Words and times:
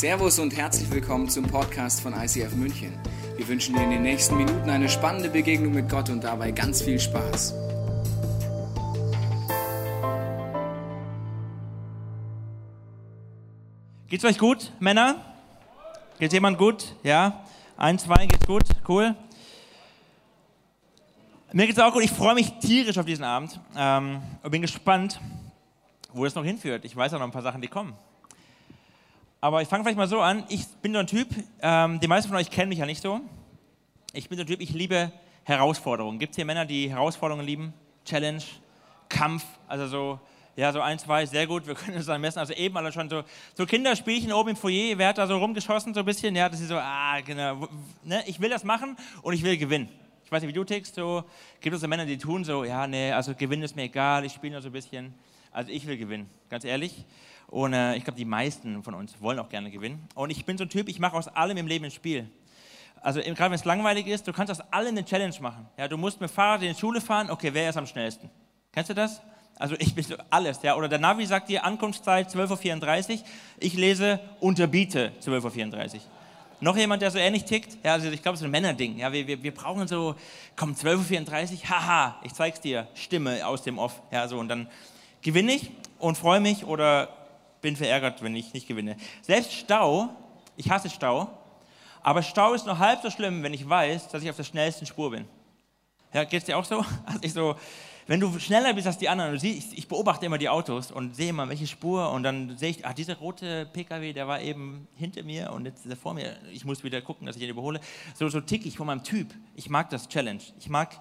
Servus 0.00 0.38
und 0.38 0.56
herzlich 0.56 0.90
willkommen 0.90 1.28
zum 1.28 1.44
Podcast 1.44 2.00
von 2.00 2.14
ICF 2.14 2.54
München. 2.54 2.98
Wir 3.36 3.46
wünschen 3.46 3.74
dir 3.74 3.82
in 3.82 3.90
den 3.90 4.00
nächsten 4.00 4.34
Minuten 4.34 4.70
eine 4.70 4.88
spannende 4.88 5.28
Begegnung 5.28 5.74
mit 5.74 5.90
Gott 5.90 6.08
und 6.08 6.24
dabei 6.24 6.52
ganz 6.52 6.80
viel 6.80 6.98
Spaß. 6.98 7.52
Geht's 14.08 14.24
euch 14.24 14.38
gut, 14.38 14.72
Männer? 14.80 15.16
Geht's 16.18 16.32
jemand 16.32 16.56
gut? 16.56 16.94
Ja? 17.02 17.44
Ein, 17.76 17.98
zwei, 17.98 18.24
geht's 18.24 18.46
gut? 18.46 18.64
Cool. 18.88 19.14
Mir 21.52 21.66
geht's 21.66 21.78
auch 21.78 21.92
gut. 21.92 22.04
Ich 22.04 22.10
freue 22.10 22.34
mich 22.34 22.50
tierisch 22.60 22.96
auf 22.96 23.04
diesen 23.04 23.26
Abend 23.26 23.60
ähm, 23.76 24.22
und 24.42 24.50
bin 24.50 24.62
gespannt, 24.62 25.20
wo 26.14 26.24
das 26.24 26.34
noch 26.34 26.44
hinführt. 26.44 26.86
Ich 26.86 26.96
weiß 26.96 27.12
auch 27.12 27.18
noch 27.18 27.26
ein 27.26 27.32
paar 27.32 27.42
Sachen, 27.42 27.60
die 27.60 27.68
kommen. 27.68 27.92
Aber 29.42 29.62
ich 29.62 29.68
fange 29.68 29.84
vielleicht 29.84 29.96
mal 29.96 30.06
so 30.06 30.20
an. 30.20 30.44
Ich 30.50 30.66
bin 30.82 30.92
so 30.92 30.98
ein 30.98 31.06
Typ, 31.06 31.28
ähm, 31.62 31.98
die 32.00 32.08
meisten 32.08 32.28
von 32.28 32.36
euch 32.36 32.50
kennen 32.50 32.68
mich 32.68 32.78
ja 32.78 32.84
nicht 32.84 33.00
so. 33.00 33.20
Ich 34.12 34.28
bin 34.28 34.36
so 34.36 34.44
ein 34.44 34.46
Typ, 34.46 34.60
ich 34.60 34.70
liebe 34.70 35.12
Herausforderungen. 35.44 36.18
Gibt 36.18 36.32
es 36.32 36.36
hier 36.36 36.44
Männer, 36.44 36.66
die 36.66 36.90
Herausforderungen 36.90 37.46
lieben? 37.46 37.72
Challenge, 38.04 38.42
Kampf, 39.08 39.44
also 39.66 39.86
so, 39.86 40.20
ja, 40.56 40.72
so 40.72 40.82
ein, 40.82 40.98
zwei, 40.98 41.24
sehr 41.24 41.46
gut, 41.46 41.66
wir 41.66 41.74
können 41.76 41.96
uns 41.96 42.04
dann 42.04 42.20
messen. 42.20 42.38
Also 42.38 42.52
eben 42.52 42.76
alle 42.76 42.92
schon 42.92 43.08
so, 43.08 43.22
so 43.54 43.64
Kinderspielchen 43.64 44.30
oben 44.30 44.50
im 44.50 44.56
Foyer, 44.56 44.98
wer 44.98 45.08
hat 45.08 45.16
da 45.16 45.26
so 45.26 45.38
rumgeschossen 45.38 45.94
so 45.94 46.00
ein 46.00 46.06
bisschen? 46.06 46.36
Ja, 46.36 46.50
das 46.50 46.60
ist 46.60 46.68
so, 46.68 46.76
ah, 46.76 47.20
genau, 47.22 47.66
ne? 48.04 48.22
ich 48.26 48.40
will 48.40 48.50
das 48.50 48.62
machen 48.62 48.94
und 49.22 49.32
ich 49.32 49.42
will 49.42 49.56
gewinnen. 49.56 49.88
Ich 50.22 50.30
weiß 50.30 50.42
nicht, 50.42 50.50
wie 50.50 50.58
du 50.58 50.64
tickst, 50.64 50.96
so, 50.96 51.24
gibt 51.62 51.74
es 51.74 51.80
so 51.80 51.88
Männer, 51.88 52.04
die 52.04 52.18
tun 52.18 52.44
so, 52.44 52.64
ja, 52.64 52.86
nee, 52.86 53.10
also 53.10 53.34
gewinnen 53.34 53.62
ist 53.62 53.74
mir 53.74 53.84
egal, 53.84 54.22
ich 54.26 54.34
spiele 54.34 54.52
nur 54.52 54.62
so 54.62 54.68
ein 54.68 54.72
bisschen. 54.72 55.14
Also 55.50 55.72
ich 55.72 55.86
will 55.86 55.96
gewinnen, 55.96 56.28
ganz 56.50 56.64
ehrlich. 56.64 57.04
Und 57.50 57.72
äh, 57.72 57.96
ich 57.96 58.04
glaube, 58.04 58.16
die 58.16 58.24
meisten 58.24 58.82
von 58.84 58.94
uns 58.94 59.20
wollen 59.20 59.40
auch 59.40 59.48
gerne 59.48 59.70
gewinnen. 59.70 60.08
Und 60.14 60.30
ich 60.30 60.44
bin 60.44 60.56
so 60.56 60.64
ein 60.64 60.70
Typ, 60.70 60.88
ich 60.88 61.00
mache 61.00 61.16
aus 61.16 61.26
allem 61.26 61.56
im 61.56 61.66
Leben 61.66 61.84
ein 61.84 61.90
Spiel. 61.90 62.30
Also 63.02 63.20
gerade 63.20 63.50
wenn 63.50 63.52
es 63.52 63.64
langweilig 63.64 64.06
ist, 64.06 64.28
du 64.28 64.32
kannst 64.32 64.52
aus 64.52 64.60
allem 64.72 64.96
eine 64.96 65.04
Challenge 65.04 65.34
machen. 65.40 65.66
Ja, 65.76 65.88
du 65.88 65.96
musst 65.96 66.20
mit 66.20 66.30
Fahrrad 66.30 66.62
in 66.62 66.72
die 66.72 66.78
Schule 66.78 67.00
fahren, 67.00 67.28
okay, 67.28 67.50
wer 67.52 67.70
ist 67.70 67.76
am 67.76 67.86
schnellsten? 67.86 68.30
Kennst 68.72 68.90
du 68.90 68.94
das? 68.94 69.20
Also 69.58 69.74
ich 69.78 69.94
bin 69.94 70.04
so 70.04 70.14
alles, 70.30 70.62
ja. 70.62 70.76
Oder 70.76 70.88
der 70.88 71.00
Navi 71.00 71.26
sagt 71.26 71.48
dir 71.48 71.64
Ankunftszeit 71.64 72.30
12.34 72.30 73.10
Uhr, 73.10 73.18
ich 73.58 73.74
lese 73.74 74.20
unterbiete 74.38 75.12
12.34 75.20 75.94
Uhr. 75.94 76.00
Noch 76.60 76.76
jemand, 76.76 77.02
der 77.02 77.10
so 77.10 77.18
ähnlich 77.18 77.46
tickt? 77.46 77.78
Ja, 77.82 77.94
also 77.94 78.10
ich 78.10 78.22
glaube, 78.22 78.34
es 78.34 78.42
ist 78.42 78.44
ein 78.44 78.50
Männerding. 78.50 78.98
Ja, 78.98 79.12
wir, 79.12 79.26
wir, 79.26 79.42
wir 79.42 79.52
brauchen 79.52 79.88
so, 79.88 80.14
komm, 80.56 80.74
12.34 80.74 81.52
Uhr, 81.52 81.70
haha, 81.70 82.20
ich 82.22 82.32
zeig's 82.34 82.60
dir, 82.60 82.86
Stimme 82.94 83.44
aus 83.46 83.62
dem 83.62 83.78
Off. 83.78 84.02
Ja, 84.12 84.28
so, 84.28 84.38
und 84.38 84.48
dann 84.48 84.68
gewinne 85.22 85.52
ich 85.52 85.70
und 85.98 86.16
freue 86.16 86.40
mich 86.40 86.64
oder 86.64 87.08
bin 87.60 87.76
verärgert, 87.76 88.22
wenn 88.22 88.34
ich 88.36 88.52
nicht 88.52 88.66
gewinne. 88.66 88.96
Selbst 89.22 89.52
Stau, 89.52 90.10
ich 90.56 90.70
hasse 90.70 90.90
Stau, 90.90 91.30
aber 92.02 92.22
Stau 92.22 92.54
ist 92.54 92.66
nur 92.66 92.78
halb 92.78 93.02
so 93.02 93.10
schlimm, 93.10 93.42
wenn 93.42 93.54
ich 93.54 93.68
weiß, 93.68 94.08
dass 94.08 94.22
ich 94.22 94.30
auf 94.30 94.36
der 94.36 94.44
schnellsten 94.44 94.86
Spur 94.86 95.10
bin. 95.10 95.26
Ja, 96.12 96.24
geht 96.24 96.40
es 96.40 96.44
dir 96.44 96.58
auch 96.58 96.64
so? 96.64 96.84
Also 97.06 97.18
ich 97.22 97.32
so? 97.32 97.56
Wenn 98.06 98.18
du 98.18 98.40
schneller 98.40 98.74
bist 98.74 98.88
als 98.88 98.98
die 98.98 99.08
anderen, 99.08 99.38
siehst, 99.38 99.72
ich 99.72 99.86
beobachte 99.86 100.26
immer 100.26 100.36
die 100.36 100.48
Autos 100.48 100.90
und 100.90 101.14
sehe 101.14 101.28
immer, 101.28 101.48
welche 101.48 101.68
Spur 101.68 102.10
und 102.10 102.24
dann 102.24 102.56
sehe 102.56 102.70
ich, 102.70 102.84
ah, 102.84 102.92
dieser 102.92 103.16
rote 103.16 103.66
PKW, 103.66 104.12
der 104.12 104.26
war 104.26 104.40
eben 104.40 104.88
hinter 104.96 105.22
mir 105.22 105.52
und 105.52 105.64
jetzt 105.64 105.84
ist 105.84 105.90
er 105.92 105.96
vor 105.96 106.14
mir. 106.14 106.36
Ich 106.50 106.64
muss 106.64 106.82
wieder 106.82 107.00
gucken, 107.02 107.28
dass 107.28 107.36
ich 107.36 107.42
ihn 107.42 107.50
überhole. 107.50 107.80
So, 108.14 108.28
so 108.28 108.40
tick 108.40 108.66
ich 108.66 108.76
von 108.76 108.88
meinem 108.88 109.04
Typ. 109.04 109.32
Ich 109.54 109.70
mag 109.70 109.90
das 109.90 110.08
Challenge. 110.08 110.42
Ich 110.58 110.68
mag 110.68 111.00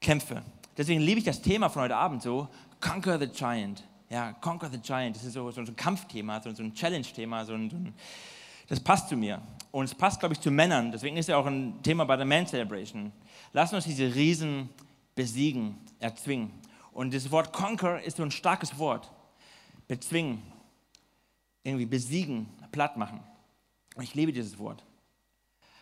Kämpfe. 0.00 0.42
Deswegen 0.76 1.02
liebe 1.02 1.20
ich 1.20 1.24
das 1.24 1.40
Thema 1.40 1.68
von 1.68 1.82
heute 1.82 1.94
Abend 1.94 2.22
so, 2.22 2.48
Conquer 2.80 3.20
the 3.20 3.28
Giant 3.28 3.84
ja, 4.12 4.34
Conquer 4.34 4.68
the 4.70 4.78
Giant, 4.78 5.16
das 5.16 5.24
ist 5.24 5.32
so, 5.32 5.50
so 5.50 5.62
ein 5.62 5.74
Kampfthema, 5.74 6.38
so, 6.42 6.50
ein 6.50 6.74
Challenge-Thema, 6.74 7.46
so 7.46 7.56
so 7.56 7.76
das 8.68 8.78
passt 8.78 9.08
zu 9.08 9.16
mir. 9.16 9.40
Und 9.70 9.86
es 9.86 9.94
passt, 9.94 10.20
glaube 10.20 10.34
ich, 10.34 10.40
zu 10.40 10.50
Männern. 10.50 10.92
Deswegen 10.92 11.16
ist 11.16 11.30
ja 11.30 11.38
auch 11.38 11.46
ein 11.46 11.82
Thema 11.82 12.04
bei 12.04 12.16
der 12.16 12.26
Man 12.26 12.46
Celebration. 12.46 13.10
Lass 13.54 13.72
uns 13.72 13.84
diese 13.84 14.14
Riesen 14.14 14.68
besiegen, 15.14 15.78
erzwingen. 15.98 16.50
Und 16.92 17.14
das 17.14 17.30
Wort 17.30 17.54
Conquer 17.54 18.02
ist 18.02 18.18
so 18.18 18.22
ein 18.22 18.30
starkes 18.30 18.78
Wort. 18.78 19.10
Bezwingen, 19.88 20.42
irgendwie 21.64 21.86
besiegen, 21.86 22.48
platt 22.70 22.98
machen. 22.98 23.20
Und 23.94 24.04
ich 24.04 24.14
liebe 24.14 24.32
dieses 24.32 24.58
Wort. 24.58 24.84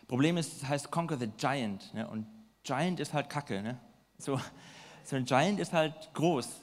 Problem 0.07 0.37
ist, 0.37 0.63
es 0.63 0.69
heißt 0.69 0.89
Conquer 0.89 1.17
the 1.17 1.27
Giant. 1.37 1.93
Ne? 1.93 2.07
Und 2.07 2.25
Giant 2.63 3.01
ist 3.01 3.13
halt 3.13 3.29
Kacke. 3.29 3.61
Ne? 3.61 3.77
So, 4.17 4.39
so 5.03 5.17
ein 5.17 5.25
Giant 5.25 5.59
ist 5.59 5.73
halt 5.73 6.13
groß. 6.13 6.61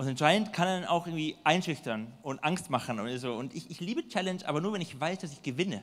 Und 0.00 0.08
anscheinend 0.08 0.54
kann 0.54 0.66
er 0.66 0.80
dann 0.80 0.88
auch 0.88 1.06
irgendwie 1.06 1.36
einschüchtern 1.44 2.10
und 2.22 2.42
Angst 2.42 2.70
machen 2.70 2.98
und 2.98 3.18
so. 3.18 3.34
Und 3.34 3.54
ich, 3.54 3.70
ich 3.70 3.80
liebe 3.80 4.08
Challenge, 4.08 4.40
aber 4.46 4.62
nur 4.62 4.72
wenn 4.72 4.80
ich 4.80 4.98
weiß, 4.98 5.18
dass 5.18 5.30
ich 5.30 5.42
gewinne. 5.42 5.82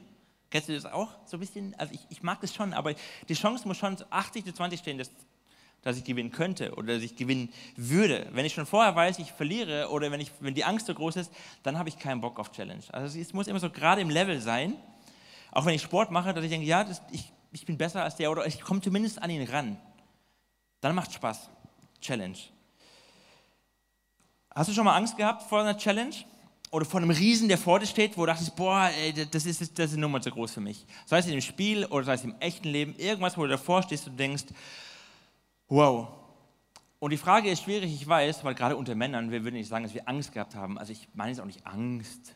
Kennst 0.49 0.69
du 0.69 0.73
das 0.73 0.87
auch 0.87 1.09
so 1.27 1.37
ein 1.37 1.39
bisschen? 1.39 1.75
Also 1.77 1.93
ich, 1.93 1.99
ich 2.09 2.23
mag 2.23 2.41
das 2.41 2.51
schon, 2.51 2.73
aber 2.73 2.95
die 3.29 3.35
Chance 3.35 3.67
muss 3.67 3.77
schon 3.77 3.95
80 4.09 4.43
zu 4.43 4.53
20 4.53 4.79
stehen, 4.79 4.97
dass, 4.97 5.11
dass 5.83 5.97
ich 5.97 6.03
gewinnen 6.03 6.31
könnte 6.31 6.73
oder 6.73 6.95
dass 6.95 7.03
ich 7.03 7.15
gewinnen 7.15 7.53
würde. 7.75 8.27
Wenn 8.31 8.43
ich 8.43 8.55
schon 8.55 8.65
vorher 8.65 8.95
weiß, 8.95 9.19
ich 9.19 9.31
verliere 9.33 9.89
oder 9.91 10.09
wenn, 10.09 10.19
ich, 10.19 10.31
wenn 10.39 10.55
die 10.55 10.63
Angst 10.63 10.87
so 10.87 10.95
groß 10.95 11.17
ist, 11.17 11.31
dann 11.61 11.77
habe 11.77 11.89
ich 11.89 11.99
keinen 11.99 12.19
Bock 12.19 12.39
auf 12.39 12.51
Challenge. 12.51 12.81
Also 12.93 13.19
es 13.19 13.33
muss 13.33 13.45
immer 13.45 13.59
so 13.59 13.69
gerade 13.69 14.01
im 14.01 14.09
Level 14.09 14.41
sein, 14.41 14.73
auch 15.51 15.65
wenn 15.65 15.75
ich 15.75 15.83
Sport 15.83 16.09
mache, 16.09 16.33
dass 16.33 16.43
ich 16.43 16.49
denke, 16.49 16.65
ja, 16.65 16.83
das, 16.83 17.03
ich, 17.11 17.31
ich 17.51 17.67
bin 17.67 17.77
besser 17.77 18.03
als 18.03 18.15
der 18.15 18.31
oder 18.31 18.47
ich 18.47 18.61
komme 18.61 18.81
zumindest 18.81 19.21
an 19.21 19.29
ihn 19.29 19.47
ran. 19.47 19.77
Dann 20.81 20.95
macht 20.95 21.13
Spaß. 21.13 21.51
Challenge. 22.01 22.56
Hast 24.57 24.69
du 24.69 24.73
schon 24.73 24.85
mal 24.85 24.95
Angst 24.95 25.15
gehabt 25.15 25.43
vor 25.43 25.61
einer 25.61 25.77
Challenge? 25.77 26.15
Oder 26.71 26.83
vor 26.83 26.99
einem 26.99 27.11
Riesen, 27.11 27.47
der 27.47 27.59
vor 27.59 27.79
dir 27.79 27.85
steht, 27.85 28.17
wo 28.17 28.21
du 28.21 28.31
dachtest, 28.31 28.55
boah, 28.55 28.89
ey, 28.89 29.13
das, 29.13 29.45
ist, 29.45 29.77
das 29.77 29.91
ist 29.91 29.97
Nummer 29.97 30.19
zu 30.19 30.31
groß 30.31 30.51
für 30.51 30.61
mich. 30.61 30.83
Sei 31.05 31.19
es 31.19 31.27
in 31.27 31.33
dem 31.33 31.41
Spiel 31.41 31.85
oder 31.85 32.05
sei 32.05 32.15
es 32.15 32.23
im 32.23 32.33
echten 32.39 32.67
Leben, 32.67 32.95
irgendwas, 32.95 33.37
wo 33.37 33.43
du 33.43 33.49
davor 33.49 33.83
stehst 33.83 34.07
und 34.07 34.19
denkst, 34.19 34.45
wow. 35.69 36.07
Und 36.97 37.11
die 37.11 37.17
Frage 37.17 37.51
ist 37.51 37.61
schwierig, 37.61 37.93
ich 37.93 38.07
weiß, 38.07 38.43
weil 38.43 38.55
gerade 38.55 38.75
unter 38.75 38.95
Männern, 38.95 39.29
wir 39.29 39.43
würden 39.43 39.53
nicht 39.53 39.69
sagen, 39.69 39.83
dass 39.83 39.93
wir 39.93 40.09
Angst 40.09 40.33
gehabt 40.33 40.55
haben. 40.55 40.79
Also 40.79 40.91
ich 40.91 41.07
meine 41.13 41.33
es 41.33 41.39
auch 41.39 41.45
nicht 41.45 41.65
Angst, 41.67 42.35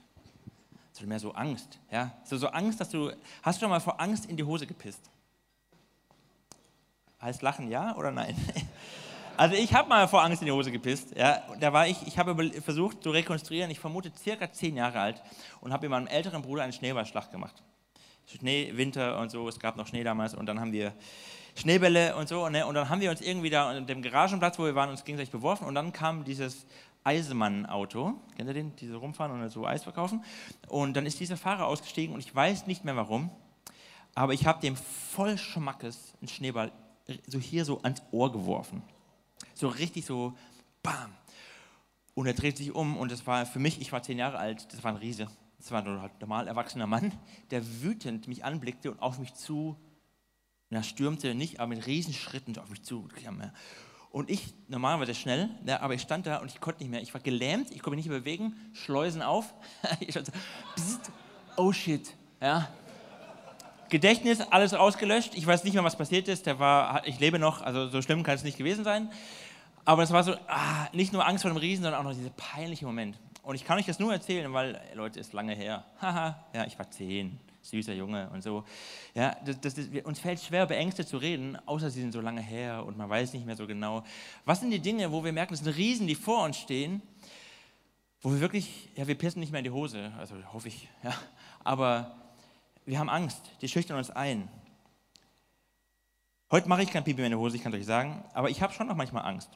sondern 0.92 1.10
mehr 1.10 1.20
so 1.20 1.32
Angst. 1.34 1.80
Ja? 1.92 2.12
So, 2.24 2.38
so 2.38 2.50
Angst, 2.50 2.80
dass 2.80 2.90
du, 2.90 3.12
hast 3.42 3.58
du 3.58 3.64
schon 3.64 3.72
mal 3.72 3.80
vor 3.80 4.00
Angst 4.00 4.28
in 4.28 4.38
die 4.38 4.44
Hose 4.44 4.68
gepisst? 4.68 5.10
Heißt 7.20 7.42
Lachen 7.42 7.68
ja 7.68 7.96
oder 7.96 8.12
nein? 8.12 8.36
Also 9.42 9.56
ich 9.56 9.74
habe 9.74 9.90
mal 9.90 10.08
vor 10.08 10.22
Angst 10.22 10.44
in 10.44 10.46
die 10.46 10.52
Hose 10.52 10.72
gepisst. 10.72 11.18
Ja, 11.18 11.42
da 11.60 11.74
war 11.74 11.88
ich, 11.88 11.98
ich 12.06 12.20
habe 12.20 12.52
versucht 12.62 13.02
zu 13.02 13.10
rekonstruieren, 13.10 13.72
ich 13.72 13.80
vermute 13.80 14.12
circa 14.16 14.52
zehn 14.52 14.78
Jahre 14.78 15.00
alt 15.00 15.24
und 15.62 15.74
habe 15.74 15.90
mit 15.90 15.90
meinem 15.90 16.06
älteren 16.06 16.44
Bruder 16.44 16.62
einen 16.62 16.74
Schneeballschlacht 16.74 17.32
gemacht. 17.32 17.64
Schnee, 18.28 18.72
Winter 18.76 19.18
und 19.18 19.32
so, 19.32 19.48
es 19.48 19.60
gab 19.60 19.78
noch 19.78 19.88
Schnee 19.88 20.04
damals 20.04 20.36
und 20.36 20.46
dann 20.46 20.60
haben 20.60 20.72
wir 20.72 20.94
Schneebälle 21.56 22.16
und 22.18 22.30
so 22.30 22.48
ne? 22.50 22.68
und 22.68 22.76
dann 22.76 22.88
haben 22.88 23.02
wir 23.02 23.10
uns 23.10 23.20
irgendwie 23.20 23.50
da 23.50 23.68
an 23.72 23.88
dem 23.88 24.04
Garagenplatz, 24.04 24.60
wo 24.60 24.66
wir 24.66 24.76
waren, 24.76 24.92
uns 24.92 25.06
gegenseitig 25.06 25.32
beworfen 25.32 25.66
und 25.66 25.74
dann 25.74 25.92
kam 25.92 26.24
dieses 26.24 26.68
Eisenmann-Auto, 27.04 28.14
kennt 28.38 28.48
ihr 28.48 28.54
den, 28.54 28.76
diese 28.76 28.98
rumfahren 28.98 29.42
und 29.42 29.50
so 29.50 29.66
Eis 29.66 29.82
verkaufen 29.82 30.24
und 30.68 30.96
dann 30.96 31.08
ist 31.08 31.20
dieser 31.20 31.36
Fahrer 31.36 31.66
ausgestiegen 31.66 32.14
und 32.14 32.20
ich 32.20 32.36
weiß 32.36 32.68
nicht 32.68 32.86
mehr 32.86 32.96
warum, 32.96 33.32
aber 34.14 34.36
ich 34.36 34.46
habe 34.46 34.62
dem 34.62 34.76
voll 34.76 35.40
Schmackes 35.40 36.14
einen 36.22 36.28
Schneeball 36.28 36.72
so 37.26 37.40
hier 37.40 37.66
so 37.66 37.82
ans 37.82 38.04
Ohr 38.12 38.32
geworfen. 38.32 38.84
So 39.62 39.68
richtig 39.68 40.06
so, 40.06 40.34
bam. 40.82 41.14
Und 42.16 42.26
er 42.26 42.34
dreht 42.34 42.58
sich 42.58 42.74
um 42.74 42.98
und 42.98 43.12
das 43.12 43.28
war 43.28 43.46
für 43.46 43.60
mich, 43.60 43.80
ich 43.80 43.92
war 43.92 44.02
zehn 44.02 44.18
Jahre 44.18 44.40
alt, 44.40 44.74
das 44.74 44.84
war 44.84 44.92
ein 44.92 44.98
Riese. 44.98 45.28
Das 45.60 45.70
war 45.70 45.86
ein 45.86 46.02
halt 46.02 46.20
normal 46.20 46.48
erwachsener 46.48 46.88
Mann, 46.88 47.14
der 47.52 47.62
wütend 47.84 48.28
mich 48.28 48.44
anblickte 48.44 48.90
und 48.90 49.00
auf 49.00 49.20
mich 49.20 49.36
zu, 49.36 49.76
na, 50.72 50.82
stürmte 50.82 51.36
nicht, 51.36 51.60
aber 51.60 51.76
mit 51.76 51.86
Riesenschritten 51.86 52.58
auf 52.58 52.72
mich 52.72 52.82
zu. 52.82 53.08
Und 54.10 54.32
ich, 54.32 54.52
normalerweise 54.68 55.14
schnell, 55.14 55.52
ja, 55.68 55.80
aber 55.82 55.94
ich 55.94 56.02
stand 56.02 56.26
da 56.26 56.38
und 56.38 56.48
ich 56.48 56.60
konnte 56.60 56.82
nicht 56.82 56.90
mehr. 56.90 57.04
Ich 57.04 57.14
war 57.14 57.22
gelähmt, 57.22 57.70
ich 57.70 57.84
konnte 57.84 57.98
mich 57.98 58.08
nicht 58.08 58.18
bewegen, 58.18 58.56
Schleusen 58.74 59.22
auf. 59.22 59.54
ich 60.00 60.16
so, 60.16 60.22
pssst, 60.76 61.12
oh 61.56 61.72
shit, 61.72 62.16
ja. 62.42 62.68
Gedächtnis, 63.90 64.42
alles 64.42 64.74
ausgelöscht. 64.74 65.36
Ich 65.36 65.46
weiß 65.46 65.66
nicht 65.66 65.76
mehr, 65.76 65.84
was 65.84 65.98
passiert 65.98 66.28
ist. 66.30 66.48
Der 66.48 66.58
war, 66.58 67.06
ich 67.06 67.20
lebe 67.20 67.38
noch, 67.38 67.62
also 67.62 67.90
so 67.90 68.02
schlimm 68.02 68.24
kann 68.24 68.34
es 68.34 68.44
nicht 68.44 68.58
gewesen 68.58 68.84
sein. 68.84 69.12
Aber 69.86 70.04
es 70.04 70.12
war 70.12 70.24
so, 70.24 70.36
ah, 70.48 70.88
nicht 70.94 71.14
nur 71.14 71.26
Angst 71.26 71.42
vor 71.44 71.52
dem 71.52 71.58
Riesen, 71.58 71.84
sondern 71.84 72.02
auch 72.02 72.10
noch 72.10 72.16
dieser 72.16 72.30
peinliche 72.32 72.86
Moment. 72.86 73.20
Und 73.44 73.56
ich 73.56 73.66
kann 73.66 73.78
euch 73.80 73.86
das 73.86 74.00
nur 74.00 74.14
erzählen, 74.14 74.54
weil, 74.54 74.80
Leute, 74.94 75.20
ist 75.20 75.34
lange 75.34 75.56
her. 75.56 75.86
Haha, 76.02 76.44
ja, 76.54 76.66
ich 76.66 76.78
war 76.78 76.90
zehn, 76.92 77.40
süßer 77.62 77.94
Junge 77.94 78.30
und 78.30 78.44
so. 78.44 78.64
Ja, 79.16 79.36
das, 79.44 79.60
das, 79.60 79.76
das, 79.76 79.86
uns 80.04 80.20
fällt 80.20 80.40
schwer, 80.40 80.64
über 80.64 80.78
Ängste 80.78 81.06
zu 81.06 81.18
reden, 81.18 81.58
außer 81.66 81.90
sie 81.90 82.02
sind 82.02 82.12
so 82.12 82.22
lange 82.22 82.42
her 82.42 82.86
und 82.86 82.98
man 82.98 83.10
weiß 83.10 83.34
nicht 83.34 83.46
mehr 83.46 83.56
so 83.56 83.66
genau. 83.66 84.04
Was 84.46 84.60
sind 84.60 84.72
die 84.72 84.80
Dinge, 84.80 85.12
wo 85.12 85.24
wir 85.24 85.34
merken, 85.34 85.54
es 85.54 85.62
sind 85.62 85.76
Riesen, 85.76 86.06
die 86.06 86.16
vor 86.16 86.44
uns 86.44 86.58
stehen, 86.58 87.02
wo 88.22 88.32
wir 88.32 88.40
wirklich, 88.40 88.90
ja, 88.96 89.08
wir 89.08 89.16
pissen 89.16 89.40
nicht 89.40 89.52
mehr 89.52 89.60
in 89.60 89.66
die 89.66 89.72
Hose, 89.72 90.12
also 90.20 90.36
hoffe 90.54 90.68
ich, 90.68 90.88
ja. 91.04 91.14
Aber 91.64 92.16
wir 92.86 93.00
haben 93.00 93.10
Angst, 93.10 93.42
die 93.62 93.68
schüchtern 93.68 93.98
uns 93.98 94.12
ein. 94.12 94.48
Heute 96.52 96.68
mache 96.68 96.84
ich 96.84 96.92
kein 96.92 97.06
Pipi 97.06 97.22
mehr 97.22 97.28
in 97.28 97.32
der 97.32 97.40
Hose, 97.40 97.56
ich 97.56 97.64
kann 97.64 97.74
euch 97.74 97.86
sagen, 97.86 98.26
aber 98.34 98.50
ich 98.50 98.62
habe 98.62 98.74
schon 98.74 98.86
noch 98.86 98.98
manchmal 98.98 99.26
Angst. 99.26 99.50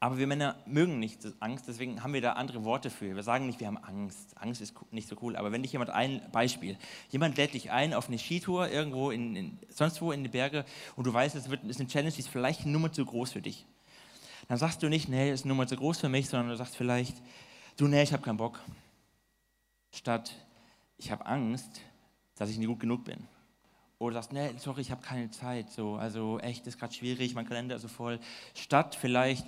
Aber 0.00 0.16
wir 0.16 0.26
Männer 0.26 0.56
mögen 0.64 0.98
nicht 0.98 1.20
Angst, 1.40 1.68
deswegen 1.68 2.02
haben 2.02 2.14
wir 2.14 2.22
da 2.22 2.32
andere 2.32 2.64
Worte 2.64 2.88
für. 2.88 3.14
Wir 3.14 3.22
sagen 3.22 3.44
nicht, 3.46 3.60
wir 3.60 3.66
haben 3.66 3.76
Angst. 3.76 4.34
Angst 4.38 4.62
ist 4.62 4.74
nicht 4.92 5.08
so 5.08 5.16
cool. 5.20 5.36
Aber 5.36 5.52
wenn 5.52 5.62
dich 5.62 5.72
jemand 5.72 5.90
ein 5.90 6.22
Beispiel, 6.32 6.78
jemand 7.10 7.36
lädt 7.36 7.52
dich 7.52 7.70
ein 7.70 7.92
auf 7.92 8.08
eine 8.08 8.18
Skitour 8.18 8.70
irgendwo 8.70 9.10
in, 9.10 9.36
in 9.36 9.58
sonst 9.68 10.00
wo 10.00 10.10
in 10.10 10.22
die 10.22 10.30
Berge 10.30 10.64
und 10.96 11.06
du 11.06 11.12
weißt, 11.12 11.34
es 11.36 11.50
wird, 11.50 11.62
ist 11.64 11.80
eine 11.80 11.88
Challenge, 11.88 12.12
die 12.12 12.20
ist 12.20 12.28
vielleicht 12.28 12.62
eine 12.62 12.72
Nummer 12.72 12.90
zu 12.90 13.04
groß 13.04 13.32
für 13.32 13.42
dich. 13.42 13.66
Dann 14.48 14.56
sagst 14.56 14.82
du 14.82 14.88
nicht, 14.88 15.10
nee, 15.10 15.30
ist 15.30 15.44
eine 15.44 15.50
Nummer 15.50 15.66
zu 15.66 15.76
groß 15.76 16.00
für 16.00 16.08
mich, 16.08 16.30
sondern 16.30 16.48
du 16.48 16.56
sagst 16.56 16.76
vielleicht, 16.76 17.16
du, 17.76 17.88
nee, 17.88 18.02
ich 18.02 18.12
habe 18.14 18.22
keinen 18.22 18.38
Bock. 18.38 18.58
Statt, 19.92 20.34
ich 20.96 21.10
habe 21.10 21.26
Angst, 21.26 21.82
dass 22.36 22.48
ich 22.48 22.56
nicht 22.56 22.68
gut 22.68 22.80
genug 22.80 23.04
bin. 23.04 23.28
Oder 24.04 24.14
sagst, 24.14 24.32
nee, 24.32 24.50
sorry, 24.58 24.82
ich 24.82 24.90
habe 24.90 25.02
keine 25.02 25.30
Zeit. 25.30 25.70
So, 25.70 25.94
also 25.96 26.38
echt, 26.40 26.66
ist 26.66 26.78
gerade 26.78 26.92
schwierig, 26.92 27.34
mein 27.34 27.46
Kalender 27.46 27.76
ist 27.76 27.82
so 27.82 27.88
voll. 27.88 28.18
Statt 28.54 28.96
vielleicht, 29.00 29.46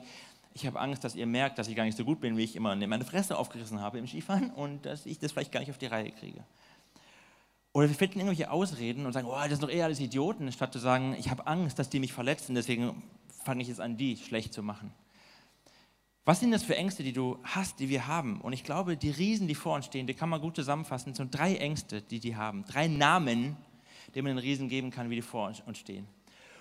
ich 0.55 0.67
habe 0.67 0.81
Angst, 0.81 1.05
dass 1.05 1.14
ihr 1.14 1.26
merkt, 1.26 1.58
dass 1.58 1.69
ich 1.69 1.76
gar 1.76 1.85
nicht 1.85 1.97
so 1.97 2.05
gut 2.05 2.20
bin, 2.20 2.37
wie 2.37 2.44
ich 2.44 2.56
immer 2.56 2.75
meine 2.75 3.05
Fresse 3.05 3.37
aufgerissen 3.37 3.81
habe 3.81 3.99
im 3.99 4.06
Skifahren 4.06 4.50
und 4.55 4.87
dass 4.87 5.06
ich 5.06 5.19
das 5.19 5.32
vielleicht 5.32 5.53
gar 5.53 5.61
nicht 5.61 5.70
auf 5.70 5.79
die 5.79 5.87
Reihe 5.87 6.11
kriege. 6.11 6.43
Oder 7.73 7.88
wir 7.88 7.94
finden 7.94 8.20
irgendwelche 8.20 8.50
Ausreden 8.50 9.05
und 9.05 9.12
sagen, 9.12 9.26
oh, 9.29 9.35
das 9.35 9.50
sind 9.50 9.62
doch 9.62 9.69
eher 9.69 9.85
alles 9.85 10.00
Idioten, 10.00 10.50
statt 10.50 10.73
zu 10.73 10.79
sagen, 10.79 11.14
ich 11.19 11.31
habe 11.31 11.47
Angst, 11.47 11.79
dass 11.79 11.91
die 11.91 12.00
mich 12.00 12.14
verletzen, 12.14 12.55
deswegen 12.55 13.02
fange 13.44 13.61
ich 13.61 13.69
jetzt 13.69 13.81
an, 13.81 13.99
die 13.99 14.17
schlecht 14.17 14.55
zu 14.55 14.62
machen. 14.62 14.93
Was 16.25 16.41
sind 16.41 16.50
das 16.50 16.64
für 16.64 16.75
Ängste, 16.75 17.05
die 17.05 17.12
du 17.12 17.38
hast, 17.44 17.79
die 17.79 17.88
wir 17.88 18.09
haben? 18.09 18.41
Und 18.41 18.52
ich 18.52 18.64
glaube, 18.64 18.97
die 18.97 19.11
Riesen, 19.11 19.47
die 19.47 19.55
vor 19.55 19.76
uns 19.76 19.87
stehen, 19.87 20.09
die 20.09 20.14
kann 20.14 20.29
man 20.29 20.41
gut 20.41 20.56
zusammenfassen. 20.56 21.12
Es 21.12 21.19
sind 21.19 21.32
drei 21.32 21.55
Ängste, 21.56 22.02
die 22.02 22.19
die 22.19 22.35
haben. 22.35 22.64
Drei 22.64 22.88
Namen, 22.88 23.56
die 24.17 24.23
man 24.23 24.35
den 24.35 24.39
Riesen 24.39 24.69
geben 24.69 24.91
kann, 24.91 25.11
wie 25.11 25.17
die 25.17 25.23
vor 25.23 25.53
uns 25.67 25.79
stehen. 25.79 26.09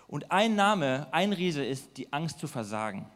Und 0.08 0.32
ein 0.32 0.56
Name, 0.56 1.08
ein 1.12 1.34
Riese 1.34 1.64
ist 1.64 1.98
die 1.98 2.12
Angst 2.14 2.40
zu 2.40 2.48
versagen. 2.48 3.08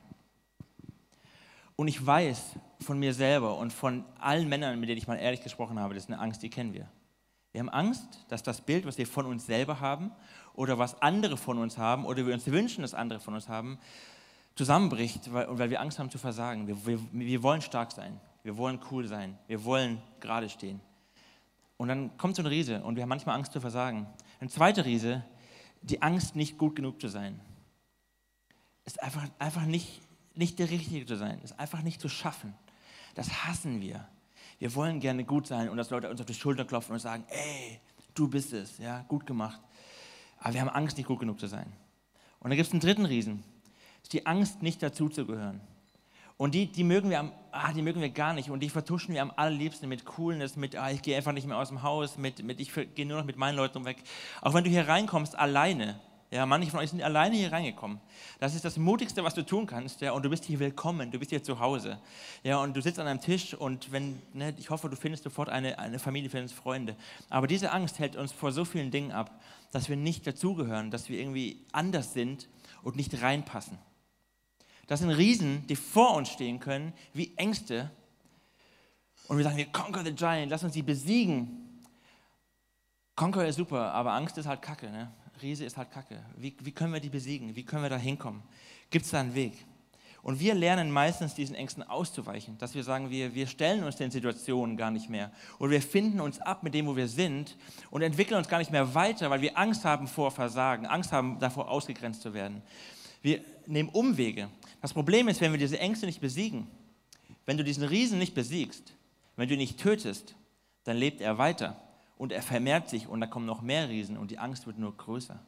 Und 1.75 1.87
ich 1.87 2.03
weiß 2.03 2.55
von 2.81 2.97
mir 2.97 3.13
selber 3.13 3.57
und 3.57 3.71
von 3.71 4.03
allen 4.19 4.49
Männern, 4.49 4.79
mit 4.79 4.89
denen 4.89 4.97
ich 4.97 5.07
mal 5.07 5.15
ehrlich 5.15 5.41
gesprochen 5.41 5.79
habe, 5.79 5.93
das 5.93 6.03
ist 6.03 6.09
eine 6.09 6.19
Angst, 6.19 6.41
die 6.41 6.49
kennen 6.49 6.73
wir. 6.73 6.89
Wir 7.51 7.59
haben 7.59 7.69
Angst, 7.69 8.25
dass 8.29 8.41
das 8.41 8.61
Bild, 8.61 8.85
was 8.85 8.97
wir 8.97 9.07
von 9.07 9.25
uns 9.25 9.45
selber 9.45 9.79
haben 9.79 10.11
oder 10.53 10.77
was 10.77 11.01
andere 11.01 11.35
von 11.35 11.57
uns 11.57 11.77
haben 11.77 12.05
oder 12.05 12.25
wir 12.25 12.33
uns 12.33 12.47
wünschen, 12.47 12.81
dass 12.81 12.93
andere 12.93 13.19
von 13.19 13.33
uns 13.33 13.49
haben, 13.49 13.77
zusammenbricht, 14.55 15.31
weil, 15.33 15.47
weil 15.57 15.69
wir 15.69 15.81
Angst 15.81 15.99
haben 15.99 16.09
zu 16.09 16.17
versagen. 16.17 16.67
Wir, 16.67 16.85
wir, 16.85 16.99
wir 17.11 17.43
wollen 17.43 17.61
stark 17.61 17.91
sein, 17.91 18.19
wir 18.43 18.57
wollen 18.57 18.79
cool 18.91 19.07
sein, 19.07 19.37
wir 19.47 19.63
wollen 19.63 20.01
gerade 20.19 20.49
stehen. 20.49 20.79
Und 21.77 21.87
dann 21.87 22.17
kommt 22.17 22.35
so 22.35 22.41
ein 22.41 22.45
Riese 22.45 22.83
und 22.83 22.95
wir 22.95 23.03
haben 23.03 23.09
manchmal 23.09 23.35
Angst 23.35 23.53
zu 23.53 23.61
versagen. 23.61 24.05
Ein 24.39 24.49
zweiter 24.49 24.85
Riese, 24.85 25.23
die 25.81 26.01
Angst, 26.01 26.35
nicht 26.35 26.57
gut 26.57 26.75
genug 26.75 26.99
zu 27.01 27.07
sein. 27.07 27.39
Ist 28.85 29.01
einfach, 29.03 29.27
einfach 29.39 29.65
nicht 29.65 30.01
nicht 30.39 30.57
der 30.57 30.69
Richtige 30.69 31.05
zu 31.05 31.17
sein, 31.17 31.39
ist 31.43 31.59
einfach 31.59 31.81
nicht 31.81 31.99
zu 31.99 32.07
schaffen. 32.07 32.55
Das 33.13 33.45
hassen 33.45 33.81
wir. 33.81 34.07
Wir 34.57 34.73
wollen 34.73 35.01
gerne 35.01 35.25
gut 35.25 35.47
sein 35.47 35.69
und 35.69 35.77
dass 35.77 35.89
Leute 35.89 36.09
uns 36.09 36.21
auf 36.21 36.25
die 36.25 36.33
Schulter 36.33 36.65
klopfen 36.65 36.93
und 36.93 36.99
sagen, 36.99 37.25
ey, 37.27 37.79
du 38.13 38.27
bist 38.29 38.53
es, 38.53 38.77
ja, 38.77 39.03
gut 39.09 39.25
gemacht. 39.25 39.59
Aber 40.39 40.53
wir 40.53 40.61
haben 40.61 40.69
Angst, 40.69 40.97
nicht 40.97 41.07
gut 41.07 41.19
genug 41.19 41.39
zu 41.39 41.47
sein. 41.47 41.65
Und 42.39 42.49
dann 42.49 42.57
gibt 42.57 42.67
es 42.67 42.71
einen 42.71 42.79
dritten 42.79 43.05
Riesen, 43.05 43.43
ist 44.01 44.13
die 44.13 44.25
Angst, 44.25 44.61
nicht 44.61 44.81
dazuzugehören. 44.81 45.59
Und 46.39 46.55
die, 46.55 46.67
die, 46.67 46.85
mögen 46.85 47.09
wir 47.09 47.19
am, 47.19 47.33
ah, 47.51 47.73
die 47.73 47.81
mögen 47.81 47.99
wir 47.99 48.11
gar 48.11 48.31
nicht 48.31 48.49
und 48.49 48.61
die 48.61 48.69
vertuschen 48.69 49.13
wir 49.13 49.21
am 49.21 49.33
allerliebsten 49.35 49.89
mit 49.89 50.05
Coolness, 50.05 50.55
mit 50.55 50.73
ah, 50.77 50.89
ich 50.89 51.01
gehe 51.01 51.17
einfach 51.17 51.33
nicht 51.33 51.45
mehr 51.45 51.57
aus 51.57 51.67
dem 51.67 51.83
Haus, 51.83 52.17
mit, 52.17 52.41
mit 52.43 52.61
ich 52.61 52.71
gehe 52.95 53.05
nur 53.05 53.17
noch 53.17 53.25
mit 53.25 53.35
meinen 53.35 53.57
Leuten 53.57 53.83
weg. 53.83 53.97
Auch 54.39 54.53
wenn 54.53 54.63
du 54.63 54.69
hier 54.69 54.87
reinkommst 54.87 55.37
alleine, 55.37 55.99
ja, 56.31 56.45
manche 56.45 56.71
von 56.71 56.79
euch 56.79 56.91
sind 56.91 57.03
alleine 57.03 57.35
hier 57.35 57.51
reingekommen. 57.51 57.99
Das 58.39 58.55
ist 58.55 58.63
das 58.63 58.77
Mutigste, 58.77 59.21
was 59.25 59.33
du 59.33 59.45
tun 59.45 59.65
kannst. 59.65 59.99
Ja, 59.99 60.13
und 60.13 60.23
du 60.23 60.29
bist 60.29 60.45
hier 60.45 60.59
willkommen, 60.59 61.11
du 61.11 61.19
bist 61.19 61.31
hier 61.31 61.43
zu 61.43 61.59
Hause. 61.59 61.99
Ja, 62.41 62.63
und 62.63 62.73
du 62.73 62.81
sitzt 62.81 62.99
an 62.99 63.07
einem 63.07 63.19
Tisch 63.19 63.53
und 63.53 63.91
wenn, 63.91 64.21
ne, 64.31 64.53
ich 64.57 64.69
hoffe, 64.69 64.87
du 64.87 64.95
findest 64.95 65.25
sofort 65.25 65.49
eine, 65.49 65.77
eine 65.77 65.99
Familie, 65.99 66.29
findest 66.29 66.55
Freunde. 66.55 66.95
Aber 67.29 67.47
diese 67.47 67.73
Angst 67.73 67.99
hält 67.99 68.15
uns 68.15 68.31
vor 68.31 68.53
so 68.53 68.63
vielen 68.63 68.91
Dingen 68.91 69.11
ab, 69.11 69.41
dass 69.73 69.89
wir 69.89 69.97
nicht 69.97 70.25
dazugehören, 70.25 70.89
dass 70.89 71.09
wir 71.09 71.19
irgendwie 71.19 71.65
anders 71.73 72.13
sind 72.13 72.47
und 72.81 72.95
nicht 72.95 73.21
reinpassen. 73.21 73.77
Das 74.89 75.01
sind 75.01 75.11
Riesen, 75.11 75.67
die 75.67 75.75
vor 75.75 76.15
uns 76.15 76.29
stehen 76.29 76.59
können, 76.59 76.93
wie 77.13 77.31
Ängste. 77.37 77.91
Und 79.27 79.37
wir 79.37 79.43
sagen, 79.43 79.55
wir 79.55 79.67
conquer 79.67 80.03
the 80.03 80.11
giant, 80.11 80.49
lass 80.49 80.63
uns 80.63 80.73
sie 80.73 80.81
besiegen. 80.81 81.79
Conquer 83.15 83.47
ist 83.47 83.57
super, 83.57 83.93
aber 83.93 84.13
Angst 84.13 84.39
ist 84.39 84.47
halt 84.47 84.63
Kacke. 84.63 84.89
Ne? 84.89 85.11
Riese 85.43 85.63
ist 85.63 85.77
halt 85.77 85.91
Kacke. 85.91 86.19
Wie, 86.35 86.57
wie 86.61 86.71
können 86.71 86.91
wir 86.91 86.99
die 86.99 87.09
besiegen? 87.09 87.55
Wie 87.55 87.63
können 87.63 87.83
wir 87.83 87.89
da 87.91 87.97
hinkommen? 87.97 88.41
Gibt 88.89 89.05
es 89.05 89.11
da 89.11 89.19
einen 89.19 89.35
Weg? 89.35 89.63
Und 90.23 90.39
wir 90.39 90.55
lernen 90.55 90.89
meistens 90.89 91.35
diesen 91.35 91.53
Ängsten 91.53 91.83
auszuweichen, 91.83 92.57
dass 92.57 92.73
wir 92.73 92.83
sagen, 92.83 93.11
wir, 93.11 93.35
wir 93.35 93.45
stellen 93.45 93.83
uns 93.83 93.95
den 93.95 94.09
Situationen 94.09 94.75
gar 94.75 94.89
nicht 94.89 95.07
mehr. 95.07 95.31
Oder 95.59 95.69
wir 95.69 95.83
finden 95.83 96.19
uns 96.19 96.39
ab 96.41 96.63
mit 96.63 96.73
dem, 96.73 96.87
wo 96.87 96.95
wir 96.95 97.07
sind 97.07 97.57
und 97.91 98.01
entwickeln 98.01 98.39
uns 98.39 98.47
gar 98.47 98.57
nicht 98.57 98.71
mehr 98.71 98.95
weiter, 98.95 99.29
weil 99.29 99.41
wir 99.41 99.55
Angst 99.55 99.85
haben 99.85 100.07
vor 100.07 100.31
Versagen, 100.31 100.87
Angst 100.87 101.11
haben 101.11 101.37
davor, 101.39 101.69
ausgegrenzt 101.69 102.23
zu 102.23 102.33
werden. 102.33 102.63
Wir 103.21 103.41
nehmen 103.67 103.89
Umwege. 103.89 104.49
Das 104.81 104.93
Problem 104.93 105.27
ist, 105.27 105.41
wenn 105.41 105.51
wir 105.51 105.59
diese 105.59 105.79
Ängste 105.79 106.05
nicht 106.05 106.21
besiegen, 106.21 106.67
wenn 107.45 107.57
du 107.57 107.63
diesen 107.63 107.83
Riesen 107.83 108.19
nicht 108.19 108.33
besiegst, 108.33 108.93
wenn 109.35 109.47
du 109.47 109.55
ihn 109.55 109.59
nicht 109.59 109.79
tötest, 109.79 110.35
dann 110.83 110.97
lebt 110.97 111.21
er 111.21 111.37
weiter 111.37 111.81
und 112.17 112.31
er 112.31 112.41
vermehrt 112.41 112.89
sich 112.89 113.07
und 113.07 113.21
da 113.21 113.27
kommen 113.27 113.45
noch 113.45 113.61
mehr 113.61 113.89
Riesen 113.89 114.17
und 114.17 114.31
die 114.31 114.37
Angst 114.37 114.67
wird 114.67 114.77
nur 114.77 114.95
größer. 114.95 115.39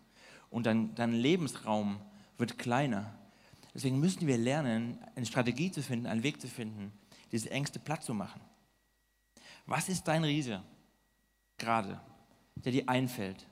Und 0.49 0.65
dein, 0.65 0.95
dein 0.95 1.13
Lebensraum 1.13 1.99
wird 2.37 2.57
kleiner. 2.57 3.13
Deswegen 3.73 3.99
müssen 3.99 4.27
wir 4.27 4.37
lernen, 4.37 4.97
eine 5.15 5.25
Strategie 5.25 5.71
zu 5.71 5.81
finden, 5.81 6.07
einen 6.07 6.23
Weg 6.23 6.41
zu 6.41 6.47
finden, 6.47 6.91
diese 7.31 7.51
Ängste 7.51 7.79
platt 7.79 8.03
zu 8.03 8.13
machen. 8.13 8.41
Was 9.65 9.87
ist 9.87 10.07
dein 10.07 10.23
Riese 10.23 10.61
gerade, 11.57 12.01
der 12.55 12.73
dir 12.73 12.89
einfällt? 12.89 13.47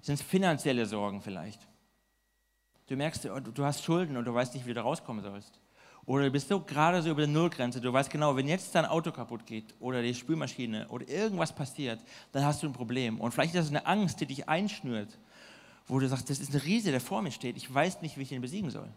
Sind 0.00 0.14
es 0.14 0.22
finanzielle 0.22 0.86
Sorgen 0.86 1.20
vielleicht? 1.20 1.66
Du 2.86 2.96
merkst, 2.96 3.24
du 3.24 3.64
hast 3.64 3.82
Schulden 3.82 4.16
und 4.16 4.24
du 4.24 4.34
weißt 4.34 4.54
nicht, 4.54 4.66
wie 4.66 4.74
du 4.74 4.80
rauskommen 4.80 5.22
sollst. 5.22 5.58
Oder 6.06 6.24
du 6.24 6.30
bist 6.30 6.48
so 6.48 6.60
gerade 6.60 7.00
so 7.00 7.10
über 7.10 7.22
der 7.22 7.28
Nullgrenze, 7.28 7.80
du 7.80 7.90
weißt 7.90 8.10
genau, 8.10 8.36
wenn 8.36 8.46
jetzt 8.46 8.74
dein 8.74 8.84
Auto 8.84 9.10
kaputt 9.10 9.46
geht 9.46 9.74
oder 9.80 10.02
die 10.02 10.14
Spülmaschine 10.14 10.86
oder 10.88 11.08
irgendwas 11.08 11.54
passiert, 11.54 11.98
dann 12.32 12.44
hast 12.44 12.62
du 12.62 12.66
ein 12.66 12.74
Problem. 12.74 13.20
Und 13.20 13.32
vielleicht 13.32 13.54
ist 13.54 13.60
das 13.62 13.70
eine 13.70 13.86
Angst, 13.86 14.20
die 14.20 14.26
dich 14.26 14.46
einschnürt, 14.46 15.18
wo 15.86 15.98
du 15.98 16.06
sagst, 16.06 16.28
das 16.28 16.40
ist 16.40 16.54
ein 16.54 16.60
Riese, 16.60 16.90
der 16.90 17.00
vor 17.00 17.22
mir 17.22 17.30
steht, 17.30 17.56
ich 17.56 17.72
weiß 17.72 18.02
nicht, 18.02 18.18
wie 18.18 18.22
ich 18.22 18.32
ihn 18.32 18.42
besiegen 18.42 18.70
soll. 18.70 18.88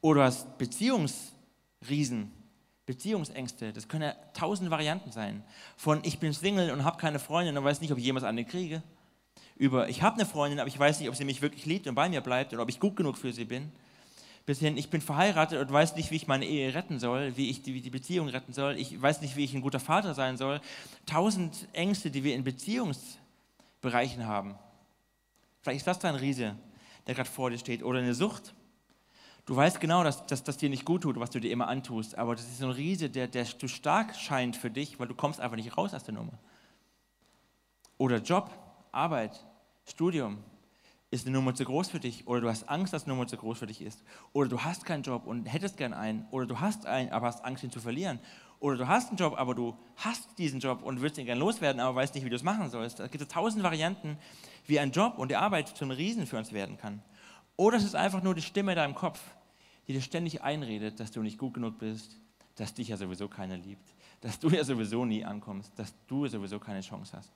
Oder 0.00 0.20
du 0.20 0.26
hast 0.26 0.58
Beziehungsriesen, 0.58 2.32
Beziehungsängste, 2.86 3.72
das 3.72 3.86
können 3.86 4.02
ja 4.02 4.16
tausend 4.34 4.70
Varianten 4.70 5.12
sein. 5.12 5.44
Von 5.76 6.00
ich 6.02 6.18
bin 6.18 6.32
Single 6.32 6.72
und 6.72 6.82
habe 6.82 6.98
keine 6.98 7.20
Freundin 7.20 7.56
und 7.56 7.62
weiß 7.62 7.80
nicht, 7.80 7.92
ob 7.92 7.98
ich 7.98 8.04
jemals 8.04 8.24
eine 8.24 8.44
kriege, 8.44 8.82
über 9.60 9.88
ich 9.88 10.02
habe 10.02 10.16
eine 10.16 10.26
Freundin, 10.26 10.58
aber 10.58 10.68
ich 10.68 10.78
weiß 10.78 10.98
nicht, 10.98 11.08
ob 11.08 11.14
sie 11.14 11.24
mich 11.24 11.42
wirklich 11.42 11.66
liebt 11.66 11.86
und 11.86 11.94
bei 11.94 12.08
mir 12.08 12.22
bleibt 12.22 12.52
oder 12.52 12.62
ob 12.62 12.68
ich 12.68 12.80
gut 12.80 12.96
genug 12.96 13.16
für 13.16 13.32
sie 13.32 13.44
bin 13.44 13.70
bis 14.46 14.58
hin, 14.58 14.76
ich 14.76 14.90
bin 14.90 15.00
verheiratet 15.00 15.60
und 15.60 15.72
weiß 15.72 15.94
nicht, 15.94 16.10
wie 16.10 16.16
ich 16.16 16.26
meine 16.26 16.44
Ehe 16.44 16.74
retten 16.74 16.98
soll, 16.98 17.36
wie 17.36 17.50
ich 17.50 17.62
die, 17.62 17.80
die 17.80 17.90
Beziehung 17.90 18.28
retten 18.28 18.52
soll, 18.52 18.76
ich 18.76 19.00
weiß 19.00 19.20
nicht, 19.20 19.36
wie 19.36 19.44
ich 19.44 19.54
ein 19.54 19.60
guter 19.60 19.78
Vater 19.78 20.14
sein 20.14 20.36
soll. 20.36 20.60
Tausend 21.06 21.68
Ängste, 21.72 22.10
die 22.10 22.24
wir 22.24 22.34
in 22.34 22.42
Beziehungsbereichen 22.42 24.26
haben. 24.26 24.56
Vielleicht 25.62 25.78
ist 25.80 25.86
das 25.86 25.98
dein 25.98 26.14
Riese, 26.14 26.56
der 27.06 27.14
gerade 27.14 27.28
vor 27.28 27.50
dir 27.50 27.58
steht, 27.58 27.84
oder 27.84 28.00
eine 28.00 28.14
Sucht. 28.14 28.54
Du 29.46 29.54
weißt 29.54 29.78
genau, 29.78 30.02
dass, 30.02 30.26
dass 30.26 30.42
das 30.42 30.56
dir 30.56 30.70
nicht 30.70 30.84
gut 30.84 31.02
tut, 31.02 31.20
was 31.20 31.30
du 31.30 31.38
dir 31.38 31.50
immer 31.50 31.68
antust, 31.68 32.16
aber 32.16 32.34
das 32.34 32.44
ist 32.44 32.58
so 32.58 32.66
ein 32.66 32.72
Riese, 32.72 33.10
der, 33.10 33.28
der 33.28 33.44
zu 33.44 33.68
stark 33.68 34.16
scheint 34.16 34.56
für 34.56 34.70
dich, 34.70 34.98
weil 34.98 35.06
du 35.06 35.14
kommst 35.14 35.40
einfach 35.40 35.56
nicht 35.56 35.76
raus 35.76 35.94
aus 35.94 36.04
der 36.04 36.14
Nummer. 36.14 36.38
Oder 37.98 38.18
Job, 38.18 38.50
Arbeit, 38.90 39.44
Studium, 39.90 40.38
ist 41.10 41.26
eine 41.26 41.36
Nummer 41.36 41.54
zu 41.54 41.64
groß 41.64 41.88
für 41.88 41.98
dich 41.98 42.26
oder 42.28 42.40
du 42.40 42.48
hast 42.48 42.68
Angst, 42.68 42.92
dass 42.92 43.04
eine 43.04 43.14
Nummer 43.14 43.26
zu 43.26 43.36
groß 43.36 43.58
für 43.58 43.66
dich 43.66 43.82
ist 43.82 44.02
oder 44.32 44.48
du 44.48 44.60
hast 44.60 44.84
keinen 44.84 45.02
Job 45.02 45.26
und 45.26 45.46
hättest 45.46 45.76
gern 45.76 45.92
einen 45.92 46.26
oder 46.30 46.46
du 46.46 46.60
hast 46.60 46.86
einen, 46.86 47.10
aber 47.10 47.26
hast 47.26 47.44
Angst, 47.44 47.64
ihn 47.64 47.70
zu 47.72 47.80
verlieren 47.80 48.20
oder 48.60 48.76
du 48.76 48.86
hast 48.86 49.08
einen 49.08 49.16
Job, 49.16 49.34
aber 49.36 49.54
du 49.54 49.76
hast 49.96 50.38
diesen 50.38 50.60
Job 50.60 50.82
und 50.82 51.00
willst 51.02 51.18
ihn 51.18 51.26
gern 51.26 51.38
loswerden, 51.38 51.80
aber 51.80 51.96
weißt 51.96 52.14
nicht, 52.14 52.24
wie 52.24 52.30
du 52.30 52.36
es 52.36 52.44
machen 52.44 52.70
sollst. 52.70 53.00
Da 53.00 53.08
gibt 53.08 53.22
es 53.22 53.28
tausend 53.28 53.64
Varianten, 53.64 54.18
wie 54.66 54.78
ein 54.78 54.92
Job 54.92 55.18
und 55.18 55.30
die 55.30 55.36
Arbeit 55.36 55.68
zum 55.68 55.90
Riesen 55.90 56.26
für 56.26 56.38
uns 56.38 56.52
werden 56.52 56.76
kann. 56.76 57.02
Oder 57.56 57.78
es 57.78 57.84
ist 57.84 57.96
einfach 57.96 58.22
nur 58.22 58.34
die 58.34 58.42
Stimme 58.42 58.72
in 58.72 58.76
deinem 58.76 58.94
Kopf, 58.94 59.20
die 59.88 59.92
dir 59.92 60.02
ständig 60.02 60.42
einredet, 60.42 61.00
dass 61.00 61.10
du 61.10 61.22
nicht 61.22 61.38
gut 61.38 61.54
genug 61.54 61.78
bist, 61.78 62.20
dass 62.54 62.74
dich 62.74 62.88
ja 62.88 62.96
sowieso 62.96 63.26
keiner 63.28 63.56
liebt, 63.56 63.94
dass 64.20 64.38
du 64.38 64.50
ja 64.50 64.62
sowieso 64.62 65.04
nie 65.04 65.24
ankommst, 65.24 65.72
dass 65.76 65.92
du 66.06 66.28
sowieso 66.28 66.60
keine 66.60 66.82
Chance 66.82 67.16
hast. 67.16 67.32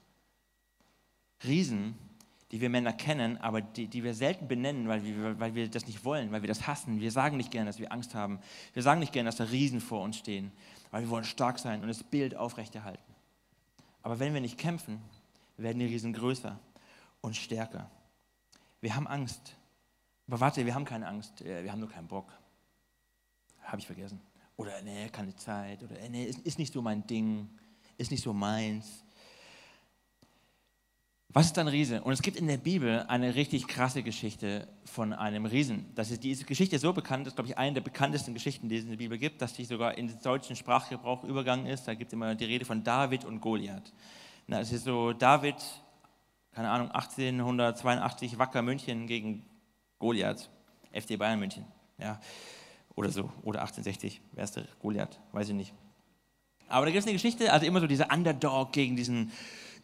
Riesen 1.43 1.97
die 2.53 2.61
wir 2.61 2.71
Männer 2.71 2.93
kennen, 2.93 3.39
aber 3.39 3.61
die, 3.61 3.89
die 3.89 4.05
wir 4.05 4.15
selten 4.15 4.47
benennen, 4.49 4.89
weil 4.89 5.05
wir, 5.05 5.39
weil 5.41 5.55
wir 5.55 5.69
das 5.69 5.87
nicht 5.87 6.05
wollen, 6.05 6.31
weil 6.31 6.43
wir 6.43 6.49
das 6.49 6.67
hassen. 6.67 7.01
Wir 7.01 7.11
sagen 7.11 7.37
nicht 7.37 7.51
gerne, 7.51 7.67
dass 7.67 7.79
wir 7.79 7.91
Angst 7.93 8.15
haben. 8.15 8.39
Wir 8.73 8.83
sagen 8.83 9.01
nicht 9.01 9.13
gerne, 9.13 9.29
dass 9.29 9.37
da 9.37 9.45
Riesen 9.45 9.81
vor 9.81 10.03
uns 10.03 10.17
stehen, 10.17 10.53
weil 10.91 11.03
wir 11.03 11.11
wollen 11.11 11.25
stark 11.25 11.59
sein 11.59 11.81
und 11.81 11.89
das 11.89 12.03
Bild 12.03 12.37
aufrechterhalten. 12.37 13.15
Aber 14.03 14.19
wenn 14.19 14.35
wir 14.35 14.41
nicht 14.41 14.59
kämpfen, 14.59 15.01
werden 15.57 15.79
die 15.79 15.87
Riesen 15.87 16.13
größer 16.13 16.59
und 17.21 17.35
stärker. 17.37 17.91
Wir 18.81 18.95
haben 18.95 19.07
Angst. 19.07 19.57
Aber 20.27 20.41
warte, 20.41 20.65
wir 20.67 20.75
haben 20.75 20.85
keine 20.85 21.07
Angst, 21.07 21.41
äh, 21.43 21.65
wir 21.65 21.73
haben 21.73 21.81
nur 21.81 21.91
keinen 21.91 22.09
Bock. 22.09 22.31
habe 23.63 23.79
ich 23.79 23.87
vergessen. 23.87 24.21
Oder 24.57 24.81
nee, 24.83 25.09
keine 25.09 25.35
Zeit. 25.35 25.83
Oder 25.83 25.97
nee, 26.09 26.25
ist, 26.25 26.41
ist 26.41 26.59
nicht 26.59 26.73
so 26.73 26.83
mein 26.83 27.07
Ding. 27.07 27.49
Ist 27.97 28.11
nicht 28.11 28.23
so 28.23 28.33
meins. 28.33 29.04
Was 31.37 31.47
ist 31.47 31.59
ein 31.59 31.67
Riese? 31.67 32.01
Und 32.01 32.13
es 32.13 32.23
gibt 32.23 32.37
in 32.37 32.47
der 32.47 32.59
Bibel 32.59 33.05
eine 33.09 33.35
richtig 33.35 33.67
krasse 33.67 34.05
Geschichte 34.05 34.69
von 34.85 35.13
einem 35.13 35.47
Riesen. 35.47 35.91
Das 35.97 36.13
ist, 36.13 36.23
diese 36.23 36.45
Geschichte 36.45 36.77
ist 36.77 36.83
so 36.83 36.93
bekannt, 36.93 37.27
ist, 37.27 37.35
glaube 37.35 37.51
ich, 37.51 37.59
eine 37.59 37.75
der 37.75 37.81
bekanntesten 37.81 38.35
Geschichten, 38.35 38.69
die 38.69 38.77
es 38.77 38.85
in 38.85 38.91
der 38.91 38.99
Bibel 38.99 39.19
gibt, 39.19 39.43
dass 39.43 39.53
die 39.53 39.65
sogar 39.65 39.99
in 39.99 40.07
den 40.07 40.23
deutschen 40.23 40.55
Sprachgebrauch 40.55 41.25
übergegangen 41.25 41.67
ist. 41.67 41.89
Da 41.89 41.95
gibt 41.95 42.11
es 42.11 42.13
immer 42.13 42.37
die 42.37 42.45
Rede 42.45 42.65
von 42.65 42.85
David 42.85 43.25
und 43.25 43.41
Goliath. 43.41 43.93
Na, 44.47 44.61
es 44.61 44.71
ist 44.71 44.85
so 44.85 45.13
David, 45.13 45.57
keine 46.53 46.71
Ahnung, 46.71 46.93
1882 46.93 48.39
Wacker 48.39 48.63
München 48.63 49.09
gegen 49.09 49.45
Goliath, 49.99 50.49
FC 50.93 51.19
Bayern 51.19 51.41
München. 51.41 51.65
Ja, 51.99 52.21
oder 52.95 53.11
so, 53.11 53.33
oder 53.43 53.59
1860, 53.63 54.21
wer 54.35 54.45
ist 54.45 54.55
der 54.55 54.69
Goliath? 54.81 55.19
Weiß 55.33 55.49
ich 55.49 55.57
nicht. 55.57 55.75
Aber 56.69 56.87
da 56.87 56.93
gibt 56.93 57.01
es 57.01 57.07
eine 57.07 57.15
Geschichte, 57.15 57.53
also 57.53 57.67
immer 57.67 57.81
so 57.81 57.89
dieser 57.89 58.13
Underdog 58.13 58.73
gegen 58.73 58.95
diesen 58.95 59.33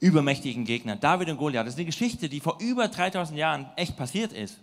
übermächtigen 0.00 0.64
Gegner. 0.64 0.96
David 0.96 1.28
und 1.28 1.36
Goliath, 1.36 1.66
das 1.66 1.74
ist 1.74 1.78
eine 1.78 1.86
Geschichte, 1.86 2.28
die 2.28 2.40
vor 2.40 2.58
über 2.60 2.88
3000 2.88 3.38
Jahren 3.38 3.66
echt 3.76 3.96
passiert 3.96 4.32
ist. 4.32 4.58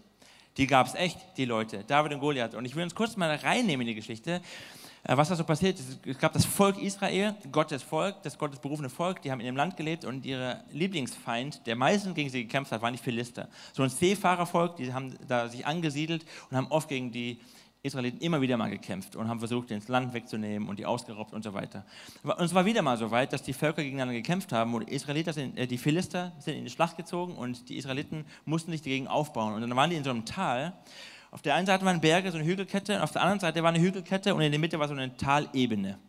Die 0.57 0.65
gab 0.65 0.87
es 0.87 0.95
echt, 0.95 1.17
die 1.37 1.45
Leute, 1.45 1.83
David 1.85 2.13
und 2.13 2.19
Goliath. 2.19 2.55
Und 2.55 2.65
ich 2.65 2.75
will 2.75 2.83
uns 2.83 2.95
kurz 2.95 3.15
mal 3.15 3.33
reinnehmen 3.35 3.81
in 3.81 3.93
die 3.93 3.95
Geschichte, 3.95 4.41
äh, 5.03 5.15
was 5.15 5.29
da 5.29 5.35
so 5.35 5.43
passiert 5.43 5.79
ist. 5.79 5.99
Es 6.03 6.17
gab 6.17 6.33
das 6.33 6.45
Volk 6.45 6.81
Israel, 6.81 7.35
Gottes 7.51 7.83
Volk, 7.83 8.15
das 8.23 8.37
Gottes 8.37 8.59
berufene 8.59 8.89
Volk, 8.89 9.21
die 9.21 9.31
haben 9.31 9.39
in 9.39 9.45
dem 9.45 9.55
Land 9.55 9.77
gelebt 9.77 10.03
und 10.03 10.25
ihr 10.25 10.63
Lieblingsfeind, 10.71 11.67
der 11.67 11.75
meistens 11.75 12.15
gegen 12.15 12.31
sie 12.31 12.43
gekämpft 12.43 12.71
hat, 12.71 12.81
waren 12.81 12.93
die 12.93 12.99
Philister. 12.99 13.47
So 13.73 13.83
ein 13.83 13.89
Seefahrervolk, 13.89 14.77
die 14.77 14.91
haben 14.91 15.13
da 15.27 15.47
sich 15.47 15.65
angesiedelt 15.67 16.25
und 16.49 16.57
haben 16.57 16.67
oft 16.67 16.89
gegen 16.89 17.11
die 17.11 17.39
Israeliten 17.83 18.19
immer 18.19 18.41
wieder 18.41 18.57
mal 18.57 18.69
gekämpft 18.69 19.15
und 19.15 19.27
haben 19.27 19.39
versucht, 19.39 19.71
ins 19.71 19.87
Land 19.87 20.13
wegzunehmen 20.13 20.67
und 20.67 20.79
die 20.79 20.85
ausgeraubt 20.85 21.33
und 21.33 21.43
so 21.43 21.53
weiter. 21.53 21.85
Und 22.23 22.41
es 22.41 22.53
war 22.53 22.65
wieder 22.65 22.81
mal 22.81 22.97
so 22.97 23.11
weit, 23.11 23.33
dass 23.33 23.43
die 23.43 23.53
Völker 23.53 23.83
gegeneinander 23.83 24.13
gekämpft 24.13 24.51
haben 24.51 24.73
und 24.73 24.89
Israeliter 24.89 25.33
sind, 25.33 25.57
äh, 25.57 25.67
die 25.67 25.77
Philister 25.77 26.33
sind 26.39 26.55
in 26.55 26.65
die 26.65 26.69
Schlacht 26.69 26.97
gezogen 26.97 27.35
und 27.35 27.69
die 27.69 27.77
Israeliten 27.77 28.25
mussten 28.45 28.71
sich 28.71 28.81
dagegen 28.81 29.07
aufbauen. 29.07 29.53
Und 29.53 29.61
dann 29.61 29.75
waren 29.75 29.89
die 29.89 29.95
in 29.95 30.03
so 30.03 30.09
einem 30.09 30.25
Tal. 30.25 30.73
Auf 31.29 31.41
der 31.41 31.55
einen 31.55 31.67
Seite 31.67 31.85
waren 31.85 31.99
Berge, 31.99 32.31
so 32.31 32.37
eine 32.37 32.47
Hügelkette, 32.47 32.95
und 32.95 33.01
auf 33.01 33.11
der 33.11 33.21
anderen 33.21 33.39
Seite 33.39 33.61
war 33.61 33.69
eine 33.69 33.81
Hügelkette 33.81 34.33
und 34.33 34.41
in 34.41 34.51
der 34.51 34.59
Mitte 34.59 34.79
war 34.79 34.87
so 34.87 34.93
eine 34.93 35.15
Talebene. 35.17 35.99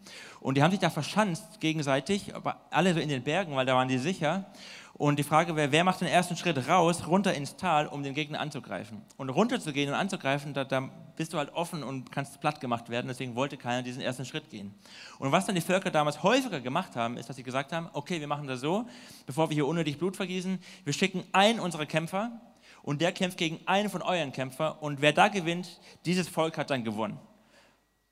Und 0.40 0.56
die 0.56 0.62
haben 0.62 0.70
sich 0.70 0.80
da 0.80 0.90
verschanzt 0.90 1.60
gegenseitig, 1.60 2.34
aber 2.34 2.60
alle 2.70 2.94
so 2.94 3.00
in 3.00 3.08
den 3.08 3.22
Bergen, 3.24 3.56
weil 3.56 3.66
da 3.66 3.74
waren 3.74 3.88
die 3.88 3.98
sicher. 3.98 4.46
Und 4.94 5.18
die 5.18 5.24
Frage 5.24 5.54
wäre, 5.56 5.72
wer 5.72 5.84
macht 5.84 6.00
den 6.00 6.08
ersten 6.08 6.36
Schritt 6.36 6.68
raus, 6.68 7.06
runter 7.06 7.34
ins 7.34 7.56
Tal, 7.56 7.86
um 7.86 8.02
den 8.02 8.14
Gegner 8.14 8.40
anzugreifen? 8.40 9.02
Und 9.16 9.30
runter 9.30 9.60
zu 9.60 9.72
gehen 9.72 9.88
und 9.88 9.94
anzugreifen, 9.94 10.54
da, 10.54 10.64
da 10.64 10.88
bist 11.18 11.34
du 11.34 11.38
halt 11.38 11.52
offen 11.52 11.82
und 11.82 12.10
kannst 12.12 12.40
platt 12.40 12.60
gemacht 12.60 12.88
werden. 12.88 13.08
Deswegen 13.08 13.34
wollte 13.34 13.56
keiner 13.56 13.82
diesen 13.82 14.00
ersten 14.00 14.24
Schritt 14.24 14.48
gehen. 14.48 14.72
Und 15.18 15.32
was 15.32 15.44
dann 15.44 15.56
die 15.56 15.60
Völker 15.60 15.90
damals 15.90 16.22
häufiger 16.22 16.60
gemacht 16.60 16.96
haben, 16.96 17.18
ist, 17.18 17.28
dass 17.28 17.36
sie 17.36 17.42
gesagt 17.42 17.72
haben, 17.72 17.90
okay, 17.92 18.20
wir 18.20 18.28
machen 18.28 18.46
das 18.46 18.60
so, 18.60 18.86
bevor 19.26 19.50
wir 19.50 19.54
hier 19.54 19.66
unnötig 19.66 19.98
Blut 19.98 20.16
vergießen, 20.16 20.58
wir 20.84 20.92
schicken 20.92 21.24
einen 21.32 21.60
unserer 21.60 21.86
Kämpfer 21.86 22.40
und 22.82 23.00
der 23.00 23.12
kämpft 23.12 23.36
gegen 23.36 23.58
einen 23.66 23.90
von 23.90 24.00
euren 24.00 24.32
Kämpfer 24.32 24.80
und 24.80 25.02
wer 25.02 25.12
da 25.12 25.28
gewinnt, 25.28 25.80
dieses 26.06 26.28
Volk 26.28 26.56
hat 26.56 26.70
dann 26.70 26.84
gewonnen. 26.84 27.18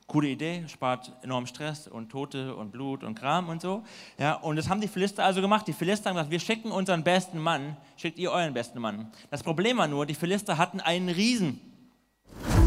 Coole 0.09 0.29
Idee, 0.29 0.65
spart 0.69 1.13
enorm 1.23 1.47
Stress 1.47 1.89
und 1.89 2.11
Tote 2.11 2.55
und 2.55 2.73
Blut 2.73 3.05
und 3.05 3.17
Kram 3.17 3.49
und 3.49 3.63
so. 3.63 3.85
Ja, 4.19 4.35
und 4.35 4.57
das 4.57 4.69
haben 4.69 4.81
die 4.81 4.89
Philister 4.89 5.25
also 5.25 5.41
gemacht. 5.41 5.67
Die 5.67 5.73
Philister 5.73 6.11
haben 6.11 6.17
gesagt, 6.17 6.31
wir 6.31 6.41
schicken 6.41 6.71
unseren 6.71 7.03
besten 7.03 7.41
Mann, 7.41 7.77
schickt 7.97 8.19
ihr 8.19 8.31
euren 8.31 8.55
besten 8.55 8.81
Mann. 8.81 9.13
Das 9.31 9.43
Problem 9.43 9.79
war 9.79 9.89
nur, 9.89 10.07
die 10.07 10.15
Philister 10.15 10.59
hatten 10.59 10.81
einen 10.81 11.09
Riesen, 11.09 11.61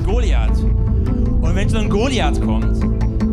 Goliath. 0.10 0.58
Und 0.60 1.56
wenn 1.56 1.70
so 1.70 1.78
ein 1.78 1.88
Goliath 1.88 2.42
kommt, 2.42 2.82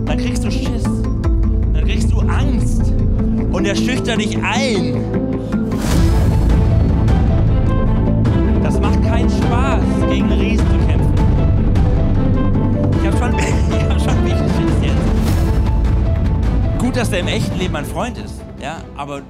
dann 0.07 0.19
kriegst 0.19 0.45
du 0.45 0.51
Schiss, 0.51 0.83
dann 0.83 1.85
kriegst 1.87 2.13
du 2.13 2.21
Angst 2.21 2.83
und 3.51 3.65
er 3.65 3.75
schüchtert 3.75 4.21
dich 4.21 4.37
ein. 4.37 5.03
Das 8.63 8.79
macht 8.79 9.03
keinen 9.05 9.31
Spaß, 9.31 9.85
gegen 10.11 10.31
einen 10.31 10.39
Riesen 10.39 10.67
zu 10.67 10.77
kämpfen. 10.87 11.15
Ich 13.01 13.07
habe 13.07 13.17
schon, 13.17 13.39
ich 13.39 13.83
hab 13.83 13.99
schon 13.99 14.11
ein 14.11 14.29
Schiss 14.29 14.75
jetzt. 14.83 16.79
Gut, 16.79 16.95
dass 16.95 17.09
der 17.09 17.21
im 17.21 17.29
echten 17.29 17.59
Leben 17.59 17.73
mein 17.73 17.87
Freund 17.87 18.19
ist, 18.19 18.43
ja, 18.61 18.85
aber 18.99 19.23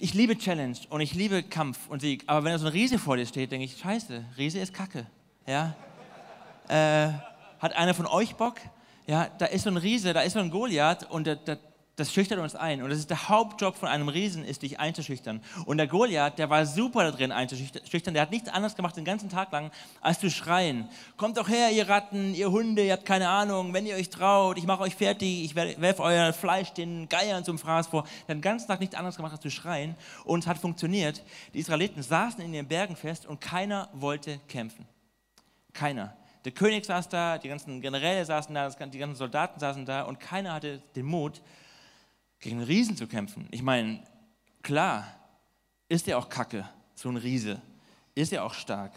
ich 0.00 0.14
liebe 0.14 0.38
Challenge 0.38 0.78
und 0.88 1.02
ich 1.02 1.12
liebe 1.12 1.42
Kampf 1.42 1.80
und 1.90 2.00
Sieg. 2.00 2.24
Aber 2.26 2.44
wenn 2.44 2.52
da 2.52 2.58
so 2.58 2.64
ein 2.64 2.72
Riese 2.72 2.98
vor 2.98 3.18
dir 3.18 3.26
steht, 3.26 3.52
denke 3.52 3.66
ich, 3.66 3.76
scheiße, 3.76 4.24
Riese 4.38 4.60
ist 4.60 4.72
Kacke. 4.72 5.04
Ja? 5.46 5.74
Äh, 6.68 7.08
hat 7.58 7.76
einer 7.76 7.94
von 7.94 8.06
euch 8.06 8.36
Bock? 8.36 8.56
Ja, 9.06 9.28
da 9.38 9.46
ist 9.46 9.64
so 9.64 9.70
ein 9.70 9.76
Riese, 9.76 10.12
da 10.12 10.20
ist 10.20 10.34
so 10.34 10.38
ein 10.38 10.50
Goliath 10.50 11.10
und 11.10 11.26
der, 11.26 11.36
der, 11.36 11.58
das 11.96 12.12
schüchtert 12.12 12.38
uns 12.38 12.54
ein. 12.54 12.82
Und 12.82 12.90
das 12.90 12.98
ist 12.98 13.10
der 13.10 13.28
Hauptjob 13.28 13.74
von 13.74 13.88
einem 13.88 14.08
Riesen, 14.08 14.44
ist 14.44 14.62
dich 14.62 14.78
einzuschüchtern. 14.78 15.42
Und 15.64 15.78
der 15.78 15.86
Goliath, 15.86 16.38
der 16.38 16.50
war 16.50 16.66
super 16.66 17.04
da 17.04 17.10
drin 17.10 17.32
einzuschüchtern. 17.32 18.12
Der 18.12 18.22
hat 18.22 18.30
nichts 18.30 18.48
anderes 18.48 18.76
gemacht 18.76 18.96
den 18.96 19.06
ganzen 19.06 19.30
Tag 19.30 19.50
lang, 19.50 19.72
als 20.02 20.20
zu 20.20 20.30
schreien. 20.30 20.88
Kommt 21.16 21.38
doch 21.38 21.48
her, 21.48 21.72
ihr 21.72 21.88
Ratten, 21.88 22.34
ihr 22.34 22.50
Hunde, 22.50 22.84
ihr 22.84 22.92
habt 22.92 23.06
keine 23.06 23.28
Ahnung. 23.28 23.72
Wenn 23.72 23.86
ihr 23.86 23.96
euch 23.96 24.10
traut, 24.10 24.58
ich 24.58 24.66
mache 24.66 24.82
euch 24.82 24.94
fertig, 24.94 25.42
ich 25.44 25.56
werfe 25.56 26.02
euer 26.02 26.34
Fleisch 26.34 26.72
den 26.72 27.08
Geiern 27.08 27.44
zum 27.44 27.58
Fraß 27.58 27.86
vor. 27.86 28.02
Der 28.02 28.10
hat 28.10 28.28
den 28.28 28.42
ganzen 28.42 28.68
Tag 28.68 28.78
nichts 28.78 28.94
anderes 28.94 29.16
gemacht, 29.16 29.32
als 29.32 29.40
zu 29.40 29.50
schreien. 29.50 29.96
Und 30.24 30.40
es 30.40 30.46
hat 30.46 30.58
funktioniert. 30.58 31.22
Die 31.54 31.60
Israeliten 31.60 32.02
saßen 32.02 32.40
in 32.44 32.52
den 32.52 32.68
Bergen 32.68 32.94
fest 32.94 33.24
und 33.24 33.40
keiner 33.40 33.88
wollte 33.94 34.38
kämpfen. 34.48 34.86
Keiner. 35.72 36.17
Der 36.44 36.52
König 36.52 36.84
saß 36.84 37.08
da, 37.08 37.38
die 37.38 37.48
ganzen 37.48 37.80
Generäle 37.80 38.24
saßen 38.24 38.54
da, 38.54 38.68
die 38.68 38.98
ganzen 38.98 39.16
Soldaten 39.16 39.58
saßen 39.58 39.84
da 39.84 40.02
und 40.02 40.20
keiner 40.20 40.54
hatte 40.54 40.80
den 40.94 41.06
Mut, 41.06 41.42
gegen 42.40 42.58
einen 42.58 42.66
Riesen 42.66 42.96
zu 42.96 43.08
kämpfen. 43.08 43.48
Ich 43.50 43.62
meine, 43.62 44.00
klar, 44.62 45.06
ist 45.88 46.06
er 46.06 46.18
auch 46.18 46.28
kacke, 46.28 46.68
so 46.94 47.08
ein 47.08 47.16
Riese. 47.16 47.60
Ist 48.14 48.32
er 48.32 48.44
auch 48.44 48.54
stark. 48.54 48.92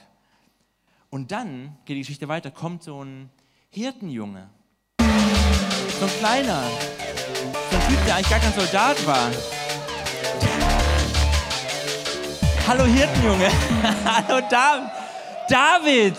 Und 1.09 1.31
dann 1.31 1.77
geht 1.85 1.95
die 1.95 2.01
Geschichte 2.01 2.27
weiter, 2.27 2.51
kommt 2.51 2.83
so 2.83 3.03
ein 3.03 3.29
Hirtenjunge. 3.69 4.47
So 4.99 6.05
ein 6.05 6.11
kleiner. 6.19 6.63
So 7.71 7.77
ein 7.77 7.87
Typ, 7.87 8.05
der 8.05 8.15
eigentlich 8.15 8.29
gar 8.29 8.39
kein 8.39 8.53
Soldat 8.53 9.07
war. 9.07 9.31
Hallo 12.67 12.85
Hirtenjunge. 12.85 13.49
Hallo 14.05 14.41
David. 15.49 16.15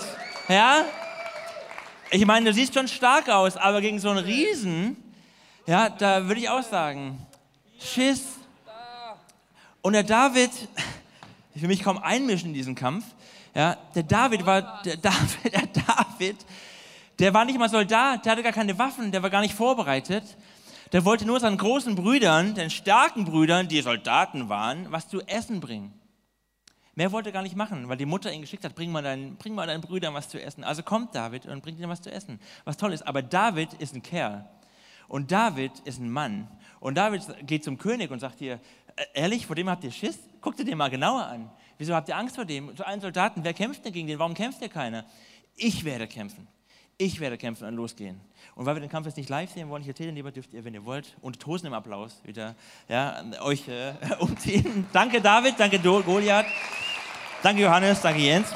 Ja? 0.48 0.84
Ich 2.14 2.26
meine, 2.26 2.44
du 2.44 2.52
siehst 2.52 2.74
schon 2.74 2.88
stark 2.88 3.30
aus, 3.30 3.56
aber 3.56 3.80
gegen 3.80 3.98
so 3.98 4.10
einen 4.10 4.22
Riesen, 4.22 4.98
ja, 5.66 5.88
da 5.88 6.28
würde 6.28 6.42
ich 6.42 6.48
auch 6.50 6.62
sagen, 6.62 7.18
Schiss. 7.80 8.24
Und 9.80 9.94
der 9.94 10.02
David, 10.02 10.50
ich 11.54 11.62
will 11.62 11.68
mich 11.68 11.82
kaum 11.82 11.96
einmischen 11.96 12.48
in 12.48 12.54
diesen 12.54 12.74
Kampf, 12.74 13.06
ja, 13.54 13.78
der 13.94 14.02
David 14.02 14.44
war, 14.44 14.82
der 14.82 14.96
David, 14.98 15.54
der 15.54 15.66
David, 15.86 16.36
der 17.18 17.32
war 17.32 17.46
nicht 17.46 17.58
mal 17.58 17.70
Soldat, 17.70 18.26
der 18.26 18.32
hatte 18.32 18.42
gar 18.42 18.52
keine 18.52 18.78
Waffen, 18.78 19.10
der 19.10 19.22
war 19.22 19.30
gar 19.30 19.40
nicht 19.40 19.54
vorbereitet. 19.54 20.24
Der 20.92 21.06
wollte 21.06 21.24
nur 21.24 21.40
seinen 21.40 21.56
großen 21.56 21.94
Brüdern, 21.94 22.54
den 22.54 22.68
starken 22.68 23.24
Brüdern, 23.24 23.68
die 23.68 23.80
Soldaten 23.80 24.50
waren, 24.50 24.92
was 24.92 25.08
zu 25.08 25.22
essen 25.22 25.60
bringen. 25.60 25.94
Mehr 26.94 27.10
wollte 27.10 27.30
er 27.30 27.32
gar 27.32 27.42
nicht 27.42 27.56
machen, 27.56 27.88
weil 27.88 27.96
die 27.96 28.04
Mutter 28.04 28.32
ihn 28.32 28.42
geschickt 28.42 28.64
hat, 28.64 28.74
bring 28.74 28.92
mal, 28.92 29.02
deinen, 29.02 29.36
bring 29.36 29.54
mal 29.54 29.66
deinen 29.66 29.80
Brüdern 29.80 30.12
was 30.12 30.28
zu 30.28 30.40
essen. 30.40 30.62
Also 30.62 30.82
kommt 30.82 31.14
David 31.14 31.46
und 31.46 31.62
bringt 31.62 31.78
ihnen 31.78 31.88
was 31.88 32.02
zu 32.02 32.12
essen. 32.12 32.38
Was 32.64 32.76
toll 32.76 32.92
ist. 32.92 33.06
Aber 33.06 33.22
David 33.22 33.72
ist 33.74 33.94
ein 33.94 34.02
Kerl. 34.02 34.48
Und 35.08 35.32
David 35.32 35.80
ist 35.80 36.00
ein 36.00 36.10
Mann. 36.10 36.48
Und 36.80 36.96
David 36.96 37.22
geht 37.46 37.64
zum 37.64 37.78
König 37.78 38.10
und 38.10 38.20
sagt 38.20 38.38
hier, 38.38 38.60
äh, 38.96 39.04
ehrlich, 39.14 39.46
vor 39.46 39.56
dem 39.56 39.70
habt 39.70 39.84
ihr 39.84 39.90
Schiss? 39.90 40.18
Guckt 40.40 40.58
ihr 40.58 40.64
den 40.64 40.76
mal 40.76 40.90
genauer 40.90 41.24
an. 41.26 41.50
Wieso 41.78 41.94
habt 41.94 42.08
ihr 42.08 42.16
Angst 42.16 42.36
vor 42.36 42.44
dem? 42.44 42.76
Zu 42.76 42.86
allen 42.86 43.00
Soldaten, 43.00 43.42
wer 43.42 43.54
kämpft 43.54 43.84
denn 43.84 43.92
gegen 43.92 44.06
den? 44.06 44.18
Warum 44.18 44.34
kämpft 44.34 44.60
ihr 44.60 44.68
keiner? 44.68 45.04
Ich 45.56 45.84
werde 45.84 46.06
kämpfen. 46.06 46.46
Ich 46.98 47.20
werde 47.20 47.38
kämpfen 47.38 47.66
und 47.66 47.74
losgehen. 47.74 48.20
Und 48.54 48.66
weil 48.66 48.76
wir 48.76 48.80
den 48.80 48.90
Kampf 48.90 49.06
jetzt 49.06 49.16
nicht 49.16 49.28
live 49.28 49.50
sehen 49.50 49.68
wollen, 49.68 49.82
ich 49.82 49.88
erzähle 49.88 50.10
lieber, 50.12 50.30
dürft 50.30 50.52
ihr, 50.52 50.64
wenn 50.64 50.74
ihr 50.74 50.84
wollt, 50.84 51.16
unter 51.20 51.38
tosendem 51.38 51.72
Applaus 51.72 52.20
wieder 52.24 52.54
ja, 52.88 53.24
euch 53.40 53.66
äh, 53.66 53.94
umziehen. 54.20 54.86
danke 54.92 55.20
David, 55.20 55.54
danke 55.58 55.78
Goliath, 55.78 56.46
danke 57.42 57.62
Johannes, 57.62 58.00
danke 58.00 58.20
Jens. 58.20 58.54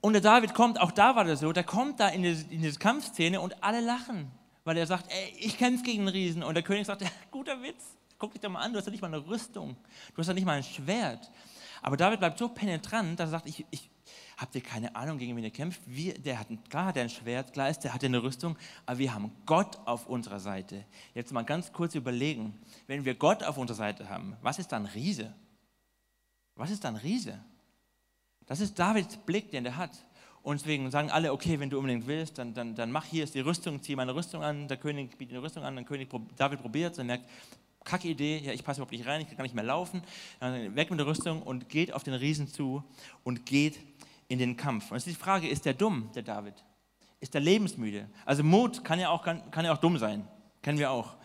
Und 0.00 0.12
der 0.12 0.22
David 0.22 0.54
kommt, 0.54 0.80
auch 0.80 0.92
da 0.92 1.16
war 1.16 1.24
das 1.24 1.40
so, 1.40 1.52
der 1.52 1.64
kommt 1.64 1.98
da 1.98 2.08
in 2.08 2.22
diese, 2.22 2.46
in 2.52 2.62
diese 2.62 2.78
Kampfszene 2.78 3.40
und 3.40 3.62
alle 3.64 3.80
lachen, 3.80 4.30
weil 4.64 4.76
er 4.76 4.86
sagt, 4.86 5.10
ey, 5.10 5.34
ich 5.38 5.58
kämpfe 5.58 5.82
gegen 5.82 6.02
einen 6.02 6.08
Riesen. 6.08 6.44
Und 6.44 6.54
der 6.54 6.62
König 6.62 6.86
sagt, 6.86 7.02
guter 7.32 7.60
Witz, 7.60 7.96
guck 8.18 8.32
dich 8.32 8.40
doch 8.40 8.48
mal 8.48 8.60
an, 8.60 8.72
du 8.72 8.78
hast 8.78 8.86
ja 8.86 8.92
nicht 8.92 9.00
mal 9.00 9.08
eine 9.08 9.26
Rüstung, 9.26 9.76
du 10.14 10.18
hast 10.18 10.28
ja 10.28 10.34
nicht 10.34 10.46
mal 10.46 10.58
ein 10.58 10.62
Schwert. 10.62 11.28
Aber 11.82 11.96
David 11.96 12.20
bleibt 12.20 12.38
so 12.38 12.48
penetrant, 12.48 13.18
dass 13.18 13.28
er 13.28 13.32
sagt, 13.32 13.46
ich, 13.48 13.66
ich 13.70 13.90
habt 14.36 14.54
ihr 14.54 14.60
keine 14.60 14.94
Ahnung, 14.94 15.18
gegen 15.18 15.36
wen 15.36 15.44
er 15.44 15.50
kämpft? 15.50 15.80
Wir, 15.86 16.14
der 16.14 16.38
hat, 16.38 16.48
klar 16.68 16.86
hat 16.86 16.96
er 16.96 17.04
ein 17.04 17.10
Schwert, 17.10 17.52
klar 17.52 17.70
ist, 17.70 17.80
der 17.80 17.94
hat 17.94 18.04
eine 18.04 18.22
Rüstung, 18.22 18.56
aber 18.84 18.98
wir 18.98 19.14
haben 19.14 19.30
Gott 19.46 19.78
auf 19.86 20.06
unserer 20.06 20.40
Seite. 20.40 20.84
Jetzt 21.14 21.32
mal 21.32 21.42
ganz 21.42 21.72
kurz 21.72 21.94
überlegen, 21.94 22.58
wenn 22.86 23.04
wir 23.04 23.14
Gott 23.14 23.42
auf 23.42 23.56
unserer 23.56 23.76
Seite 23.76 24.08
haben, 24.08 24.36
was 24.42 24.58
ist 24.58 24.72
dann 24.72 24.86
Riese? 24.86 25.34
Was 26.54 26.70
ist 26.70 26.84
dann 26.84 26.96
Riese? 26.96 27.38
Das 28.46 28.60
ist 28.60 28.78
Davids 28.78 29.16
Blick, 29.16 29.50
den 29.50 29.64
er 29.66 29.76
hat. 29.76 29.90
Und 30.42 30.60
deswegen 30.60 30.90
sagen 30.90 31.10
alle, 31.10 31.32
okay, 31.32 31.58
wenn 31.58 31.70
du 31.70 31.78
unbedingt 31.78 32.06
willst, 32.06 32.38
dann, 32.38 32.54
dann, 32.54 32.74
dann 32.76 32.92
mach 32.92 33.04
hier 33.04 33.24
ist 33.24 33.34
die 33.34 33.40
Rüstung, 33.40 33.82
zieh 33.82 33.96
meine 33.96 34.14
Rüstung 34.14 34.44
an, 34.44 34.68
der 34.68 34.76
König 34.76 35.18
bietet 35.18 35.34
eine 35.34 35.42
Rüstung 35.42 35.64
an, 35.64 35.74
der 35.74 35.84
König 35.84 36.08
David 36.36 36.60
probiert 36.60 36.92
es 36.92 36.98
und 37.00 37.06
merkt, 37.06 37.28
kacke 37.86 38.08
Idee, 38.08 38.38
ja, 38.38 38.52
ich 38.52 38.62
passe 38.62 38.78
überhaupt 38.78 38.92
nicht 38.92 39.06
rein, 39.06 39.22
ich 39.22 39.28
kann 39.28 39.36
gar 39.36 39.44
nicht 39.44 39.54
mehr 39.54 39.64
laufen. 39.64 40.02
Dann 40.40 40.76
weg 40.76 40.90
mit 40.90 41.00
der 41.00 41.06
Rüstung 41.06 41.42
und 41.42 41.68
geht 41.68 41.92
auf 41.92 42.02
den 42.02 42.14
Riesen 42.14 42.48
zu 42.48 42.84
und 43.24 43.46
geht 43.46 43.78
in 44.28 44.38
den 44.38 44.56
Kampf. 44.56 44.90
Und 44.90 44.96
jetzt 44.96 45.06
ist 45.06 45.16
die 45.16 45.22
Frage, 45.22 45.48
ist 45.48 45.64
der 45.64 45.74
dumm, 45.74 46.10
der 46.14 46.22
David? 46.22 46.54
Ist 47.20 47.34
der 47.34 47.40
lebensmüde? 47.40 48.08
Also 48.24 48.42
Mut 48.42 48.84
kann 48.84 49.00
ja 49.00 49.10
auch, 49.10 49.22
kann, 49.22 49.50
kann 49.50 49.64
ja 49.64 49.72
auch 49.72 49.78
dumm 49.78 49.98
sein, 49.98 50.26
kennen 50.62 50.78
wir 50.78 50.90
auch. 50.90 51.16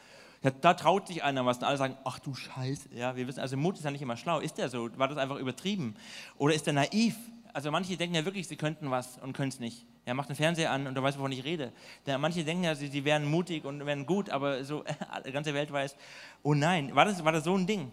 Da, 0.41 0.49
da 0.49 0.73
traut 0.73 1.07
sich 1.07 1.23
einer 1.23 1.45
was 1.45 1.57
und 1.57 1.65
alle 1.65 1.77
sagen, 1.77 1.97
ach 2.03 2.17
du 2.19 2.33
Scheiße. 2.33 2.89
Ja, 2.95 3.15
wir 3.15 3.27
wissen, 3.27 3.39
also 3.39 3.57
Mut 3.57 3.77
ist 3.77 3.83
ja 3.83 3.91
nicht 3.91 4.01
immer 4.01 4.17
schlau. 4.17 4.39
Ist 4.39 4.57
der 4.57 4.69
so? 4.69 4.89
War 4.97 5.07
das 5.07 5.17
einfach 5.17 5.37
übertrieben? 5.37 5.95
Oder 6.37 6.55
ist 6.55 6.65
der 6.65 6.73
naiv? 6.73 7.15
Also 7.53 7.69
manche 7.69 7.97
denken 7.97 8.15
ja 8.15 8.25
wirklich, 8.25 8.47
sie 8.47 8.55
könnten 8.55 8.89
was 8.89 9.17
und 9.19 9.33
können 9.33 9.49
es 9.49 9.59
nicht. 9.59 9.85
Er 10.05 10.15
macht 10.15 10.29
den 10.29 10.35
Fernseher 10.35 10.71
an 10.71 10.87
und 10.87 10.95
du 10.95 11.03
weißt, 11.03 11.19
wovon 11.19 11.31
ich 11.31 11.43
rede. 11.43 11.71
manche 12.17 12.43
denken 12.43 12.63
ja, 12.63 12.73
sie, 12.73 12.87
sie 12.87 13.05
wären 13.05 13.25
mutig 13.25 13.65
und 13.65 13.85
wären 13.85 14.05
gut, 14.05 14.29
aber 14.29 14.63
so 14.63 14.83
die 15.25 15.31
ganze 15.31 15.53
Welt 15.53 15.71
weiß, 15.71 15.95
oh 16.43 16.53
nein, 16.53 16.95
war 16.95 17.05
das, 17.05 17.23
war 17.23 17.31
das 17.31 17.43
so 17.43 17.55
ein 17.55 17.67
Ding? 17.67 17.91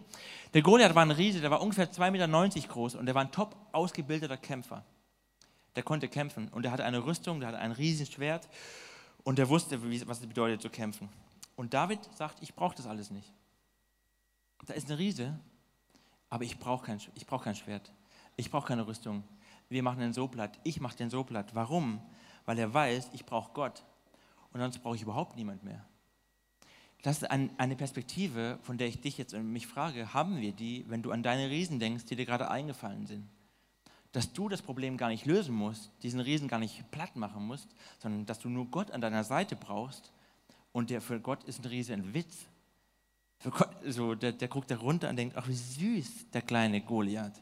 Der 0.55 0.63
Goliath 0.63 0.95
war 0.95 1.05
ein 1.05 1.11
Riese, 1.11 1.41
der 1.41 1.51
war 1.51 1.61
ungefähr 1.61 1.91
2,90 1.91 2.11
Meter 2.11 2.69
groß 2.69 2.95
und 2.95 3.07
der 3.07 3.15
war 3.15 3.23
ein 3.23 3.33
top 3.33 3.57
ausgebildeter 3.73 4.39
Kämpfer. 4.39 4.85
Der 5.79 5.85
konnte 5.85 6.09
kämpfen 6.09 6.49
und 6.49 6.65
der 6.65 6.73
hatte 6.73 6.85
eine 6.85 7.07
Rüstung, 7.07 7.39
der 7.39 7.51
hatte 7.51 7.61
ein 7.61 7.71
riesiges 7.71 8.13
Schwert 8.13 8.49
und 9.23 9.39
der 9.39 9.49
wusste, 9.49 9.81
was 10.09 10.19
es 10.19 10.27
bedeutet 10.27 10.61
zu 10.61 10.71
kämpfen. 10.71 11.09
Und 11.55 11.73
David 11.73 12.01
sagt, 12.17 12.43
ich 12.43 12.53
brauche 12.57 12.75
das 12.75 12.89
alles 12.89 13.13
nicht. 13.13 13.33
Da 14.67 14.75
ist 14.75 14.89
eine 14.89 14.99
Riese, 14.99 15.39
aber 16.31 16.43
ich 16.43 16.59
brauche 16.59 16.85
kein, 16.85 17.01
brauch 17.29 17.45
kein 17.45 17.55
Schwert. 17.55 17.93
Ich 18.35 18.51
brauche 18.51 18.67
keine 18.67 18.89
Rüstung. 18.89 19.23
Wir 19.69 19.85
machen 19.85 20.01
den 20.01 20.13
so 20.13 20.27
platt. 20.27 20.59
Ich 20.65 20.81
mache 20.81 20.97
den 20.97 21.11
so 21.11 21.23
platt. 21.23 21.55
Warum? 21.55 22.03
Weil 22.45 22.59
er 22.59 22.75
weiß, 22.75 23.11
ich 23.13 23.25
brauche 23.25 23.53
Gott. 23.53 23.85
Und 24.53 24.59
sonst 24.59 24.81
brauche 24.81 24.97
ich 24.97 25.03
überhaupt 25.03 25.37
niemand 25.37 25.63
mehr. 25.63 25.87
Das 27.03 27.23
ist 27.23 27.31
eine 27.31 27.77
Perspektive, 27.77 28.59
von 28.63 28.79
der 28.79 28.89
ich 28.89 29.01
dich 29.01 29.17
jetzt 29.17 29.33
und 29.33 29.53
mich 29.53 29.69
frage, 29.69 30.13
haben 30.13 30.41
wir 30.41 30.51
die, 30.51 30.85
wenn 30.89 31.03
du 31.03 31.13
an 31.13 31.23
deine 31.23 31.49
Riesen 31.49 31.79
denkst, 31.79 32.07
die 32.07 32.17
dir 32.17 32.27
gerade 32.27 32.51
eingefallen 32.51 33.07
sind? 33.07 33.29
Dass 34.13 34.33
du 34.33 34.49
das 34.49 34.63
Problem 34.63 34.97
gar 34.97 35.09
nicht 35.09 35.27
lösen 35.27 35.55
musst, 35.55 35.91
diesen 36.03 36.21
Riesen 36.21 36.49
gar 36.49 36.59
nicht 36.59 36.91
platt 36.91 37.17
machen 37.17 37.47
musst, 37.47 37.69
sondern 37.99 38.27
dass 38.27 38.39
du 38.39 38.49
nur 38.49 38.67
Gott 38.67 38.91
an 38.91 39.01
deiner 39.01 39.25
Seite 39.25 39.55
brauchst 39.55 40.13
und 40.73 40.91
der 40.91 41.01
für 41.01 41.21
Gott 41.21 41.45
ist 41.45 41.61
ein 41.61 41.67
riesen 41.67 42.15
Witz. 42.15 42.47
Für 43.39 43.51
Gott, 43.51 43.71
so, 43.87 44.15
der, 44.15 44.33
der 44.33 44.49
guckt 44.49 44.71
da 44.71 44.77
runter 44.77 45.09
und 45.09 45.17
denkt, 45.17 45.37
ach 45.37 45.47
wie 45.47 45.55
süß, 45.55 46.31
der 46.33 46.43
kleine 46.43 46.81
Goliath. 46.81 47.41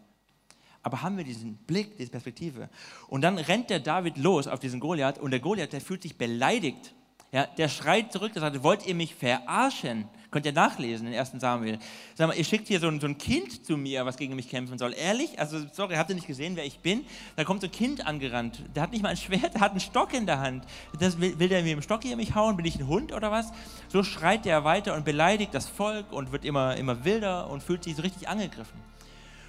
Aber 0.82 1.02
haben 1.02 1.16
wir 1.16 1.24
diesen 1.24 1.56
Blick, 1.56 1.96
diese 1.96 2.10
Perspektive? 2.10 2.68
Und 3.08 3.22
dann 3.22 3.38
rennt 3.38 3.70
der 3.70 3.80
David 3.80 4.18
los 4.18 4.46
auf 4.46 4.60
diesen 4.60 4.78
Goliath 4.78 5.18
und 5.18 5.32
der 5.32 5.40
Goliath, 5.40 5.72
der 5.72 5.80
fühlt 5.80 6.02
sich 6.02 6.16
beleidigt. 6.16 6.94
Ja, 7.32 7.46
der 7.46 7.68
schreit 7.68 8.12
zurück, 8.12 8.32
der 8.34 8.40
sagt, 8.40 8.62
wollt 8.62 8.86
ihr 8.86 8.94
mich 8.94 9.14
verarschen? 9.14 10.08
Könnt 10.36 10.44
ihr 10.44 10.52
nachlesen 10.52 11.06
in 11.06 11.18
1. 11.18 11.32
Samuel. 11.38 11.78
Sag 12.14 12.28
mal, 12.28 12.36
ihr 12.36 12.44
schickt 12.44 12.68
hier 12.68 12.78
so 12.78 12.88
ein, 12.88 13.00
so 13.00 13.06
ein, 13.06 13.16
Kind 13.16 13.64
zu 13.64 13.78
mir, 13.78 14.04
was 14.04 14.18
gegen 14.18 14.36
mich 14.36 14.50
kämpfen 14.50 14.76
soll. 14.76 14.92
Ehrlich? 14.92 15.38
Also, 15.38 15.64
sorry, 15.72 15.94
habt 15.94 16.10
ihr 16.10 16.14
nicht 16.14 16.26
gesehen, 16.26 16.56
wer 16.56 16.66
ich 16.66 16.80
bin? 16.80 17.06
Da 17.36 17.44
kommt 17.44 17.62
so 17.62 17.68
ein 17.68 17.70
Kind 17.70 18.06
angerannt. 18.06 18.62
Der 18.74 18.82
hat 18.82 18.92
nicht 18.92 19.02
mal 19.02 19.08
ein 19.08 19.16
Schwert, 19.16 19.54
der 19.54 19.62
hat 19.62 19.70
einen 19.70 19.80
Stock 19.80 20.12
in 20.12 20.26
der 20.26 20.38
Hand. 20.40 20.66
Das, 21.00 21.18
will, 21.18 21.38
will 21.38 21.48
der 21.48 21.62
mit 21.62 21.72
dem 21.72 21.80
Stock 21.80 22.02
hier 22.02 22.18
mich 22.18 22.34
hauen? 22.34 22.54
Bin 22.54 22.66
ich 22.66 22.78
ein 22.78 22.86
Hund 22.86 23.14
oder 23.14 23.30
was? 23.30 23.50
So 23.88 24.02
schreit 24.02 24.44
der 24.44 24.62
weiter 24.62 24.94
und 24.94 25.06
beleidigt 25.06 25.54
das 25.54 25.66
Volk 25.70 26.12
und 26.12 26.32
wird 26.32 26.44
immer, 26.44 26.76
immer 26.76 27.06
wilder 27.06 27.48
und 27.48 27.62
fühlt 27.62 27.84
sich 27.84 27.96
so 27.96 28.02
richtig 28.02 28.28
angegriffen. 28.28 28.78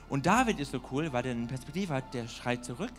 Und 0.08 0.26
David 0.26 0.58
ist 0.58 0.72
so 0.72 0.80
cool, 0.94 1.12
weil 1.12 1.26
er 1.26 1.34
eine 1.34 1.48
Perspektive 1.48 1.96
hat, 1.96 2.14
der 2.14 2.30
schreit 2.30 2.64
zurück. 2.64 2.94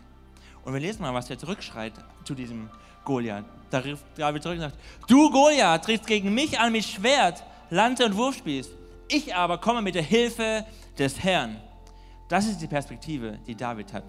Und 0.63 0.75
wir 0.75 0.81
lesen 0.81 1.01
mal, 1.01 1.15
was 1.15 1.25
der 1.25 1.39
zurückschreit 1.39 1.95
zu 2.25 2.35
diesem 2.35 2.69
Goliath. 3.07 3.47
Da 3.71 3.79
rief 3.79 4.01
David 4.15 4.43
zurück 4.43 4.57
und 4.57 4.61
sagt, 4.61 4.77
du 5.07 5.31
Goliath 5.31 5.87
trittst 5.87 6.07
gegen 6.07 6.35
mich 6.35 6.61
an 6.61 6.71
mit 6.71 6.85
Schwert 6.85 7.43
Lanze 7.71 8.07
und 8.07 8.17
Wurfspieß. 8.17 8.71
Ich 9.09 9.35
aber 9.35 9.59
komme 9.59 9.83
mit 9.83 9.95
der 9.95 10.03
Hilfe 10.03 10.65
des 10.99 11.23
Herrn. 11.23 11.57
Das 12.29 12.47
ist 12.47 12.61
die 12.61 12.67
Perspektive, 12.67 13.39
die 13.47 13.55
David 13.55 13.93
hat. 13.93 14.05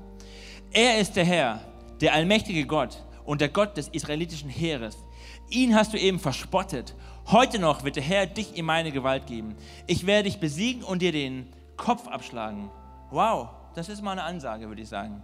Er 0.71 0.99
ist 0.99 1.15
der 1.15 1.25
Herr, 1.25 1.61
der 1.99 2.13
allmächtige 2.13 2.65
Gott 2.65 3.03
und 3.25 3.41
der 3.41 3.49
Gott 3.49 3.75
des 3.75 3.89
israelitischen 3.89 4.49
Heeres. 4.49 4.97
Ihn 5.49 5.75
hast 5.75 5.93
du 5.93 5.97
eben 5.97 6.19
verspottet. 6.19 6.95
Heute 7.27 7.59
noch 7.59 7.83
wird 7.83 7.97
der 7.97 8.03
Herr 8.03 8.25
dich 8.27 8.55
in 8.55 8.65
meine 8.65 8.91
Gewalt 8.91 9.27
geben. 9.27 9.55
Ich 9.87 10.05
werde 10.05 10.29
dich 10.29 10.39
besiegen 10.39 10.83
und 10.83 11.01
dir 11.01 11.11
den 11.11 11.47
Kopf 11.75 12.07
abschlagen. 12.07 12.69
Wow, 13.11 13.49
das 13.75 13.89
ist 13.89 14.01
mal 14.01 14.13
eine 14.13 14.23
Ansage, 14.23 14.67
würde 14.67 14.81
ich 14.81 14.89
sagen. 14.89 15.21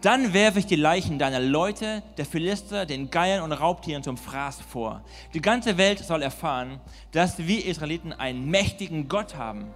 Dann 0.00 0.32
werfe 0.32 0.60
ich 0.60 0.66
die 0.66 0.76
Leichen 0.76 1.18
deiner 1.18 1.40
Leute, 1.40 2.04
der 2.16 2.24
Philister, 2.24 2.86
den 2.86 3.10
Geiern 3.10 3.42
und 3.42 3.50
Raubtieren 3.50 4.04
zum 4.04 4.16
Fraß 4.16 4.60
vor. 4.60 5.02
Die 5.34 5.40
ganze 5.40 5.76
Welt 5.76 5.98
soll 5.98 6.22
erfahren, 6.22 6.78
dass 7.10 7.38
wir 7.38 7.66
Israeliten 7.66 8.12
einen 8.12 8.48
mächtigen 8.48 9.08
Gott 9.08 9.34
haben. 9.34 9.66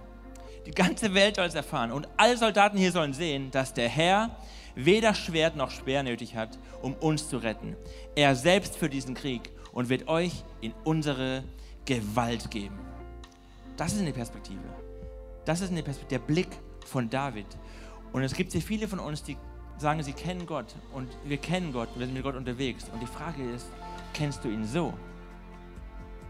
Die 0.65 0.71
ganze 0.71 1.13
Welt 1.13 1.35
soll 1.35 1.47
es 1.47 1.55
erfahren. 1.55 1.91
Und 1.91 2.07
alle 2.15 2.37
Soldaten 2.37 2.77
hier 2.77 2.93
sollen 2.93 3.11
sehen, 3.11 3.51
dass 3.51 3.73
der 3.73 3.89
Herr 3.89 4.29
weder 4.75 5.13
Schwert 5.13 5.57
noch 5.57 5.71
Speer 5.71 6.03
nötig 6.03 6.37
hat, 6.37 6.57
um 6.81 6.93
uns 6.93 7.27
zu 7.27 7.37
retten. 7.37 7.75
Er 8.15 8.33
selbst 8.35 8.77
für 8.77 8.89
diesen 8.89 9.15
Krieg 9.15 9.51
und 9.73 9.89
wird 9.89 10.07
euch 10.07 10.45
in 10.61 10.73
unsere 10.85 11.43
Gewalt 11.83 12.49
geben. 12.49 12.79
Das 13.75 13.91
ist 13.91 13.99
eine 13.99 14.13
Perspektive. 14.13 14.61
Das 15.43 15.59
ist 15.59 15.71
eine 15.71 15.83
Perspektive, 15.83 16.21
der 16.21 16.25
Blick 16.25 16.47
von 16.85 17.09
David. 17.09 17.47
Und 18.13 18.23
es 18.23 18.33
gibt 18.33 18.51
sehr 18.51 18.61
viele 18.61 18.87
von 18.87 18.99
uns, 18.99 19.21
die 19.21 19.35
sagen, 19.77 20.03
sie 20.03 20.13
kennen 20.13 20.45
Gott 20.45 20.75
und 20.93 21.09
wir 21.23 21.37
kennen 21.37 21.73
Gott, 21.73 21.89
wir 21.95 22.05
sind 22.05 22.13
mit 22.13 22.23
Gott 22.23 22.35
unterwegs. 22.35 22.85
Und 22.91 23.01
die 23.01 23.07
Frage 23.07 23.43
ist, 23.51 23.67
kennst 24.13 24.43
du 24.43 24.49
ihn 24.49 24.65
so, 24.65 24.93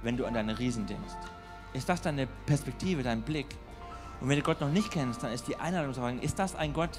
wenn 0.02 0.18
du 0.18 0.26
an 0.26 0.34
deine 0.34 0.58
Riesen 0.58 0.86
denkst? 0.86 1.14
Ist 1.74 1.90
das 1.90 2.02
deine 2.02 2.28
Perspektive, 2.46 3.04
dein 3.04 3.22
Blick? 3.22 3.48
Und 4.22 4.30
wenn 4.30 4.38
du 4.38 4.44
Gott 4.44 4.62
noch 4.62 4.70
nicht 4.70 4.92
kennst, 4.92 5.24
dann 5.24 5.32
ist 5.32 5.48
die 5.48 5.56
Einladung 5.58 5.94
zu 5.94 6.00
sagen, 6.00 6.20
ist 6.20 6.40
das 6.40 6.56
ein 6.56 6.74
Gott, 6.74 6.98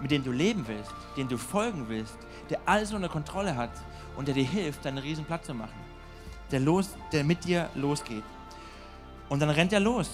mit 0.00 0.10
dem 0.10 0.24
du 0.24 0.32
leben 0.32 0.66
willst, 0.66 0.92
dem 1.16 1.28
du 1.28 1.36
folgen 1.36 1.88
willst, 1.88 2.16
der 2.48 2.60
alles 2.66 2.92
unter 2.92 3.08
Kontrolle 3.08 3.56
hat 3.56 3.70
und 4.16 4.28
der 4.28 4.34
dir 4.34 4.44
hilft, 4.44 4.84
deine 4.84 5.02
Riesen 5.02 5.24
platt 5.24 5.44
zu 5.44 5.54
machen? 5.54 5.74
Der, 6.50 6.60
los, 6.60 6.96
der 7.12 7.24
mit 7.24 7.44
dir 7.44 7.68
losgeht. 7.74 8.24
Und 9.28 9.40
dann 9.40 9.50
rennt 9.50 9.72
er 9.72 9.80
los. 9.80 10.10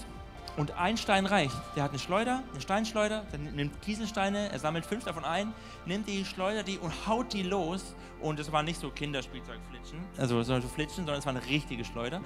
Und 0.56 0.72
ein 0.72 0.96
Stein 0.96 1.26
reicht. 1.26 1.56
Der 1.74 1.82
hat 1.82 1.90
eine 1.90 1.98
Schleuder, 1.98 2.42
eine 2.50 2.60
Steinschleuder, 2.60 3.24
der 3.30 3.38
nimmt 3.38 3.82
Kieselsteine, 3.82 4.50
er 4.50 4.58
sammelt 4.58 4.86
fünf 4.86 5.04
davon 5.04 5.24
ein, 5.24 5.52
nimmt 5.84 6.08
die, 6.08 6.24
Schleuder 6.24 6.62
die 6.62 6.78
und 6.78 7.06
haut 7.06 7.32
die 7.34 7.42
los. 7.42 7.94
Und 8.22 8.40
es 8.40 8.50
war 8.50 8.62
nicht 8.62 8.80
so 8.80 8.90
Kinderspielzeugflitschen, 8.90 9.98
also 10.16 10.42
so 10.42 10.58
flitschen, 10.62 11.04
sondern 11.04 11.18
es 11.18 11.26
war 11.26 11.34
eine 11.34 11.44
richtige 11.44 11.84
Schleuder. 11.84 12.22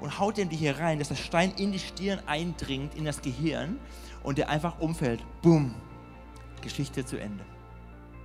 Und 0.00 0.18
haut 0.18 0.36
dem 0.36 0.50
die 0.50 0.56
hier 0.56 0.78
rein, 0.78 0.98
dass 0.98 1.08
der 1.08 1.14
Stein 1.14 1.52
in 1.56 1.72
die 1.72 1.78
Stirn 1.78 2.20
eindringt, 2.26 2.94
in 2.94 3.04
das 3.04 3.22
Gehirn 3.22 3.78
und 4.22 4.36
der 4.36 4.50
einfach 4.50 4.78
umfällt. 4.80 5.24
Bumm. 5.40 5.74
Geschichte 6.60 7.06
zu 7.06 7.18
Ende. 7.18 7.44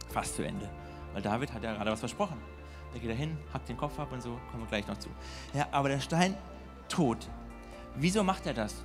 Fast 0.09 0.35
zu 0.35 0.43
Ende. 0.43 0.67
Weil 1.13 1.21
David 1.21 1.53
hat 1.53 1.63
ja 1.63 1.73
gerade 1.73 1.91
was 1.91 1.99
versprochen. 1.99 2.37
Der 2.93 2.99
geht 2.99 3.09
da 3.09 3.15
hin, 3.15 3.37
hackt 3.53 3.69
den 3.69 3.77
Kopf 3.77 3.97
ab 3.99 4.11
und 4.11 4.21
so, 4.21 4.39
kommen 4.51 4.63
wir 4.63 4.67
gleich 4.67 4.87
noch 4.87 4.97
zu. 4.97 5.09
Ja, 5.53 5.67
aber 5.71 5.89
der 5.89 5.99
Stein 5.99 6.35
tot. 6.89 7.29
Wieso 7.95 8.23
macht 8.23 8.45
er 8.45 8.53
das? 8.53 8.83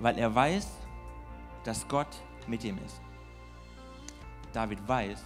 Weil 0.00 0.18
er 0.18 0.34
weiß, 0.34 0.68
dass 1.64 1.86
Gott 1.88 2.08
mit 2.46 2.64
ihm 2.64 2.78
ist. 2.84 3.00
David 4.52 4.86
weiß, 4.86 5.24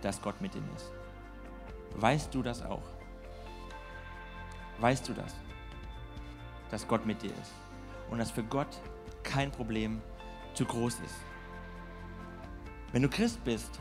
dass 0.00 0.20
Gott 0.20 0.40
mit 0.40 0.54
ihm 0.54 0.64
ist. 0.74 0.90
Weißt 1.96 2.34
du 2.34 2.42
das 2.42 2.62
auch? 2.62 2.82
Weißt 4.78 5.08
du 5.08 5.14
das? 5.14 5.34
Dass 6.70 6.86
Gott 6.86 7.06
mit 7.06 7.22
dir 7.22 7.30
ist 7.30 7.52
und 8.10 8.18
dass 8.18 8.30
für 8.30 8.44
Gott 8.44 8.80
kein 9.22 9.50
Problem 9.50 10.00
zu 10.54 10.64
groß 10.64 10.94
ist. 11.00 11.16
Wenn 12.92 13.02
du 13.02 13.08
Christ 13.08 13.42
bist 13.44 13.78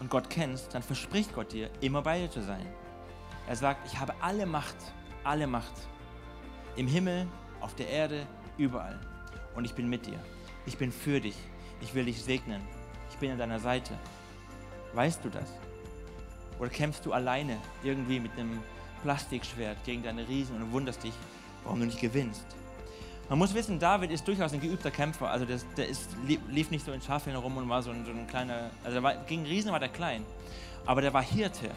und 0.00 0.10
Gott 0.10 0.28
kennst, 0.30 0.74
dann 0.74 0.82
verspricht 0.82 1.34
Gott 1.34 1.52
dir, 1.52 1.70
immer 1.80 2.02
bei 2.02 2.20
dir 2.20 2.30
zu 2.30 2.42
sein. 2.42 2.66
Er 3.46 3.56
sagt, 3.56 3.86
ich 3.86 3.98
habe 3.98 4.14
alle 4.20 4.46
Macht, 4.46 4.76
alle 5.22 5.46
Macht 5.46 5.74
im 6.76 6.86
Himmel, 6.86 7.26
auf 7.60 7.74
der 7.74 7.88
Erde, 7.88 8.26
überall 8.56 8.98
und 9.54 9.64
ich 9.64 9.74
bin 9.74 9.88
mit 9.88 10.06
dir. 10.06 10.18
Ich 10.66 10.78
bin 10.78 10.92
für 10.92 11.20
dich. 11.20 11.36
Ich 11.80 11.94
will 11.94 12.04
dich 12.04 12.22
segnen. 12.22 12.62
Ich 13.10 13.16
bin 13.16 13.30
an 13.30 13.38
deiner 13.38 13.60
Seite. 13.60 13.94
Weißt 14.94 15.24
du 15.24 15.28
das? 15.28 15.52
Oder 16.58 16.70
kämpfst 16.70 17.04
du 17.04 17.12
alleine 17.12 17.58
irgendwie 17.82 18.20
mit 18.20 18.32
einem 18.32 18.60
Plastikschwert 19.02 19.84
gegen 19.84 20.02
deine 20.02 20.26
Riesen 20.26 20.56
und 20.56 20.72
wunderst 20.72 21.02
dich, 21.02 21.12
warum 21.64 21.80
du 21.80 21.86
nicht 21.86 22.00
gewinnst? 22.00 22.46
Man 23.28 23.38
muss 23.38 23.54
wissen, 23.54 23.78
David 23.78 24.10
ist 24.10 24.28
durchaus 24.28 24.52
ein 24.52 24.60
geübter 24.60 24.90
Kämpfer. 24.90 25.30
Also 25.30 25.46
das, 25.46 25.64
der 25.76 25.88
ist, 25.88 26.10
lief 26.26 26.70
nicht 26.70 26.84
so 26.84 26.92
in 26.92 27.00
Schafhirn 27.00 27.36
rum 27.36 27.56
und 27.56 27.68
war 27.68 27.82
so 27.82 27.90
ein, 27.90 28.04
so 28.04 28.10
ein 28.10 28.26
kleiner. 28.26 28.70
Also 28.84 29.02
war, 29.02 29.14
gegen 29.24 29.46
Riesen 29.46 29.72
war 29.72 29.80
der 29.80 29.88
klein. 29.88 30.24
Aber 30.84 31.00
der 31.00 31.12
war 31.12 31.22
Hirte. 31.22 31.70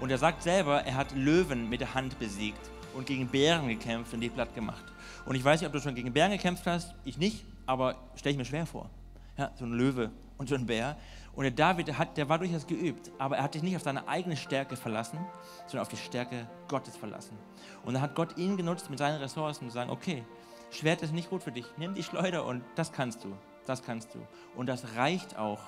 Und 0.00 0.10
er 0.10 0.18
sagt 0.18 0.42
selber, 0.42 0.82
er 0.82 0.96
hat 0.96 1.12
Löwen 1.12 1.68
mit 1.68 1.80
der 1.80 1.94
Hand 1.94 2.18
besiegt 2.18 2.70
und 2.94 3.06
gegen 3.06 3.26
Bären 3.26 3.68
gekämpft 3.68 4.12
und 4.14 4.20
die 4.20 4.28
platt 4.28 4.54
gemacht. 4.54 4.84
Und 5.24 5.34
ich 5.36 5.44
weiß 5.44 5.60
nicht, 5.60 5.66
ob 5.66 5.72
du 5.72 5.80
schon 5.80 5.94
gegen 5.94 6.12
Bären 6.12 6.32
gekämpft 6.32 6.66
hast, 6.66 6.94
ich 7.04 7.18
nicht, 7.18 7.44
aber 7.66 7.96
stelle 8.16 8.32
ich 8.32 8.38
mir 8.38 8.44
schwer 8.44 8.66
vor. 8.66 8.90
Ja, 9.36 9.50
so 9.54 9.64
ein 9.64 9.72
Löwe 9.72 10.10
und 10.38 10.48
so 10.48 10.54
ein 10.54 10.66
Bär. 10.66 10.96
Und 11.34 11.44
der 11.44 11.52
David, 11.52 11.88
der, 11.88 11.98
hat, 11.98 12.16
der 12.16 12.28
war 12.28 12.38
durchaus 12.38 12.66
geübt, 12.66 13.10
aber 13.18 13.38
er 13.38 13.44
hat 13.44 13.54
sich 13.54 13.62
nicht 13.62 13.76
auf 13.76 13.82
seine 13.82 14.06
eigene 14.06 14.36
Stärke 14.36 14.76
verlassen, 14.76 15.18
sondern 15.66 15.86
auf 15.86 15.88
die 15.88 15.96
Stärke 15.96 16.46
Gottes 16.68 16.96
verlassen. 16.96 17.38
Und 17.84 17.94
dann 17.94 18.02
hat 18.02 18.14
Gott 18.14 18.36
ihn 18.36 18.56
genutzt 18.56 18.90
mit 18.90 18.98
seinen 18.98 19.18
Ressourcen 19.18 19.68
zu 19.68 19.74
sagen, 19.74 19.90
okay, 19.90 20.24
Schwert 20.70 21.02
ist 21.02 21.12
nicht 21.12 21.30
gut 21.30 21.42
für 21.42 21.52
dich, 21.52 21.66
nimm 21.76 21.94
die 21.94 22.02
Schleuder 22.02 22.44
und 22.44 22.62
das 22.74 22.92
kannst 22.92 23.24
du, 23.24 23.34
das 23.66 23.82
kannst 23.82 24.14
du. 24.14 24.18
Und 24.56 24.66
das 24.66 24.96
reicht 24.96 25.38
auch, 25.38 25.60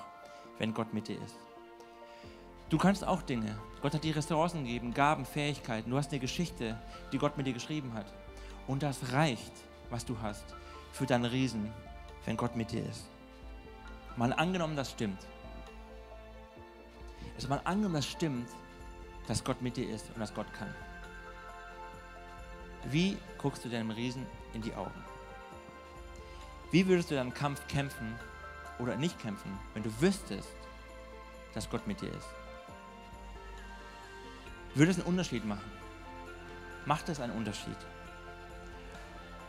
wenn 0.59 0.73
Gott 0.73 0.93
mit 0.93 1.07
dir 1.07 1.21
ist. 1.21 1.35
Du 2.69 2.79
kannst 2.79 3.05
auch 3.05 3.21
Dinge. 3.21 3.55
Gott 3.81 3.93
hat 3.93 4.03
dir 4.03 4.15
Ressourcen 4.15 4.63
gegeben, 4.63 4.93
Gaben, 4.93 5.25
Fähigkeiten. 5.25 5.91
Du 5.91 5.97
hast 5.97 6.11
eine 6.11 6.19
Geschichte, 6.19 6.79
die 7.11 7.19
Gott 7.19 7.37
mit 7.37 7.45
dir 7.45 7.53
geschrieben 7.53 7.93
hat. 7.93 8.07
Und 8.65 8.81
das 8.81 9.11
reicht, 9.11 9.51
was 9.91 10.03
du 10.03 10.17
hast, 10.19 10.45
für 10.91 11.05
deinen 11.05 11.25
Riesen, 11.25 11.71
wenn 12.25 12.37
Gott 12.37 12.55
mit 12.55 12.71
dir 12.71 12.83
ist. 12.83 13.05
Mal 14.17 14.33
angenommen, 14.33 14.75
das 14.75 14.91
stimmt. 14.91 15.27
Ist 17.37 17.49
mal 17.49 17.61
angenommen, 17.65 17.95
das 17.95 18.07
stimmt, 18.07 18.49
dass 19.27 19.43
Gott 19.43 19.61
mit 19.61 19.77
dir 19.77 19.87
ist 19.87 20.09
und 20.15 20.19
dass 20.19 20.33
Gott 20.33 20.51
kann. 20.53 20.73
Wie 22.85 23.17
guckst 23.37 23.63
du 23.63 23.69
deinem 23.69 23.91
Riesen 23.91 24.25
in 24.53 24.61
die 24.61 24.73
Augen? 24.73 25.03
Wie 26.71 26.87
würdest 26.87 27.11
du 27.11 27.15
deinen 27.15 27.33
Kampf 27.33 27.67
kämpfen 27.67 28.15
oder 28.79 28.95
nicht 28.95 29.19
kämpfen, 29.19 29.51
wenn 29.73 29.83
du 29.83 30.01
wüsstest, 30.01 30.55
dass 31.53 31.69
Gott 31.69 31.85
mit 31.85 32.01
dir 32.01 32.09
ist? 32.09 32.44
Würde 34.75 34.91
es 34.91 34.97
einen 34.97 35.07
Unterschied 35.07 35.45
machen? 35.45 35.71
Macht 36.85 37.09
es 37.09 37.19
einen 37.19 37.33
Unterschied? 37.33 37.77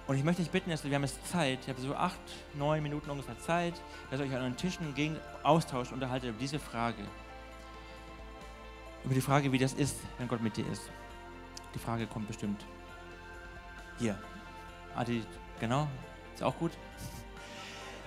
Und 0.07 0.17
ich 0.17 0.23
möchte 0.23 0.43
dich 0.43 0.53
bitten, 0.53 0.71
wir 0.71 0.95
haben 0.95 1.03
jetzt 1.03 1.27
Zeit, 1.29 1.59
ich 1.63 1.69
habe 1.69 1.81
so 1.81 1.97
acht, 1.97 2.21
neun 2.55 2.81
Minuten 2.81 3.11
ungefähr 3.11 3.39
Zeit, 3.41 3.75
dass 4.09 4.21
ihr 4.21 4.27
euch 4.27 4.33
an 4.33 4.43
euren 4.43 4.57
Tischen 4.57 4.95
gegen 4.95 5.17
austauscht, 5.43 5.93
unterhaltet 5.93 6.31
über 6.31 6.39
diese 6.39 6.61
Frage. 6.61 7.03
Über 9.05 9.15
die 9.15 9.21
Frage, 9.21 9.51
wie 9.51 9.59
das 9.59 9.73
ist, 9.73 9.97
wenn 10.19 10.29
Gott 10.29 10.41
mit 10.41 10.57
dir 10.57 10.67
ist. 10.71 10.91
Die 11.75 11.81
Frage 11.81 12.07
kommt 12.07 12.29
bestimmt. 12.29 12.65
Hier. 13.99 14.17
Adi, 14.95 15.25
genau. 15.59 15.89
Ist 16.35 16.43
auch 16.45 16.57
gut. 16.57 16.71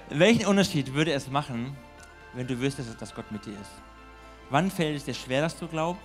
Welchen 0.10 0.46
Unterschied 0.46 0.94
würde 0.94 1.12
es 1.12 1.30
machen, 1.30 1.76
wenn 2.34 2.48
du 2.48 2.58
wüsstest, 2.60 3.00
dass 3.02 3.14
Gott 3.14 3.30
mit 3.30 3.46
dir 3.46 3.60
ist? 3.60 3.72
Wann 4.50 4.72
fällt 4.72 4.96
es 4.96 5.04
dir 5.04 5.14
schwer, 5.14 5.42
das 5.42 5.58
zu 5.58 5.68
glauben? 5.68 6.00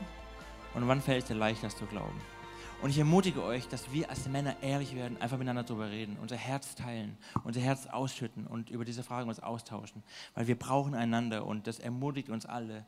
Und 0.74 0.88
wann 0.88 1.00
fällt 1.00 1.22
es 1.22 1.28
dir 1.28 1.34
leicht, 1.34 1.62
das 1.62 1.76
zu 1.76 1.86
glauben? 1.86 2.20
Und 2.82 2.90
ich 2.90 2.98
ermutige 2.98 3.42
euch, 3.42 3.68
dass 3.68 3.92
wir 3.92 4.10
als 4.10 4.28
Männer 4.28 4.56
ehrlich 4.60 4.94
werden, 4.94 5.20
einfach 5.20 5.38
miteinander 5.38 5.62
darüber 5.62 5.90
reden, 5.90 6.18
unser 6.20 6.36
Herz 6.36 6.74
teilen, 6.74 7.16
unser 7.44 7.60
Herz 7.60 7.86
ausschütten 7.86 8.46
und 8.46 8.70
über 8.70 8.84
diese 8.84 9.02
Fragen 9.02 9.28
uns 9.28 9.40
austauschen. 9.40 10.02
Weil 10.34 10.48
wir 10.48 10.58
brauchen 10.58 10.94
einander 10.94 11.46
und 11.46 11.66
das 11.66 11.78
ermutigt 11.78 12.28
uns 12.28 12.44
alle, 12.44 12.84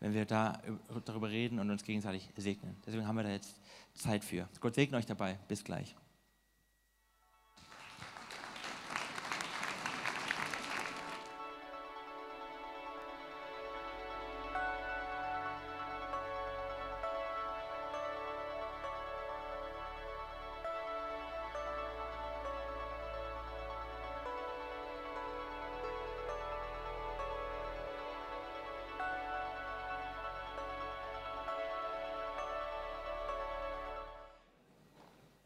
wenn 0.00 0.14
wir 0.14 0.26
da 0.26 0.60
darüber 1.04 1.30
reden 1.30 1.58
und 1.58 1.70
uns 1.70 1.82
gegenseitig 1.84 2.28
segnen. 2.36 2.76
Deswegen 2.86 3.06
haben 3.06 3.16
wir 3.16 3.24
da 3.24 3.30
jetzt 3.30 3.56
Zeit 3.94 4.24
für. 4.24 4.48
Gott 4.60 4.74
segne 4.74 4.96
euch 4.98 5.06
dabei. 5.06 5.38
Bis 5.48 5.64
gleich. 5.64 5.96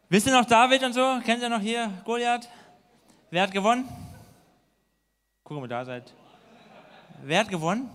Wisst 0.09 0.25
ihr 0.25 0.31
noch 0.31 0.45
David 0.45 0.81
und 0.83 0.93
so? 0.93 1.19
Kennt 1.25 1.41
ihr 1.41 1.49
noch 1.49 1.59
hier 1.59 1.91
Goliath? 2.05 2.47
Wer 3.29 3.41
hat 3.41 3.51
gewonnen? 3.51 3.83
Gucken, 5.43 5.57
ob 5.57 5.65
ihr 5.65 5.67
da 5.67 5.83
seid. 5.83 6.13
Wer 7.23 7.41
hat 7.41 7.49
gewonnen? 7.49 7.89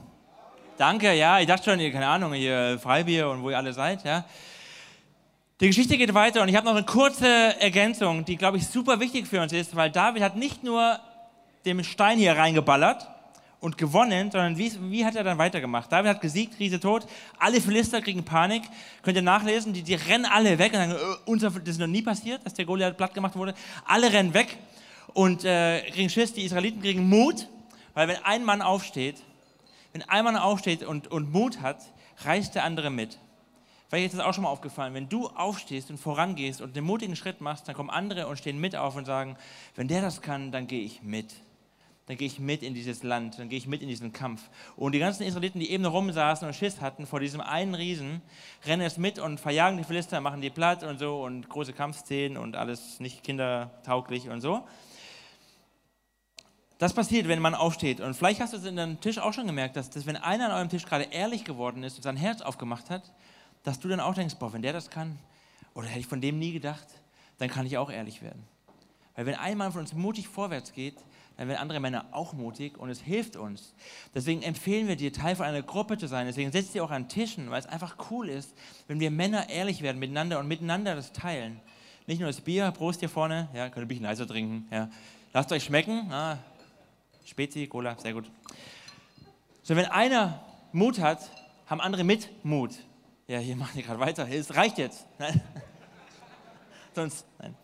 Danke, 0.77 1.15
ja, 1.15 1.41
ich 1.41 1.47
dachte 1.47 1.71
schon, 1.71 1.81
ihr, 1.81 1.91
keine 1.91 2.07
Ahnung, 2.09 2.35
hier 2.35 2.79
Freibier 2.83 3.31
und 3.31 3.43
wo 3.43 3.49
ihr 3.49 3.57
alle 3.57 3.73
seid, 3.73 4.05
ja. 4.05 4.27
Die 5.61 5.69
Geschichte 5.69 5.97
geht 5.97 6.13
weiter 6.13 6.43
und 6.43 6.49
ich 6.49 6.57
habe 6.57 6.67
noch 6.67 6.75
eine 6.75 6.85
kurze 6.85 7.59
Ergänzung, 7.59 8.27
die, 8.27 8.37
glaube 8.37 8.59
ich, 8.59 8.67
super 8.67 9.01
wichtig 9.01 9.27
für 9.27 9.41
uns 9.41 9.55
ist, 9.55 9.75
weil 9.75 9.91
David 9.91 10.23
hat 10.23 10.37
nicht 10.37 10.63
nur 10.63 10.99
den 11.65 11.83
Stein 11.83 12.19
hier 12.19 12.37
reingeballert, 12.37 13.09
und 13.63 13.79
gewonnen, 13.79 14.31
sondern 14.33 14.59
wie, 14.59 14.73
wie 14.91 15.07
hat 15.07 15.15
er 15.15 15.23
dann 15.23 15.39
weitergemacht? 15.39 15.91
David 15.91 16.11
hat 16.11 16.21
gesiegt, 16.21 16.59
Riese 16.59 16.81
tot, 16.81 17.07
alle 17.39 17.61
Philister 17.61 18.03
kriegen 18.03 18.25
Panik. 18.25 18.65
Könnt 19.03 19.17
ihr 19.17 19.23
nachlesen, 19.23 19.73
die, 19.73 19.85
die 19.85 19.95
rennen 19.95 20.27
alle 20.27 20.59
weg 20.59 20.73
und 21.27 21.41
sagen, 21.41 21.57
äh, 21.57 21.61
das 21.61 21.77
ist 21.77 21.79
noch 21.79 21.87
nie 21.87 22.03
passiert, 22.03 22.45
dass 22.45 22.55
der 22.55 22.65
Goliath 22.65 22.97
platt 22.97 23.15
gemacht 23.15 23.37
wurde. 23.37 23.55
Alle 23.87 24.13
rennen 24.13 24.35
weg 24.35 24.59
und 25.15 25.45
äh, 25.45 25.89
kriegen 25.93 26.11
Schiss, 26.11 26.33
die 26.33 26.43
Israeliten 26.43 26.83
kriegen 26.83 27.09
Mut, 27.09 27.49
weil 27.95 28.09
wenn 28.09 28.17
ein 28.25 28.45
Mann 28.45 28.63
aufsteht, 28.63 29.23
wenn 29.93 30.03
ein 30.03 30.25
Mann 30.25 30.37
aufsteht 30.37 30.83
und, 30.83 31.07
und 31.07 31.33
Mut 31.33 31.61
hat, 31.61 31.79
reißt 32.25 32.57
der 32.57 32.65
andere 32.65 32.91
mit. 32.91 33.21
Vielleicht 33.89 34.07
ist 34.07 34.19
das 34.19 34.27
auch 34.27 34.35
schon 34.35 34.43
mal 34.43 34.51
aufgefallen, 34.51 34.93
wenn 34.95 35.09
du 35.09 35.29
aufstehst 35.29 35.89
und 35.91 35.99
vorangehst 35.99 36.61
und 36.61 36.77
einen 36.77 36.85
mutigen 36.85 37.15
Schritt 37.15 37.41
machst, 37.41 37.69
dann 37.69 37.77
kommen 37.77 37.91
andere 37.91 38.27
und 38.27 38.39
stehen 38.39 38.59
mit 38.59 38.75
auf 38.75 38.97
und 38.97 39.05
sagen, 39.05 39.37
wenn 39.77 39.87
der 39.87 40.03
das 40.03 40.21
kann, 40.21 40.51
dann 40.51 40.67
gehe 40.67 40.83
ich 40.83 41.05
mit 41.05 41.33
dann 42.13 42.19
gehe 42.19 42.27
ich 42.27 42.39
mit 42.39 42.63
in 42.63 42.75
dieses 42.75 43.03
Land, 43.03 43.39
dann 43.39 43.49
gehe 43.49 43.57
ich 43.57 43.67
mit 43.67 43.81
in 43.81 43.89
diesen 43.89 44.13
Kampf. 44.13 44.51
Und 44.77 44.93
die 44.93 44.99
ganzen 44.99 45.23
Israeliten, 45.23 45.61
die 45.61 45.71
eben 45.71 45.87
rumsaßen 45.87 46.47
und 46.47 46.53
Schiss 46.53 46.83
hatten 46.83 47.07
vor 47.07 47.21
diesem 47.21 47.41
einen 47.41 47.75
Riesen, 47.75 48.21
rennen 48.67 48.83
jetzt 48.83 48.99
mit 48.99 49.19
und 49.19 49.41
verjagen 49.41 49.79
die 49.79 49.85
Philister, 49.85 50.21
machen 50.21 50.43
die 50.43 50.51
platt 50.51 50.83
und 50.83 50.99
so 50.99 51.23
und 51.23 51.49
große 51.49 51.73
Kampfszenen 51.73 52.37
und 52.37 52.55
alles 52.55 53.01
nicht 53.01 53.25
kindertauglich 53.25 54.29
und 54.29 54.43
so. 54.43 54.63
Das 56.77 56.93
passiert, 56.93 57.29
wenn 57.29 57.41
man 57.41 57.55
aufsteht. 57.55 58.03
Und 58.03 58.13
vielleicht 58.13 58.43
hast 58.43 58.53
du 58.53 58.59
es 58.59 58.67
in 58.67 58.77
deinem 58.77 59.01
Tisch 59.01 59.19
auch 59.19 59.33
schon 59.33 59.47
gemerkt, 59.47 59.77
dass, 59.77 59.89
dass 59.89 60.05
wenn 60.05 60.17
einer 60.17 60.51
an 60.51 60.53
eurem 60.53 60.69
Tisch 60.69 60.85
gerade 60.85 61.05
ehrlich 61.05 61.45
geworden 61.45 61.83
ist 61.83 61.97
und 61.97 62.03
sein 62.03 62.19
Herz 62.19 62.43
aufgemacht 62.43 62.91
hat, 62.91 63.11
dass 63.63 63.81
du 63.81 63.89
dann 63.89 64.01
auch 64.01 64.15
denkst, 64.15 64.35
boah, 64.39 64.53
wenn 64.53 64.61
der 64.61 64.75
das 64.75 64.91
kann, 64.91 65.19
oder 65.73 65.87
hätte 65.87 66.01
ich 66.01 66.07
von 66.07 66.21
dem 66.21 66.39
nie 66.39 66.53
gedacht, 66.53 66.89
dann 67.39 67.49
kann 67.49 67.65
ich 67.65 67.79
auch 67.79 67.91
ehrlich 67.91 68.21
werden. 68.21 68.47
Weil 69.17 69.25
wenn 69.25 69.35
ein 69.35 69.57
Mann 69.57 69.73
von 69.73 69.81
uns 69.81 69.95
mutig 69.95 70.29
vorwärts 70.29 70.75
geht, 70.75 70.97
dann 71.37 71.49
werden 71.49 71.59
andere 71.59 71.81
Männer 71.81 72.07
auch 72.13 72.33
mutig 72.33 72.79
und 72.79 72.91
es 72.91 73.01
hilft 73.01 73.37
uns. 73.37 73.75
Deswegen 74.15 74.43
empfehlen 74.43 74.89
wir 74.89 74.97
dir, 74.97 75.13
Teil 75.13 75.37
von 75.37 75.47
einer 75.47 75.63
Gruppe 75.63 75.99
zu 75.99 76.07
sein. 76.07 76.27
Deswegen 76.27 76.53
setzt 76.53 76.75
dir 76.75 76.85
auch 76.85 76.91
an 76.91 77.09
Tischen, 77.09 77.51
weil 77.51 77.61
es 77.61 77.67
einfach 77.67 77.97
cool 78.11 78.29
ist, 78.29 78.55
wenn 78.87 79.01
wir 79.01 79.11
Männer 79.11 79.49
ehrlich 79.49 79.83
werden 79.83 79.99
miteinander 79.99 80.39
und 80.39 80.49
miteinander 80.49 80.95
das 80.95 81.13
teilen. 81.13 81.61
Nicht 82.07 82.21
nur 82.21 82.29
das 82.29 82.41
Bier, 82.41 82.71
Prost 82.73 83.01
hier 83.01 83.09
vorne, 83.09 83.49
ja, 83.55 83.69
könnt 83.69 83.77
ihr 83.77 83.83
ein 83.83 83.89
bisschen 83.89 84.05
leiser 84.05 84.27
trinken. 84.27 84.67
Ja. 84.71 84.91
Lasst 85.33 85.51
euch 85.53 85.65
schmecken. 85.65 86.13
Ah, 86.13 86.39
Spezi, 87.25 87.67
Cola, 87.67 87.97
sehr 87.99 88.13
gut. 88.13 88.31
So, 89.63 89.77
wenn 89.77 89.87
einer 89.87 90.43
Mut 90.73 90.99
hat, 90.99 91.31
haben 91.67 91.81
andere 91.81 92.05
mit 92.05 92.29
Mut. 92.45 92.75
Ja, 93.29 93.39
hier 93.39 93.57
machen 93.57 93.73
die 93.77 93.83
gerade 93.83 94.01
weiter. 94.01 94.29
Es 94.29 94.55
reicht 94.55 94.79
jetzt. 94.79 95.07
Nein. 95.19 95.41
Sonst, 96.95 97.25
nein. 97.39 97.55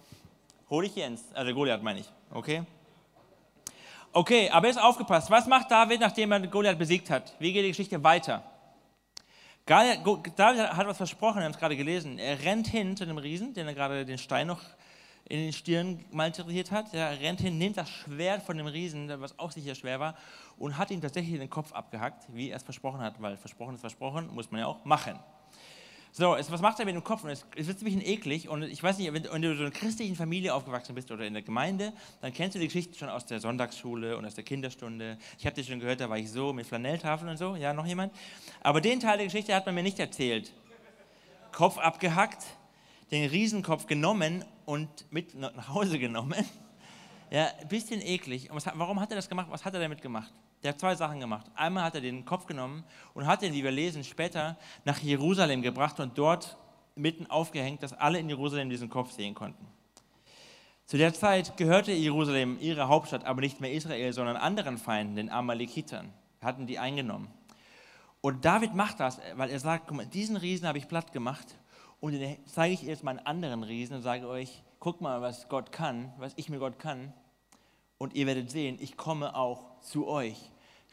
Hol 0.70 0.84
ich 0.84 0.94
Jens, 0.96 1.22
also 1.34 1.52
Goliath 1.52 1.82
meine 1.82 2.00
ich. 2.00 2.10
Okay? 2.30 2.62
Okay, 4.12 4.48
aber 4.50 4.66
jetzt 4.66 4.80
aufgepasst. 4.80 5.30
Was 5.30 5.46
macht 5.46 5.70
David, 5.70 6.00
nachdem 6.00 6.32
er 6.32 6.40
Goliath 6.46 6.78
besiegt 6.78 7.10
hat? 7.10 7.34
Wie 7.38 7.52
geht 7.52 7.64
die 7.64 7.68
Geschichte 7.68 8.02
weiter? 8.02 8.42
David 9.66 10.72
hat 10.72 10.86
was 10.86 10.96
versprochen, 10.96 11.36
wir 11.36 11.44
haben 11.44 11.52
es 11.52 11.58
gerade 11.58 11.76
gelesen. 11.76 12.18
Er 12.18 12.42
rennt 12.42 12.68
hin 12.68 12.96
zu 12.96 13.04
dem 13.04 13.18
Riesen, 13.18 13.52
den 13.52 13.66
er 13.66 13.74
gerade 13.74 14.06
den 14.06 14.16
Stein 14.16 14.46
noch 14.46 14.62
in 15.28 15.40
den 15.40 15.52
Stirn 15.52 16.02
malträtiert 16.10 16.70
hat. 16.70 16.94
Er 16.94 17.20
rennt 17.20 17.40
hin, 17.40 17.58
nimmt 17.58 17.76
das 17.76 17.90
Schwert 17.90 18.42
von 18.42 18.56
dem 18.56 18.66
Riesen, 18.66 19.12
was 19.20 19.38
auch 19.38 19.50
sicher 19.50 19.74
schwer 19.74 20.00
war, 20.00 20.14
und 20.56 20.78
hat 20.78 20.90
ihm 20.90 21.02
tatsächlich 21.02 21.38
den 21.38 21.50
Kopf 21.50 21.72
abgehackt, 21.72 22.24
wie 22.32 22.48
er 22.48 22.56
es 22.56 22.62
versprochen 22.62 23.00
hat, 23.00 23.20
weil 23.20 23.36
versprochen 23.36 23.74
ist 23.74 23.82
versprochen, 23.82 24.34
muss 24.34 24.50
man 24.50 24.62
ja 24.62 24.66
auch 24.66 24.84
machen. 24.86 25.18
So, 26.18 26.36
jetzt, 26.36 26.50
was 26.50 26.60
macht 26.60 26.80
er 26.80 26.84
mit 26.84 26.96
dem 26.96 27.04
Kopf? 27.04 27.22
Und 27.22 27.30
es, 27.30 27.46
es 27.54 27.68
wird 27.68 27.80
ein 27.80 27.84
bisschen 27.84 28.04
eklig. 28.04 28.48
Und 28.48 28.64
ich 28.64 28.82
weiß 28.82 28.98
nicht, 28.98 29.12
wenn, 29.12 29.22
wenn, 29.30 29.40
du 29.40 29.52
in 29.52 29.58
einer 29.60 29.70
christlichen 29.70 30.16
Familie 30.16 30.52
aufgewachsen 30.52 30.92
bist 30.96 31.12
oder 31.12 31.24
in 31.24 31.32
der 31.32 31.44
Gemeinde, 31.44 31.92
dann 32.20 32.32
kennst 32.32 32.56
du 32.56 32.58
die 32.58 32.66
Geschichte 32.66 32.98
schon 32.98 33.08
aus 33.08 33.24
der 33.24 33.38
Sonntagsschule 33.38 34.16
und 34.16 34.26
aus 34.26 34.34
der 34.34 34.42
Kinderstunde. 34.42 35.16
Ich 35.38 35.46
habe 35.46 35.54
dir 35.54 35.62
schon 35.62 35.78
gehört, 35.78 36.00
da 36.00 36.10
war 36.10 36.18
ich 36.18 36.28
so 36.28 36.52
mit 36.52 36.66
Flanelltafeln 36.66 37.30
und 37.30 37.36
so. 37.36 37.54
Ja, 37.54 37.72
noch 37.72 37.86
jemand? 37.86 38.12
Aber 38.62 38.80
den 38.80 38.98
Teil 38.98 39.18
der 39.18 39.26
Geschichte 39.26 39.54
hat 39.54 39.64
man 39.66 39.76
mir 39.76 39.84
nicht 39.84 40.00
erzählt. 40.00 40.52
Kopf 41.52 41.78
abgehackt, 41.78 42.44
den 43.12 43.30
Riesenkopf 43.30 43.86
genommen 43.86 44.44
und 44.64 44.88
mit 45.12 45.36
nach 45.36 45.68
Hause 45.68 46.00
genommen. 46.00 46.44
Ja, 47.30 47.52
ein 47.60 47.68
bisschen 47.68 48.00
eklig. 48.00 48.50
Und 48.50 48.56
was, 48.56 48.66
warum 48.74 48.98
hat 48.98 49.12
er 49.12 49.16
das 49.16 49.28
gemacht? 49.28 49.46
Was 49.50 49.64
hat 49.64 49.72
er 49.72 49.80
damit 49.80 50.02
gemacht? 50.02 50.32
Der 50.62 50.72
hat 50.72 50.80
zwei 50.80 50.94
Sachen 50.94 51.20
gemacht. 51.20 51.46
Einmal 51.54 51.84
hat 51.84 51.94
er 51.94 52.00
den 52.00 52.24
Kopf 52.24 52.46
genommen 52.46 52.84
und 53.14 53.26
hat 53.26 53.42
ihn, 53.42 53.52
wie 53.52 53.62
wir 53.62 53.70
lesen, 53.70 54.02
später 54.02 54.56
nach 54.84 54.98
Jerusalem 54.98 55.62
gebracht 55.62 56.00
und 56.00 56.18
dort 56.18 56.56
mitten 56.96 57.26
aufgehängt, 57.26 57.82
dass 57.82 57.92
alle 57.92 58.18
in 58.18 58.28
Jerusalem 58.28 58.68
diesen 58.68 58.90
Kopf 58.90 59.12
sehen 59.12 59.34
konnten. 59.34 59.66
Zu 60.86 60.96
der 60.96 61.14
Zeit 61.14 61.56
gehörte 61.56 61.92
Jerusalem, 61.92 62.56
ihre 62.60 62.88
Hauptstadt, 62.88 63.24
aber 63.24 63.42
nicht 63.42 63.60
mehr 63.60 63.72
Israel, 63.72 64.12
sondern 64.12 64.36
anderen 64.36 64.78
Feinden, 64.78 65.16
den 65.16 65.30
Amalekitern. 65.30 66.12
hatten 66.40 66.66
die 66.66 66.78
eingenommen. 66.78 67.28
Und 68.20 68.44
David 68.44 68.74
macht 68.74 68.98
das, 69.00 69.20
weil 69.36 69.50
er 69.50 69.60
sagt, 69.60 69.86
guck 69.86 69.96
mal, 69.96 70.06
diesen 70.06 70.36
Riesen 70.36 70.66
habe 70.66 70.78
ich 70.78 70.88
platt 70.88 71.12
gemacht 71.12 71.56
und 72.00 72.12
den 72.12 72.36
zeige 72.46 72.74
ich 72.74 72.82
jetzt 72.82 73.04
meinen 73.04 73.20
anderen 73.20 73.62
Riesen 73.62 73.96
und 73.96 74.02
sage 74.02 74.26
euch, 74.26 74.62
guck 74.80 75.00
mal, 75.00 75.20
was 75.20 75.48
Gott 75.48 75.72
kann, 75.72 76.12
was 76.18 76.32
ich 76.36 76.48
mit 76.48 76.58
Gott 76.58 76.78
kann. 76.78 77.12
Und 77.98 78.14
ihr 78.14 78.26
werdet 78.26 78.50
sehen, 78.50 78.78
ich 78.80 78.96
komme 78.96 79.34
auch 79.34 79.67
zu 79.82 80.08
euch. 80.08 80.36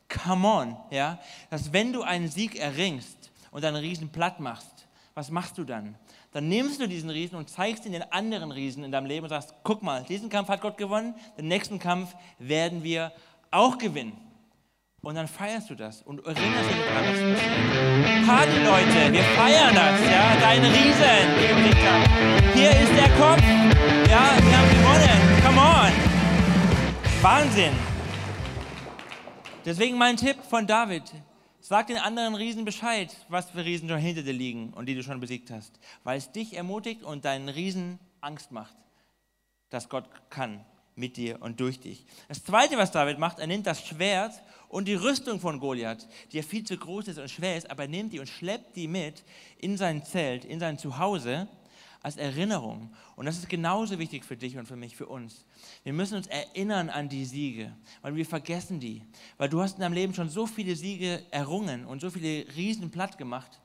Come 0.07 0.47
on, 0.47 0.77
ja, 0.91 1.19
dass 1.49 1.73
wenn 1.73 1.91
du 1.91 2.03
einen 2.03 2.27
Sieg 2.27 2.55
erringst 2.55 3.31
und 3.51 3.65
einen 3.65 3.77
Riesen 3.77 4.09
platt 4.09 4.39
machst, 4.39 4.87
was 5.15 5.31
machst 5.31 5.57
du 5.57 5.63
dann? 5.63 5.95
Dann 6.31 6.49
nimmst 6.49 6.81
du 6.81 6.87
diesen 6.87 7.09
Riesen 7.09 7.37
und 7.37 7.49
zeigst 7.49 7.85
ihn 7.85 7.93
den 7.93 8.03
anderen 8.11 8.51
Riesen 8.51 8.83
in 8.83 8.91
deinem 8.91 9.05
Leben 9.05 9.23
und 9.23 9.29
sagst, 9.29 9.53
guck 9.63 9.81
mal, 9.81 10.03
diesen 10.03 10.29
Kampf 10.29 10.49
hat 10.49 10.61
Gott 10.61 10.77
gewonnen, 10.77 11.15
den 11.37 11.47
nächsten 11.47 11.79
Kampf 11.79 12.13
werden 12.39 12.83
wir 12.83 13.13
auch 13.51 13.77
gewinnen. 13.77 14.17
Und 15.01 15.15
dann 15.15 15.27
feierst 15.27 15.69
du 15.69 15.75
das 15.75 16.01
und 16.01 16.25
erinnerst 16.25 16.69
dich 16.69 16.77
daran, 16.77 17.03
was 17.05 17.19
passiert. 17.19 18.25
Party, 18.25 18.57
Leute, 18.65 19.13
wir 19.13 19.23
feiern 19.23 19.75
das, 19.75 20.01
ja, 20.01 20.35
dein 20.41 20.65
Riesen. 20.65 21.27
Hier 22.53 22.71
ist 22.71 22.91
der 22.91 23.09
Kopf, 23.15 23.41
ja, 24.09 24.35
wir 24.43 24.57
haben 24.57 24.69
gewonnen, 24.69 25.43
come 25.45 25.61
on. 25.61 26.15
Wahnsinn. 27.21 27.94
Deswegen 29.65 29.97
mein 29.97 30.15
Tipp 30.15 30.37
von 30.47 30.67
David, 30.67 31.01
sag 31.59 31.87
den 31.87 31.97
anderen 31.97 32.35
Riesen 32.35 32.65
Bescheid, 32.65 33.15
was 33.29 33.49
für 33.49 33.65
Riesen 33.65 33.89
schon 33.89 33.97
hinter 33.97 34.21
dir 34.21 34.31
liegen 34.31 34.71
und 34.71 34.85
die 34.85 34.93
du 34.93 35.01
schon 35.01 35.19
besiegt 35.19 35.49
hast, 35.49 35.79
weil 36.03 36.19
es 36.19 36.31
dich 36.31 36.55
ermutigt 36.55 37.01
und 37.01 37.25
deinen 37.25 37.49
Riesen 37.49 37.97
Angst 38.21 38.51
macht, 38.51 38.75
dass 39.71 39.89
Gott 39.89 40.05
kann 40.29 40.63
mit 40.93 41.17
dir 41.17 41.41
und 41.41 41.59
durch 41.59 41.79
dich. 41.79 42.05
Das 42.27 42.43
Zweite, 42.43 42.77
was 42.77 42.91
David 42.91 43.17
macht, 43.17 43.39
er 43.39 43.47
nimmt 43.47 43.65
das 43.65 43.83
Schwert 43.83 44.33
und 44.69 44.87
die 44.87 44.93
Rüstung 44.93 45.39
von 45.39 45.59
Goliath, 45.59 46.07
die 46.31 46.37
ja 46.37 46.43
viel 46.43 46.63
zu 46.63 46.77
groß 46.77 47.07
ist 47.07 47.17
und 47.17 47.31
schwer 47.31 47.57
ist, 47.57 47.71
aber 47.71 47.85
er 47.85 47.89
nimmt 47.89 48.13
die 48.13 48.19
und 48.19 48.29
schleppt 48.29 48.75
die 48.75 48.87
mit 48.87 49.23
in 49.57 49.77
sein 49.77 50.05
Zelt, 50.05 50.45
in 50.45 50.59
sein 50.59 50.77
Zuhause 50.77 51.47
als 52.05 52.17
Erinnerung. 52.17 52.91
Und 53.15 53.25
das 53.25 53.39
ist 53.39 53.49
genauso 53.49 53.97
wichtig 53.97 54.23
für 54.23 54.37
dich 54.37 54.55
und 54.57 54.67
für 54.67 54.75
mich, 54.75 54.95
für 54.95 55.07
uns. 55.07 55.43
Wir 55.83 55.91
müssen 55.91 56.17
uns 56.17 56.27
erinnern 56.27 56.91
an 56.91 57.09
die 57.09 57.25
Siege, 57.25 57.75
weil 58.03 58.15
wir 58.15 58.27
vergessen 58.27 58.79
die. 58.79 59.01
Weil 59.39 59.49
du 59.49 59.59
hast 59.59 59.77
in 59.77 59.81
deinem 59.81 59.93
Leben 59.93 60.13
schon 60.13 60.29
so 60.29 60.45
viele 60.45 60.75
Siege 60.75 61.23
errungen 61.31 61.83
und 61.83 62.01
so 62.01 62.11
viele 62.11 62.45
Riesen 62.55 62.91
platt 62.91 63.17
gemacht. 63.17 63.59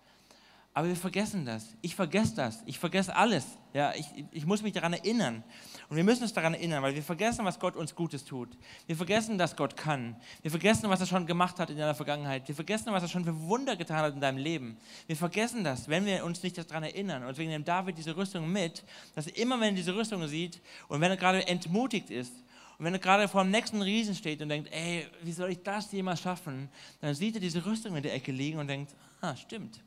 Aber 0.72 0.88
wir 0.88 0.96
vergessen 0.96 1.44
das. 1.44 1.76
Ich 1.83 1.94
vergesse 1.94 2.35
das. 2.35 2.62
Ich 2.64 2.79
vergesse 2.79 3.14
alles. 3.14 3.44
Ja, 3.74 3.92
ich, 3.94 4.07
ich 4.31 4.46
muss 4.46 4.62
mich 4.62 4.72
daran 4.72 4.94
erinnern. 4.94 5.44
Und 5.90 5.96
wir 5.96 6.05
müssen 6.05 6.22
uns 6.22 6.33
daran 6.33 6.55
erinnern, 6.55 6.85
weil 6.85 6.94
wir 6.94 7.03
vergessen, 7.03 7.44
was 7.44 7.59
Gott 7.59 7.74
uns 7.74 7.96
Gutes 7.96 8.24
tut. 8.24 8.48
Wir 8.87 8.94
vergessen, 8.94 9.37
dass 9.38 9.57
Gott 9.57 9.76
kann. 9.76 10.14
Wir 10.40 10.53
vergessen, 10.53 10.88
was 10.88 11.00
er 11.00 11.07
schon 11.07 11.26
gemacht 11.26 11.59
hat 11.59 11.68
in 11.68 11.76
deiner 11.76 11.96
Vergangenheit. 11.96 12.46
Wir 12.46 12.55
vergessen, 12.55 12.92
was 12.92 13.03
er 13.03 13.09
schon 13.09 13.24
für 13.24 13.37
Wunder 13.40 13.74
getan 13.74 13.96
hat 13.96 14.14
in 14.14 14.20
deinem 14.20 14.38
Leben. 14.38 14.76
Wir 15.09 15.16
vergessen 15.16 15.64
das, 15.64 15.88
wenn 15.88 16.07
wir 16.07 16.24
uns 16.24 16.44
nicht 16.44 16.57
daran 16.57 16.85
erinnern. 16.85 17.22
Und 17.22 17.31
deswegen 17.31 17.50
nimmt 17.50 17.66
David 17.66 17.98
diese 17.98 18.16
Rüstung 18.16 18.53
mit, 18.53 18.85
dass 19.16 19.26
er 19.26 19.37
immer, 19.37 19.57
wenn 19.57 19.70
er 19.70 19.74
diese 19.74 19.96
Rüstung 19.96 20.24
sieht 20.29 20.61
und 20.87 21.00
wenn 21.00 21.11
er 21.11 21.16
gerade 21.16 21.44
entmutigt 21.48 22.09
ist 22.11 22.35
und 22.79 22.85
wenn 22.85 22.94
er 22.94 23.00
gerade 23.00 23.26
vor 23.26 23.42
dem 23.42 23.50
nächsten 23.50 23.83
Riesen 23.83 24.14
steht 24.14 24.40
und 24.42 24.48
denkt, 24.48 24.72
ey, 24.72 25.09
wie 25.22 25.33
soll 25.33 25.50
ich 25.50 25.62
das 25.64 25.90
jemals 25.90 26.20
schaffen, 26.20 26.68
dann 27.00 27.16
sieht 27.16 27.35
er 27.35 27.40
diese 27.40 27.66
Rüstung 27.66 27.96
in 27.96 28.05
der 28.05 28.14
Ecke 28.14 28.31
liegen 28.31 28.61
und 28.61 28.68
denkt, 28.68 28.94
ah, 29.22 29.35
stimmt, 29.35 29.83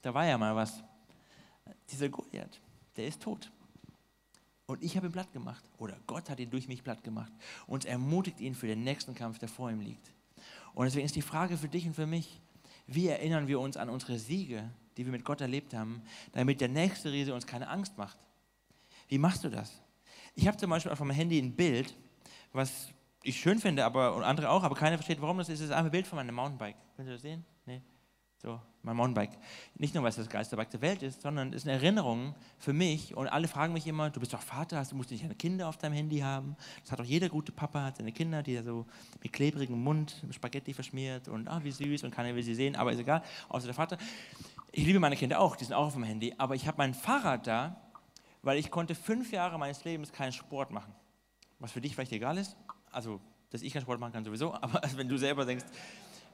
da 0.00 0.14
war 0.14 0.24
ja 0.24 0.38
mal 0.38 0.56
was. 0.56 0.82
Dieser 1.90 2.08
Goliath, 2.08 2.58
der 2.96 3.08
ist 3.08 3.20
tot. 3.20 3.50
Und 4.66 4.82
ich 4.82 4.96
habe 4.96 5.06
ihn 5.06 5.12
platt 5.12 5.32
gemacht. 5.32 5.64
Oder 5.78 5.96
Gott 6.06 6.30
hat 6.30 6.40
ihn 6.40 6.50
durch 6.50 6.68
mich 6.68 6.82
platt 6.82 7.04
gemacht. 7.04 7.32
Und 7.66 7.84
ermutigt 7.84 8.40
ihn 8.40 8.54
für 8.54 8.66
den 8.66 8.82
nächsten 8.82 9.14
Kampf, 9.14 9.38
der 9.38 9.48
vor 9.48 9.70
ihm 9.70 9.80
liegt. 9.80 10.12
Und 10.74 10.86
deswegen 10.86 11.06
ist 11.06 11.16
die 11.16 11.22
Frage 11.22 11.56
für 11.56 11.68
dich 11.68 11.86
und 11.86 11.94
für 11.94 12.06
mich, 12.06 12.40
wie 12.86 13.08
erinnern 13.08 13.46
wir 13.46 13.60
uns 13.60 13.76
an 13.76 13.88
unsere 13.88 14.18
Siege, 14.18 14.70
die 14.96 15.04
wir 15.04 15.12
mit 15.12 15.24
Gott 15.24 15.40
erlebt 15.40 15.74
haben, 15.74 16.02
damit 16.32 16.60
der 16.60 16.68
nächste 16.68 17.12
Riese 17.12 17.34
uns 17.34 17.46
keine 17.46 17.68
Angst 17.68 17.96
macht? 17.98 18.18
Wie 19.08 19.18
machst 19.18 19.44
du 19.44 19.48
das? 19.48 19.82
Ich 20.34 20.46
habe 20.46 20.56
zum 20.56 20.70
Beispiel 20.70 20.92
auf 20.92 20.98
meinem 21.00 21.12
Handy 21.12 21.38
ein 21.38 21.54
Bild, 21.54 21.94
was 22.52 22.88
ich 23.22 23.40
schön 23.40 23.58
finde, 23.58 23.84
aber 23.84 24.14
und 24.14 24.22
andere 24.22 24.50
auch, 24.50 24.62
aber 24.62 24.74
keiner 24.74 24.96
versteht, 24.96 25.20
warum 25.20 25.38
das 25.38 25.48
ist. 25.48 25.60
Es 25.60 25.66
ist 25.66 25.72
ein 25.72 25.90
Bild 25.90 26.06
von 26.06 26.16
meinem 26.16 26.34
Mountainbike. 26.34 26.76
Könnt 26.96 27.08
ihr 27.08 27.14
das 27.14 27.22
sehen? 27.22 27.44
So, 28.44 28.60
mein 28.82 28.94
Mountainbike. 28.94 29.38
Nicht 29.76 29.94
nur, 29.94 30.02
weil 30.02 30.10
es 30.10 30.16
das 30.16 30.28
geilste 30.28 30.54
Bike 30.54 30.68
der 30.68 30.82
Welt 30.82 31.02
ist, 31.02 31.22
sondern 31.22 31.48
es 31.48 31.62
ist 31.62 31.66
eine 31.66 31.78
Erinnerung 31.78 32.34
für 32.58 32.74
mich. 32.74 33.16
Und 33.16 33.26
alle 33.26 33.48
fragen 33.48 33.72
mich 33.72 33.86
immer, 33.86 34.10
du 34.10 34.20
bist 34.20 34.34
doch 34.34 34.42
Vater, 34.42 34.76
hast, 34.76 34.92
du 34.92 34.96
musst 34.96 35.10
nicht 35.10 35.24
deine 35.24 35.34
Kinder 35.34 35.66
auf 35.66 35.78
deinem 35.78 35.94
Handy 35.94 36.18
haben. 36.18 36.54
Das 36.82 36.92
hat 36.92 37.00
doch 37.00 37.06
jeder 37.06 37.30
gute 37.30 37.52
Papa, 37.52 37.84
hat 37.84 37.96
seine 37.96 38.12
Kinder, 38.12 38.42
die 38.42 38.56
er 38.56 38.62
so 38.62 38.84
mit 39.22 39.32
klebrigem 39.32 39.82
Mund 39.82 40.22
Spaghetti 40.30 40.74
verschmiert 40.74 41.26
und 41.28 41.48
ah, 41.48 41.64
wie 41.64 41.70
süß 41.70 42.04
und 42.04 42.10
keiner 42.10 42.36
will 42.36 42.42
sie 42.42 42.54
sehen, 42.54 42.76
aber 42.76 42.92
ist 42.92 42.98
egal, 42.98 43.22
außer 43.48 43.64
der 43.64 43.74
Vater. 43.74 43.96
Ich 44.72 44.84
liebe 44.84 45.00
meine 45.00 45.16
Kinder 45.16 45.40
auch, 45.40 45.56
die 45.56 45.64
sind 45.64 45.72
auch 45.72 45.86
auf 45.86 45.94
dem 45.94 46.02
Handy, 46.02 46.34
aber 46.36 46.54
ich 46.54 46.66
habe 46.66 46.76
mein 46.76 46.92
Fahrrad 46.92 47.46
da, 47.46 47.80
weil 48.42 48.58
ich 48.58 48.70
konnte 48.70 48.94
fünf 48.94 49.32
Jahre 49.32 49.58
meines 49.58 49.84
Lebens 49.84 50.12
keinen 50.12 50.32
Sport 50.32 50.70
machen. 50.70 50.94
Was 51.60 51.72
für 51.72 51.80
dich 51.80 51.94
vielleicht 51.94 52.12
egal 52.12 52.36
ist, 52.36 52.58
also 52.92 53.22
dass 53.48 53.62
ich 53.62 53.72
keinen 53.72 53.84
Sport 53.84 54.00
machen 54.00 54.12
kann 54.12 54.24
sowieso, 54.24 54.52
aber 54.60 54.82
wenn 54.96 55.08
du 55.08 55.16
selber 55.16 55.46
denkst, 55.46 55.64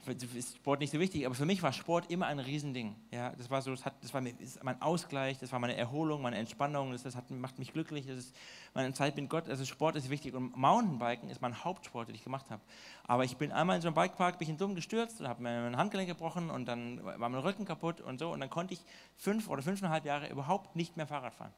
ist 0.07 0.57
Sport 0.57 0.81
nicht 0.81 0.91
so 0.91 0.99
wichtig, 0.99 1.27
aber 1.27 1.35
für 1.35 1.45
mich 1.45 1.63
war 1.63 1.73
Sport 1.73 2.11
immer 2.11 2.27
ein 2.27 2.39
Riesending. 2.39 2.97
Ja, 3.11 3.31
das 3.31 3.51
war 3.51 3.63
so, 3.63 3.71
das, 3.71 3.85
hat, 3.85 3.95
das 4.03 4.13
war 4.15 4.23
mein 4.63 4.83
Ausgleich, 4.83 5.39
das 5.39 5.53
war 5.53 5.59
meine 5.59 5.77
Erholung, 5.77 6.23
meine 6.23 6.37
Entspannung, 6.37 6.93
das, 6.93 7.03
das 7.03 7.17
hat, 7.17 7.31
macht 7.31 7.59
mich 7.59 7.73
glücklich, 7.73 8.07
das 8.07 8.19
ist 8.19 8.37
meine 8.75 8.93
Zeit 8.93 9.17
mit 9.17 9.29
Gott, 9.29 9.49
also 9.49 9.65
Sport 9.65 9.97
ist 9.97 10.11
wichtig 10.11 10.35
und 10.35 10.57
Mountainbiken 10.57 11.31
ist 11.31 11.41
mein 11.41 11.65
Hauptsport, 11.65 12.09
den 12.09 12.15
ich 12.15 12.25
gemacht 12.25 12.51
habe. 12.51 12.63
Aber 13.05 13.25
ich 13.25 13.37
bin 13.37 13.53
einmal 13.53 13.77
in 13.77 13.83
so 13.83 13.89
einem 13.89 13.95
Bikepark, 13.95 14.39
bin 14.39 14.49
ich 14.51 14.57
dumm 14.57 14.75
gestürzt 14.75 15.21
und 15.21 15.29
habe 15.29 15.43
mir 15.43 15.61
mein 15.63 15.77
Handgelenk 15.77 16.09
gebrochen 16.09 16.51
und 16.51 16.67
dann 16.67 17.05
war 17.05 17.29
mein 17.29 17.35
Rücken 17.35 17.65
kaputt 17.65 18.01
und 18.01 18.19
so 18.19 18.33
und 18.33 18.41
dann 18.41 18.51
konnte 18.51 18.75
ich 18.75 18.81
fünf 19.17 19.49
oder 19.49 19.63
fünfeinhalb 19.63 20.05
Jahre 20.05 20.29
überhaupt 20.29 20.77
nicht 20.77 20.97
mehr 20.97 21.07
Fahrrad 21.07 21.35
fahren 21.35 21.53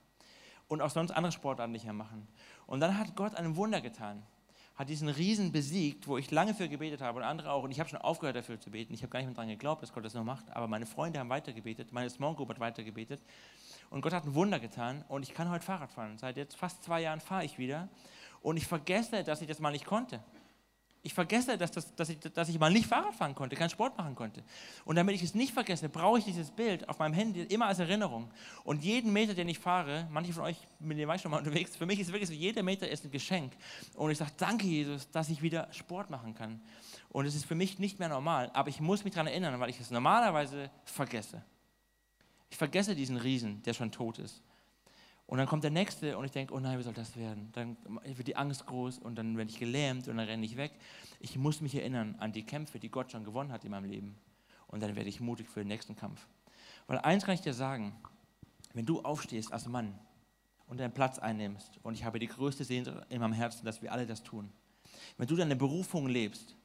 und 0.68 0.80
auch 0.80 0.90
sonst 0.90 1.10
andere 1.10 1.32
Sportarten 1.32 1.72
nicht 1.72 1.84
mehr 1.84 1.92
machen. 1.92 2.26
Und 2.66 2.80
dann 2.80 2.98
hat 2.98 3.14
Gott 3.14 3.34
ein 3.34 3.56
Wunder 3.56 3.80
getan 3.80 4.22
hat 4.74 4.88
diesen 4.88 5.08
Riesen 5.08 5.52
besiegt, 5.52 6.08
wo 6.08 6.16
ich 6.16 6.30
lange 6.30 6.54
für 6.54 6.68
gebetet 6.68 7.02
habe 7.02 7.18
und 7.18 7.24
andere 7.24 7.52
auch. 7.52 7.62
Und 7.62 7.70
ich 7.70 7.78
habe 7.78 7.90
schon 7.90 8.00
aufgehört 8.00 8.36
dafür 8.36 8.58
zu 8.58 8.70
beten. 8.70 8.94
Ich 8.94 9.02
habe 9.02 9.10
gar 9.10 9.18
nicht 9.18 9.26
mehr 9.28 9.34
daran 9.34 9.48
geglaubt, 9.48 9.82
dass 9.82 9.92
Gott 9.92 10.04
das 10.04 10.14
noch 10.14 10.24
macht. 10.24 10.50
Aber 10.50 10.66
meine 10.66 10.86
Freunde 10.86 11.18
haben 11.18 11.28
weitergebetet, 11.28 11.92
meine 11.92 12.08
Small 12.08 12.34
Group 12.34 12.48
hat 12.48 12.60
weitergebetet. 12.60 13.20
Und 13.90 14.00
Gott 14.00 14.14
hat 14.14 14.24
ein 14.24 14.34
Wunder 14.34 14.58
getan. 14.58 15.04
Und 15.08 15.22
ich 15.22 15.34
kann 15.34 15.50
heute 15.50 15.64
Fahrrad 15.64 15.92
fahren. 15.92 16.16
Seit 16.16 16.36
jetzt 16.36 16.56
fast 16.56 16.82
zwei 16.82 17.02
Jahren 17.02 17.20
fahre 17.20 17.44
ich 17.44 17.58
wieder. 17.58 17.88
Und 18.40 18.56
ich 18.56 18.66
vergesse, 18.66 19.22
dass 19.22 19.42
ich 19.42 19.48
das 19.48 19.60
mal 19.60 19.70
nicht 19.70 19.84
konnte. 19.84 20.20
Ich 21.04 21.14
vergesse, 21.14 21.58
dass, 21.58 21.72
das, 21.72 21.92
dass, 21.96 22.08
ich, 22.10 22.18
dass 22.20 22.48
ich 22.48 22.58
mal 22.60 22.70
nicht 22.70 22.86
Fahrrad 22.86 23.14
fahren 23.14 23.34
konnte, 23.34 23.56
keinen 23.56 23.70
Sport 23.70 23.98
machen 23.98 24.14
konnte. 24.14 24.44
Und 24.84 24.94
damit 24.94 25.16
ich 25.16 25.22
es 25.24 25.34
nicht 25.34 25.52
vergesse, 25.52 25.88
brauche 25.88 26.20
ich 26.20 26.24
dieses 26.24 26.52
Bild 26.52 26.88
auf 26.88 27.00
meinem 27.00 27.12
Handy 27.12 27.42
immer 27.42 27.66
als 27.66 27.80
Erinnerung. 27.80 28.30
Und 28.62 28.84
jeden 28.84 29.12
Meter, 29.12 29.34
den 29.34 29.48
ich 29.48 29.58
fahre, 29.58 30.06
manche 30.12 30.32
von 30.32 30.44
euch, 30.44 30.56
mit 30.78 30.98
dem 30.98 31.08
war 31.08 31.16
ich 31.16 31.22
schon 31.22 31.32
mal 31.32 31.38
unterwegs, 31.44 31.74
für 31.74 31.86
mich 31.86 31.98
ist 31.98 32.12
wirklich 32.12 32.28
so, 32.28 32.34
jeder 32.34 32.62
Meter 32.62 32.88
ist 32.88 33.04
ein 33.04 33.10
Geschenk. 33.10 33.52
Und 33.94 34.12
ich 34.12 34.18
sage, 34.18 34.30
danke 34.36 34.64
Jesus, 34.64 35.10
dass 35.10 35.28
ich 35.28 35.42
wieder 35.42 35.66
Sport 35.72 36.08
machen 36.08 36.34
kann. 36.34 36.60
Und 37.08 37.26
es 37.26 37.34
ist 37.34 37.46
für 37.46 37.56
mich 37.56 37.80
nicht 37.80 37.98
mehr 37.98 38.08
normal, 38.08 38.50
aber 38.54 38.68
ich 38.68 38.80
muss 38.80 39.02
mich 39.02 39.12
daran 39.12 39.26
erinnern, 39.26 39.58
weil 39.58 39.70
ich 39.70 39.80
es 39.80 39.90
normalerweise 39.90 40.70
vergesse. 40.84 41.42
Ich 42.48 42.56
vergesse 42.56 42.94
diesen 42.94 43.16
Riesen, 43.16 43.60
der 43.64 43.74
schon 43.74 43.90
tot 43.90 44.18
ist. 44.18 44.40
Und 45.26 45.38
dann 45.38 45.46
kommt 45.46 45.64
der 45.64 45.70
nächste 45.70 46.18
und 46.18 46.24
ich 46.24 46.30
denke, 46.30 46.52
oh 46.52 46.60
nein, 46.60 46.78
wie 46.78 46.82
soll 46.82 46.92
das 46.92 47.16
werden? 47.16 47.50
Dann 47.52 47.76
wird 48.04 48.28
die 48.28 48.36
Angst 48.36 48.66
groß 48.66 48.98
und 48.98 49.14
dann 49.14 49.36
werde 49.36 49.50
ich 49.50 49.58
gelähmt 49.58 50.08
und 50.08 50.18
dann 50.18 50.26
renne 50.26 50.44
ich 50.44 50.56
weg. 50.56 50.72
Ich 51.20 51.38
muss 51.38 51.60
mich 51.60 51.74
erinnern 51.74 52.16
an 52.18 52.32
die 52.32 52.44
Kämpfe, 52.44 52.78
die 52.78 52.90
Gott 52.90 53.12
schon 53.12 53.24
gewonnen 53.24 53.50
hat 53.52 53.64
in 53.64 53.70
meinem 53.70 53.88
Leben. 53.88 54.16
Und 54.66 54.82
dann 54.82 54.94
werde 54.96 55.08
ich 55.08 55.20
mutig 55.20 55.48
für 55.48 55.60
den 55.60 55.68
nächsten 55.68 55.96
Kampf. 55.96 56.26
Weil 56.86 56.98
eins 56.98 57.24
kann 57.24 57.34
ich 57.34 57.40
dir 57.40 57.54
sagen, 57.54 57.94
wenn 58.74 58.86
du 58.86 59.00
aufstehst 59.02 59.52
als 59.52 59.66
Mann 59.68 59.98
und 60.66 60.80
deinen 60.80 60.92
Platz 60.92 61.18
einnimmst, 61.18 61.78
und 61.82 61.94
ich 61.94 62.04
habe 62.04 62.18
die 62.18 62.26
größte 62.26 62.64
Sehnsucht 62.64 62.96
in 63.08 63.20
meinem 63.20 63.34
Herzen, 63.34 63.64
dass 63.64 63.82
wir 63.82 63.92
alle 63.92 64.06
das 64.06 64.22
tun, 64.22 64.50
wenn 65.16 65.28
du 65.28 65.36
deine 65.36 65.56
Berufung 65.56 66.08
lebst, 66.08 66.56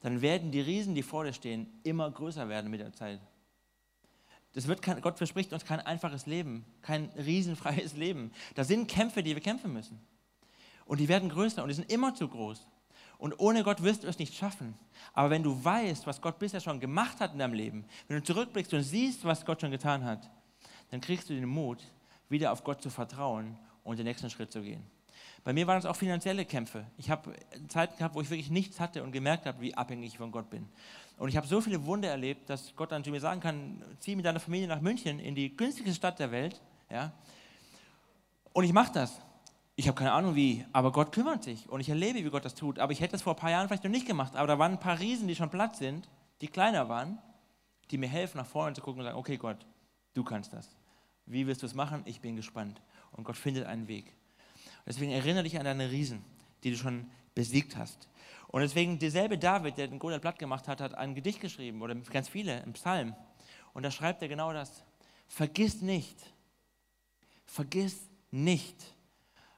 dann 0.00 0.20
werden 0.20 0.50
die 0.50 0.60
Riesen, 0.60 0.94
die 0.94 1.02
vor 1.02 1.24
dir 1.24 1.32
stehen, 1.32 1.66
immer 1.82 2.10
größer 2.10 2.48
werden 2.48 2.70
mit 2.70 2.80
der 2.80 2.92
Zeit. 2.92 3.20
Das 4.54 4.68
wird 4.68 4.82
kein, 4.82 5.00
Gott 5.00 5.18
verspricht 5.18 5.52
uns 5.52 5.64
kein 5.64 5.80
einfaches 5.80 6.26
Leben, 6.26 6.64
kein 6.80 7.10
riesenfreies 7.16 7.92
Leben. 7.96 8.32
Da 8.54 8.64
sind 8.64 8.88
Kämpfe, 8.88 9.22
die 9.22 9.34
wir 9.34 9.42
kämpfen 9.42 9.72
müssen. 9.72 10.00
Und 10.86 11.00
die 11.00 11.08
werden 11.08 11.28
größer 11.28 11.62
und 11.62 11.68
die 11.68 11.74
sind 11.74 11.90
immer 11.90 12.14
zu 12.14 12.28
groß. 12.28 12.66
Und 13.18 13.38
ohne 13.38 13.64
Gott 13.64 13.82
wirst 13.82 14.04
du 14.04 14.08
es 14.08 14.18
nicht 14.18 14.34
schaffen. 14.34 14.74
Aber 15.12 15.30
wenn 15.30 15.42
du 15.42 15.64
weißt, 15.64 16.06
was 16.06 16.20
Gott 16.20 16.38
bisher 16.38 16.60
schon 16.60 16.80
gemacht 16.80 17.20
hat 17.20 17.32
in 17.32 17.38
deinem 17.38 17.54
Leben, 17.54 17.84
wenn 18.06 18.18
du 18.18 18.22
zurückblickst 18.22 18.74
und 18.74 18.82
siehst, 18.82 19.24
was 19.24 19.44
Gott 19.44 19.60
schon 19.60 19.70
getan 19.70 20.04
hat, 20.04 20.30
dann 20.90 21.00
kriegst 21.00 21.28
du 21.30 21.34
den 21.34 21.48
Mut, 21.48 21.82
wieder 22.28 22.52
auf 22.52 22.62
Gott 22.64 22.82
zu 22.82 22.90
vertrauen 22.90 23.56
und 23.82 23.98
den 23.98 24.06
nächsten 24.06 24.30
Schritt 24.30 24.52
zu 24.52 24.62
gehen. 24.62 24.84
Bei 25.44 25.52
mir 25.52 25.66
waren 25.66 25.78
es 25.78 25.84
auch 25.84 25.94
finanzielle 25.94 26.46
Kämpfe. 26.46 26.86
Ich 26.96 27.10
habe 27.10 27.34
Zeiten 27.68 27.98
gehabt, 27.98 28.14
wo 28.14 28.22
ich 28.22 28.30
wirklich 28.30 28.50
nichts 28.50 28.80
hatte 28.80 29.02
und 29.02 29.12
gemerkt 29.12 29.44
habe, 29.44 29.60
wie 29.60 29.74
abhängig 29.74 30.14
ich 30.14 30.18
von 30.18 30.32
Gott 30.32 30.48
bin. 30.48 30.66
Und 31.18 31.28
ich 31.28 31.36
habe 31.36 31.46
so 31.46 31.60
viele 31.60 31.84
Wunder 31.84 32.08
erlebt, 32.08 32.48
dass 32.48 32.74
Gott 32.74 32.90
dann 32.90 33.04
zu 33.04 33.10
mir 33.10 33.20
sagen 33.20 33.40
kann, 33.40 33.82
zieh 34.00 34.16
mit 34.16 34.24
deiner 34.24 34.40
Familie 34.40 34.66
nach 34.66 34.80
München 34.80 35.20
in 35.20 35.34
die 35.34 35.54
günstigste 35.54 35.94
Stadt 35.94 36.18
der 36.18 36.30
Welt. 36.30 36.60
Ja? 36.90 37.12
Und 38.54 38.64
ich 38.64 38.72
mache 38.72 38.92
das. 38.92 39.20
ich 39.76 39.86
habe 39.86 39.98
keine 39.98 40.12
Ahnung 40.12 40.34
wie, 40.34 40.64
aber 40.72 40.92
Gott 40.92 41.12
kümmert 41.12 41.44
sich 41.44 41.68
und 41.68 41.80
ich 41.80 41.90
erlebe, 41.90 42.24
wie 42.24 42.30
Gott 42.30 42.44
das 42.44 42.54
tut. 42.54 42.78
Aber 42.78 42.92
ich 42.92 43.00
hätte 43.00 43.14
es 43.14 43.22
vor 43.22 43.34
ein 43.34 43.38
paar 43.38 43.50
Jahren 43.50 43.68
vielleicht 43.68 43.84
noch 43.84 43.90
nicht 43.90 44.06
gemacht. 44.06 44.34
Aber 44.36 44.46
da 44.46 44.58
waren 44.58 44.72
ein 44.72 44.80
paar 44.80 44.98
Riesen, 44.98 45.28
die 45.28 45.36
schon 45.36 45.50
platt 45.50 45.76
sind, 45.76 46.08
die 46.40 46.48
kleiner 46.48 46.88
waren, 46.88 47.18
die 47.90 47.98
mir 47.98 48.08
helfen, 48.08 48.38
nach 48.38 48.46
vorne 48.46 48.74
zu 48.74 48.80
gucken 48.80 49.00
und 49.00 49.06
sagen, 49.06 49.18
okay 49.18 49.36
Gott, 49.36 49.66
du 50.14 50.24
kannst 50.24 50.54
das. 50.54 50.70
Wie 51.26 51.46
wirst 51.46 51.62
du 51.62 51.66
es 51.66 51.74
machen? 51.74 52.02
Ich 52.06 52.20
bin 52.20 52.34
gespannt. 52.34 52.80
Und 53.12 53.24
Gott 53.24 53.36
findet 53.36 53.66
einen 53.66 53.88
Weg. 53.88 54.14
Deswegen 54.86 55.12
erinnere 55.12 55.44
dich 55.44 55.58
an 55.58 55.64
deine 55.64 55.90
Riesen, 55.90 56.24
die 56.62 56.70
du 56.70 56.76
schon 56.76 57.10
besiegt 57.34 57.76
hast. 57.76 58.08
Und 58.48 58.60
deswegen 58.60 58.98
derselbe 58.98 59.38
David, 59.38 59.78
der 59.78 59.88
den 59.88 59.98
Goliath 59.98 60.22
platt 60.22 60.38
gemacht 60.38 60.68
hat, 60.68 60.80
hat 60.80 60.94
ein 60.94 61.14
Gedicht 61.14 61.40
geschrieben 61.40 61.82
oder 61.82 61.94
ganz 61.94 62.28
viele 62.28 62.60
im 62.60 62.74
Psalm. 62.74 63.14
Und 63.72 63.82
da 63.82 63.90
schreibt 63.90 64.22
er 64.22 64.28
genau 64.28 64.52
das. 64.52 64.84
Vergiss 65.26 65.82
nicht, 65.82 66.16
vergiss 67.46 68.08
nicht, 68.30 68.94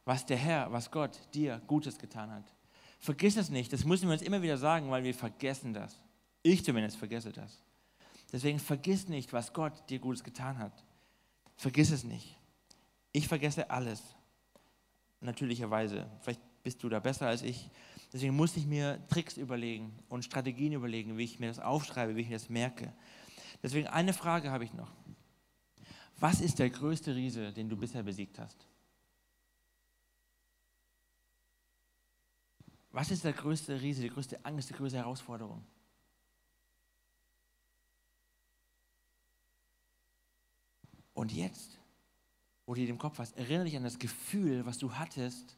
was 0.04 0.24
der 0.24 0.38
Herr, 0.38 0.72
was 0.72 0.90
Gott 0.90 1.18
dir 1.34 1.60
Gutes 1.66 1.98
getan 1.98 2.30
hat. 2.30 2.44
Vergiss 2.98 3.36
es 3.36 3.50
nicht, 3.50 3.72
das 3.72 3.84
müssen 3.84 4.08
wir 4.08 4.14
uns 4.14 4.22
immer 4.22 4.40
wieder 4.40 4.56
sagen, 4.56 4.90
weil 4.90 5.04
wir 5.04 5.14
vergessen 5.14 5.74
das. 5.74 6.00
Ich 6.42 6.64
zumindest 6.64 6.96
vergesse 6.96 7.32
das. 7.32 7.62
Deswegen 8.32 8.58
vergiss 8.58 9.08
nicht, 9.08 9.32
was 9.32 9.52
Gott 9.52 9.72
dir 9.90 9.98
Gutes 9.98 10.24
getan 10.24 10.58
hat. 10.58 10.72
Vergiss 11.56 11.90
es 11.90 12.04
nicht. 12.04 12.38
Ich 13.12 13.28
vergesse 13.28 13.70
alles. 13.70 14.02
Natürlicherweise. 15.20 16.06
Vielleicht 16.20 16.40
bist 16.62 16.82
du 16.82 16.88
da 16.88 17.00
besser 17.00 17.26
als 17.26 17.42
ich. 17.42 17.70
Deswegen 18.12 18.34
muss 18.34 18.56
ich 18.56 18.66
mir 18.66 19.04
Tricks 19.08 19.36
überlegen 19.36 19.92
und 20.08 20.24
Strategien 20.24 20.72
überlegen, 20.72 21.16
wie 21.16 21.24
ich 21.24 21.40
mir 21.40 21.48
das 21.48 21.58
aufschreibe, 21.58 22.16
wie 22.16 22.22
ich 22.22 22.28
mir 22.28 22.36
das 22.36 22.48
merke. 22.48 22.92
Deswegen 23.62 23.88
eine 23.88 24.12
Frage 24.12 24.50
habe 24.50 24.64
ich 24.64 24.74
noch. 24.74 24.92
Was 26.18 26.40
ist 26.40 26.58
der 26.58 26.70
größte 26.70 27.14
Riese, 27.14 27.52
den 27.52 27.68
du 27.68 27.76
bisher 27.76 28.02
besiegt 28.02 28.38
hast? 28.38 28.66
Was 32.90 33.10
ist 33.10 33.24
der 33.24 33.34
größte 33.34 33.80
Riese, 33.80 34.02
die 34.02 34.08
größte 34.08 34.42
Angst, 34.44 34.70
die 34.70 34.74
größte 34.74 34.98
Herausforderung? 34.98 35.62
Und 41.12 41.32
jetzt, 41.32 41.78
wo 42.66 42.74
du 42.74 42.80
dir 42.80 42.90
im 42.90 42.98
Kopf 42.98 43.18
hast, 43.18 43.36
erinnere 43.38 43.64
dich 43.64 43.76
an 43.76 43.84
das 43.84 43.98
Gefühl, 43.98 44.66
was 44.66 44.78
du 44.78 44.92
hattest, 44.92 45.56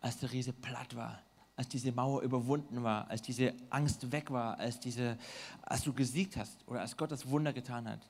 als 0.00 0.18
der 0.18 0.30
Riese 0.30 0.52
platt 0.52 0.94
war, 0.94 1.18
als 1.56 1.68
diese 1.68 1.90
Mauer 1.90 2.20
überwunden 2.22 2.82
war, 2.82 3.08
als 3.08 3.22
diese 3.22 3.54
Angst 3.70 4.12
weg 4.12 4.30
war, 4.30 4.58
als, 4.58 4.78
diese, 4.78 5.16
als 5.62 5.82
du 5.82 5.94
gesiegt 5.94 6.36
hast 6.36 6.58
oder 6.66 6.82
als 6.82 6.96
Gott 6.96 7.10
das 7.10 7.28
Wunder 7.28 7.52
getan 7.52 7.88
hat. 7.88 8.00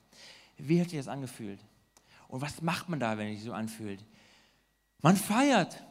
Wie 0.57 0.81
hat 0.81 0.89
sich 0.89 0.99
das 0.99 1.07
angefühlt? 1.07 1.59
Und 2.27 2.41
was 2.41 2.61
macht 2.61 2.89
man 2.89 2.99
da, 2.99 3.17
wenn 3.17 3.29
es 3.29 3.35
sich 3.35 3.45
so 3.45 3.53
anfühlt? 3.53 4.03
Man 5.01 5.15
feiert. 5.15 5.81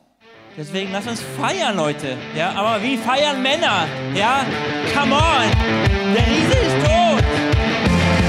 Deswegen 0.56 0.92
lass 0.92 1.06
uns 1.06 1.20
feiern, 1.20 1.76
Leute. 1.76 2.16
Ja, 2.36 2.52
aber 2.52 2.82
wie 2.82 2.96
feiern 2.96 3.42
Männer? 3.42 3.86
Ja, 4.14 4.44
come 4.92 5.14
on. 5.14 5.50
Der 6.14 6.26
Riese 6.26 6.58
ist 6.58 6.86
tot. 6.86 7.24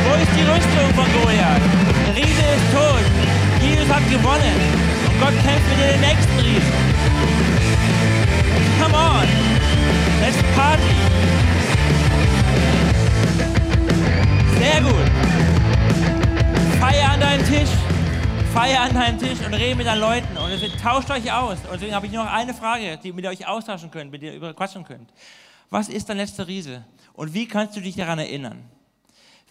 Wo 0.06 0.14
ist 0.22 0.32
die 0.38 0.44
Rüstung 0.44 0.94
von 0.94 1.22
Goliath? 1.22 1.62
Der 2.06 2.16
Riese 2.16 2.42
ist 2.42 2.74
tot. 2.74 3.05
Jesus 3.86 3.96
hat 3.96 4.10
gewonnen. 4.10 4.56
Und 5.08 5.20
Gott 5.20 5.34
kämpft 5.44 5.70
mit 5.70 5.80
den 5.80 6.02
nächsten 6.02 6.40
Riesen. 6.40 6.74
Come 8.82 8.96
on. 8.96 9.28
Let's 10.22 10.38
party. 10.56 10.82
Sehr 14.58 14.82
gut. 14.82 15.10
Feier 16.80 17.12
an 17.12 17.20
deinem 17.20 17.46
Tisch. 17.46 17.70
Feier 18.54 18.82
an 18.82 18.94
deinem 18.94 19.20
Tisch 19.20 19.46
und 19.46 19.54
rede 19.54 19.76
mit 19.76 19.86
deinen 19.86 20.02
Leuten. 20.02 20.38
Und 20.38 20.50
deswegen 20.50 20.78
tauscht 20.78 21.12
euch 21.12 21.32
aus. 21.32 21.60
Und 21.66 21.74
deswegen 21.74 21.94
habe 21.94 22.08
ich 22.08 22.12
noch 22.12 22.32
eine 22.32 22.54
Frage, 22.54 22.98
die, 23.04 23.12
mit 23.12 23.26
ihr 23.26 23.30
euch 23.30 23.48
austauschen 23.48 23.92
könnt, 23.92 24.12
mit 24.12 24.24
ihr 24.24 24.54
quatschen 24.54 24.84
könnt. 24.84 25.12
Was 25.70 25.90
ist 25.90 26.10
dein 26.10 26.18
letzter 26.18 26.48
Riese? 26.48 26.86
Und 27.14 27.34
wie 27.34 27.48
kannst 27.48 27.76
du 27.76 27.82
dich 27.82 27.96
daran 27.96 28.20
erinnern? 28.20 28.64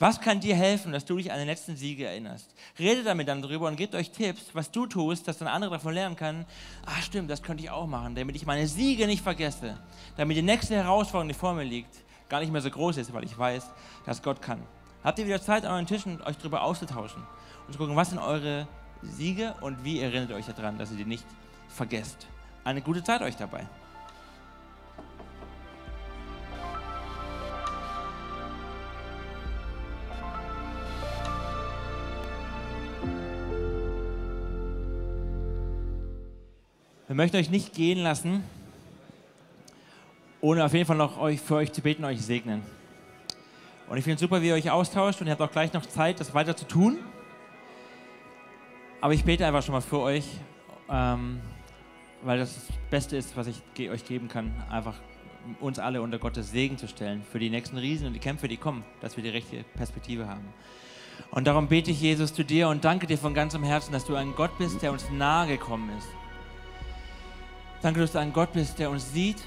Was 0.00 0.20
kann 0.20 0.40
dir 0.40 0.56
helfen, 0.56 0.90
dass 0.90 1.04
du 1.04 1.16
dich 1.16 1.30
an 1.30 1.38
den 1.38 1.46
letzten 1.46 1.76
Siege 1.76 2.06
erinnerst? 2.06 2.52
Redet 2.80 3.06
damit 3.06 3.28
dann 3.28 3.42
drüber 3.42 3.68
und 3.68 3.76
gebt 3.76 3.94
euch 3.94 4.10
Tipps, 4.10 4.46
was 4.52 4.72
du 4.72 4.86
tust, 4.86 5.28
dass 5.28 5.38
dann 5.38 5.46
andere 5.46 5.70
davon 5.70 5.94
lernen 5.94 6.16
können. 6.16 6.46
Ah, 6.84 7.00
stimmt, 7.00 7.30
das 7.30 7.44
könnte 7.44 7.62
ich 7.62 7.70
auch 7.70 7.86
machen, 7.86 8.16
damit 8.16 8.34
ich 8.34 8.44
meine 8.44 8.66
Siege 8.66 9.06
nicht 9.06 9.22
vergesse. 9.22 9.78
Damit 10.16 10.36
die 10.36 10.42
nächste 10.42 10.74
Herausforderung, 10.74 11.28
die 11.28 11.34
vor 11.34 11.54
mir 11.54 11.62
liegt, 11.62 11.94
gar 12.28 12.40
nicht 12.40 12.50
mehr 12.50 12.60
so 12.60 12.70
groß 12.70 12.96
ist, 12.96 13.12
weil 13.12 13.22
ich 13.22 13.38
weiß, 13.38 13.70
dass 14.04 14.20
Gott 14.20 14.42
kann. 14.42 14.60
Habt 15.04 15.20
ihr 15.20 15.26
wieder 15.26 15.40
Zeit 15.40 15.64
an 15.64 15.72
euren 15.72 15.86
Tischen, 15.86 16.20
euch 16.22 16.38
darüber 16.38 16.62
auszutauschen 16.62 17.22
und 17.66 17.72
zu 17.72 17.78
gucken, 17.78 17.94
was 17.94 18.10
sind 18.10 18.18
eure 18.18 18.66
Siege 19.00 19.54
und 19.60 19.84
wie 19.84 20.00
erinnert 20.00 20.30
ihr 20.30 20.36
euch 20.36 20.46
daran, 20.46 20.76
dass 20.76 20.90
ihr 20.90 20.96
die 20.96 21.04
nicht 21.04 21.26
vergesst. 21.68 22.26
Eine 22.64 22.82
gute 22.82 23.04
Zeit 23.04 23.22
euch 23.22 23.36
dabei. 23.36 23.64
Wir 37.14 37.18
möchten 37.18 37.36
euch 37.36 37.48
nicht 37.48 37.74
gehen 37.74 38.00
lassen, 38.00 38.42
ohne 40.40 40.64
auf 40.64 40.72
jeden 40.72 40.84
Fall 40.84 40.96
noch 40.96 41.16
euch, 41.16 41.40
für 41.40 41.54
euch 41.54 41.70
zu 41.70 41.80
beten, 41.80 42.04
euch 42.04 42.20
segnen. 42.20 42.60
Und 43.88 43.98
ich 43.98 44.02
finde 44.02 44.16
es 44.16 44.20
super, 44.20 44.42
wie 44.42 44.48
ihr 44.48 44.54
euch 44.54 44.68
austauscht 44.68 45.20
und 45.20 45.28
ihr 45.28 45.30
habt 45.30 45.40
auch 45.40 45.52
gleich 45.52 45.72
noch 45.72 45.86
Zeit, 45.86 46.18
das 46.18 46.34
weiter 46.34 46.56
zu 46.56 46.66
tun. 46.66 46.98
Aber 49.00 49.14
ich 49.14 49.22
bete 49.22 49.46
einfach 49.46 49.62
schon 49.62 49.74
mal 49.74 49.80
für 49.80 50.00
euch, 50.00 50.24
ähm, 50.90 51.38
weil 52.24 52.38
das 52.38 52.52
das 52.52 52.76
Beste 52.90 53.16
ist, 53.16 53.36
was 53.36 53.46
ich 53.46 53.62
ge 53.74 53.90
euch 53.90 54.04
geben 54.04 54.26
kann, 54.26 54.52
einfach 54.68 54.96
uns 55.60 55.78
alle 55.78 56.02
unter 56.02 56.18
Gottes 56.18 56.50
Segen 56.50 56.78
zu 56.78 56.88
stellen 56.88 57.22
für 57.22 57.38
die 57.38 57.48
nächsten 57.48 57.78
Riesen 57.78 58.08
und 58.08 58.14
die 58.14 58.18
Kämpfe, 58.18 58.48
die 58.48 58.56
kommen, 58.56 58.82
dass 59.00 59.16
wir 59.16 59.22
die 59.22 59.30
rechte 59.30 59.64
Perspektive 59.76 60.26
haben. 60.26 60.52
Und 61.30 61.46
darum 61.46 61.68
bete 61.68 61.92
ich, 61.92 62.00
Jesus, 62.00 62.34
zu 62.34 62.44
dir 62.44 62.68
und 62.68 62.84
danke 62.84 63.06
dir 63.06 63.18
von 63.18 63.34
ganzem 63.34 63.62
Herzen, 63.62 63.92
dass 63.92 64.04
du 64.04 64.16
ein 64.16 64.34
Gott 64.34 64.58
bist, 64.58 64.82
der 64.82 64.90
uns 64.90 65.08
nahe 65.12 65.46
gekommen 65.46 65.96
ist. 65.96 66.08
Danke, 67.84 68.00
dass 68.00 68.12
du 68.12 68.18
ein 68.18 68.32
Gott 68.32 68.54
bist, 68.54 68.78
der 68.78 68.88
uns 68.88 69.12
sieht 69.12 69.44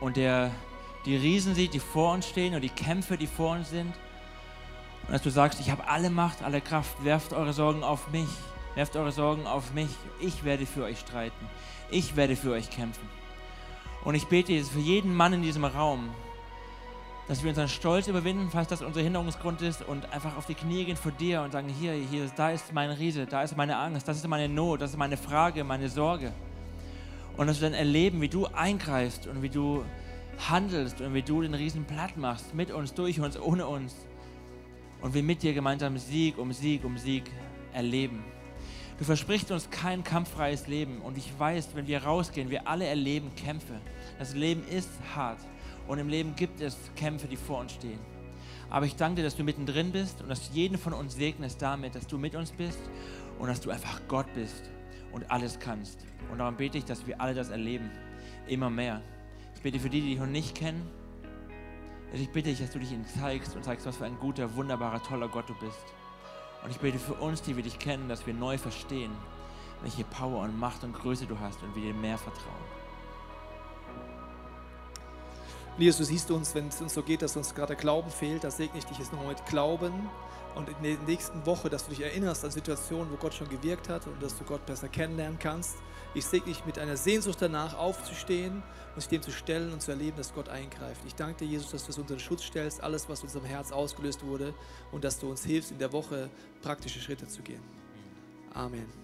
und 0.00 0.18
der 0.18 0.50
die 1.06 1.16
Riesen 1.16 1.54
sieht, 1.54 1.72
die 1.72 1.80
vor 1.80 2.12
uns 2.12 2.28
stehen 2.28 2.54
und 2.54 2.60
die 2.60 2.68
Kämpfe, 2.68 3.16
die 3.16 3.26
vor 3.26 3.52
uns 3.52 3.70
sind. 3.70 3.94
Und 5.06 5.10
dass 5.14 5.22
du 5.22 5.30
sagst, 5.30 5.58
ich 5.58 5.70
habe 5.70 5.88
alle 5.88 6.10
Macht, 6.10 6.42
alle 6.42 6.60
Kraft, 6.60 7.02
werft 7.02 7.32
eure 7.32 7.54
Sorgen 7.54 7.82
auf 7.82 8.10
mich, 8.10 8.28
werft 8.74 8.94
eure 8.94 9.10
Sorgen 9.10 9.46
auf 9.46 9.72
mich. 9.72 9.88
Ich 10.20 10.44
werde 10.44 10.66
für 10.66 10.84
euch 10.84 10.98
streiten. 10.98 11.48
Ich 11.90 12.14
werde 12.14 12.36
für 12.36 12.52
euch 12.52 12.68
kämpfen. 12.68 13.08
Und 14.04 14.16
ich 14.16 14.26
bete 14.26 14.52
jetzt 14.52 14.72
für 14.72 14.80
jeden 14.80 15.14
Mann 15.14 15.32
in 15.32 15.40
diesem 15.40 15.64
Raum, 15.64 16.10
dass 17.26 17.42
wir 17.42 17.48
unseren 17.48 17.68
Stolz 17.68 18.06
überwinden, 18.06 18.50
falls 18.52 18.68
das 18.68 18.82
unser 18.82 19.00
Hinderungsgrund 19.00 19.62
ist, 19.62 19.80
und 19.80 20.12
einfach 20.12 20.36
auf 20.36 20.44
die 20.44 20.54
Knie 20.54 20.84
gehen 20.84 20.98
vor 20.98 21.12
dir 21.12 21.40
und 21.40 21.52
sagen, 21.52 21.68
hier, 21.70 21.94
hier, 21.94 22.30
da 22.36 22.50
ist 22.50 22.74
mein 22.74 22.90
Riese, 22.90 23.24
da 23.24 23.42
ist 23.42 23.56
meine 23.56 23.78
Angst, 23.78 24.06
das 24.06 24.18
ist 24.18 24.28
meine 24.28 24.46
Not, 24.46 24.82
das 24.82 24.90
ist 24.90 24.98
meine 24.98 25.16
Frage, 25.16 25.64
meine 25.64 25.88
Sorge. 25.88 26.34
Und 27.36 27.46
dass 27.48 27.60
wir 27.60 27.68
dann 27.68 27.78
erleben, 27.78 28.20
wie 28.20 28.28
du 28.28 28.46
eingreifst 28.46 29.26
und 29.26 29.42
wie 29.42 29.48
du 29.48 29.84
handelst 30.48 31.00
und 31.00 31.14
wie 31.14 31.22
du 31.22 31.42
den 31.42 31.54
Riesen 31.54 31.84
platt 31.84 32.16
machst, 32.16 32.54
mit 32.54 32.70
uns, 32.70 32.94
durch 32.94 33.20
uns, 33.20 33.38
ohne 33.38 33.66
uns 33.66 33.94
und 35.00 35.14
wir 35.14 35.22
mit 35.22 35.42
dir 35.42 35.52
gemeinsam 35.52 35.98
Sieg 35.98 36.38
um 36.38 36.52
Sieg 36.52 36.84
um 36.84 36.96
Sieg 36.96 37.24
erleben. 37.72 38.24
Du 38.98 39.04
versprichst 39.04 39.50
uns 39.50 39.68
kein 39.70 40.04
kampffreies 40.04 40.68
Leben 40.68 41.00
und 41.00 41.18
ich 41.18 41.32
weiß, 41.36 41.70
wenn 41.74 41.86
wir 41.88 42.04
rausgehen, 42.04 42.50
wir 42.50 42.68
alle 42.68 42.86
erleben 42.86 43.34
Kämpfe. 43.34 43.80
Das 44.18 44.34
Leben 44.34 44.66
ist 44.68 44.90
hart 45.14 45.40
und 45.88 45.98
im 45.98 46.08
Leben 46.08 46.36
gibt 46.36 46.60
es 46.60 46.76
Kämpfe, 46.94 47.26
die 47.26 47.36
vor 47.36 47.58
uns 47.60 47.72
stehen. 47.72 47.98
Aber 48.70 48.86
ich 48.86 48.96
danke 48.96 49.16
dir, 49.16 49.24
dass 49.24 49.36
du 49.36 49.44
mittendrin 49.44 49.90
bist 49.90 50.22
und 50.22 50.28
dass 50.28 50.48
du 50.48 50.54
jeden 50.54 50.78
von 50.78 50.92
uns 50.92 51.16
segnest 51.16 51.60
damit, 51.60 51.96
dass 51.96 52.06
du 52.06 52.18
mit 52.18 52.34
uns 52.34 52.52
bist 52.52 52.78
und 53.38 53.48
dass 53.48 53.60
du 53.60 53.70
einfach 53.70 54.00
Gott 54.08 54.32
bist 54.34 54.70
und 55.14 55.30
alles 55.30 55.58
kannst. 55.58 56.04
Und 56.30 56.38
darum 56.38 56.56
bete 56.56 56.76
ich, 56.76 56.84
dass 56.84 57.06
wir 57.06 57.20
alle 57.20 57.34
das 57.34 57.48
erleben, 57.48 57.90
immer 58.46 58.68
mehr. 58.68 59.00
Ich 59.54 59.62
bete 59.62 59.80
für 59.80 59.88
die, 59.88 60.00
die 60.00 60.10
dich 60.10 60.18
noch 60.18 60.26
nicht 60.26 60.54
kennen, 60.54 60.82
ich 62.12 62.30
bitte 62.30 62.50
dich, 62.50 62.60
dass 62.60 62.70
du 62.70 62.78
dich 62.78 62.92
ihnen 62.92 63.06
zeigst 63.06 63.56
und 63.56 63.64
zeigst, 63.64 63.86
was 63.86 63.96
für 63.96 64.04
ein 64.04 64.16
guter, 64.20 64.54
wunderbarer, 64.54 65.02
toller 65.02 65.26
Gott 65.26 65.48
du 65.48 65.54
bist. 65.54 65.84
Und 66.62 66.70
ich 66.70 66.78
bete 66.78 66.98
für 66.98 67.14
uns, 67.14 67.42
die 67.42 67.56
wir 67.56 67.62
dich 67.64 67.78
kennen, 67.78 68.08
dass 68.08 68.24
wir 68.26 68.34
neu 68.34 68.56
verstehen, 68.56 69.10
welche 69.82 70.04
Power 70.04 70.42
und 70.42 70.58
Macht 70.58 70.84
und 70.84 70.92
Größe 70.92 71.26
du 71.26 71.38
hast 71.40 71.62
und 71.62 71.74
wir 71.74 71.82
dir 71.82 71.94
mehr 71.94 72.16
vertrauen. 72.16 72.83
Jesus, 75.76 75.98
du 75.98 76.04
siehst 76.04 76.30
uns, 76.30 76.54
wenn 76.54 76.68
es 76.68 76.80
uns 76.80 76.94
so 76.94 77.02
geht, 77.02 77.20
dass 77.22 77.36
uns 77.36 77.52
gerade 77.52 77.74
Glauben 77.74 78.10
fehlt, 78.10 78.44
da 78.44 78.50
segne 78.50 78.78
ich 78.78 78.84
dich 78.84 78.98
jetzt 78.98 79.12
nochmal 79.12 79.34
mit 79.34 79.44
Glauben 79.46 80.08
und 80.54 80.68
in 80.68 80.82
der 80.84 80.96
nächsten 80.98 81.44
Woche, 81.46 81.68
dass 81.68 81.84
du 81.84 81.90
dich 81.90 82.00
erinnerst 82.00 82.44
an 82.44 82.52
Situationen, 82.52 83.10
wo 83.10 83.16
Gott 83.16 83.34
schon 83.34 83.48
gewirkt 83.48 83.88
hat 83.88 84.06
und 84.06 84.22
dass 84.22 84.38
du 84.38 84.44
Gott 84.44 84.64
besser 84.66 84.86
kennenlernen 84.88 85.38
kannst. 85.38 85.74
Ich 86.14 86.24
segne 86.24 86.52
dich 86.52 86.64
mit 86.64 86.78
einer 86.78 86.96
Sehnsucht 86.96 87.38
danach, 87.40 87.76
aufzustehen 87.76 88.62
und 88.94 89.00
sich 89.00 89.08
dem 89.08 89.22
zu 89.22 89.32
stellen 89.32 89.72
und 89.72 89.82
zu 89.82 89.90
erleben, 89.90 90.16
dass 90.16 90.32
Gott 90.32 90.48
eingreift. 90.48 91.00
Ich 91.06 91.16
danke 91.16 91.44
dir, 91.44 91.46
Jesus, 91.46 91.72
dass 91.72 91.84
du 91.84 91.90
es 91.90 91.98
unter 91.98 92.14
den 92.14 92.20
Schutz 92.20 92.44
stellst, 92.44 92.80
alles, 92.80 93.08
was 93.08 93.20
in 93.20 93.26
unserem 93.26 93.44
Herz 93.44 93.72
ausgelöst 93.72 94.24
wurde 94.24 94.54
und 94.92 95.02
dass 95.02 95.18
du 95.18 95.28
uns 95.28 95.44
hilfst, 95.44 95.72
in 95.72 95.78
der 95.78 95.92
Woche 95.92 96.30
praktische 96.62 97.00
Schritte 97.00 97.26
zu 97.26 97.42
gehen. 97.42 97.62
Amen. 98.54 99.03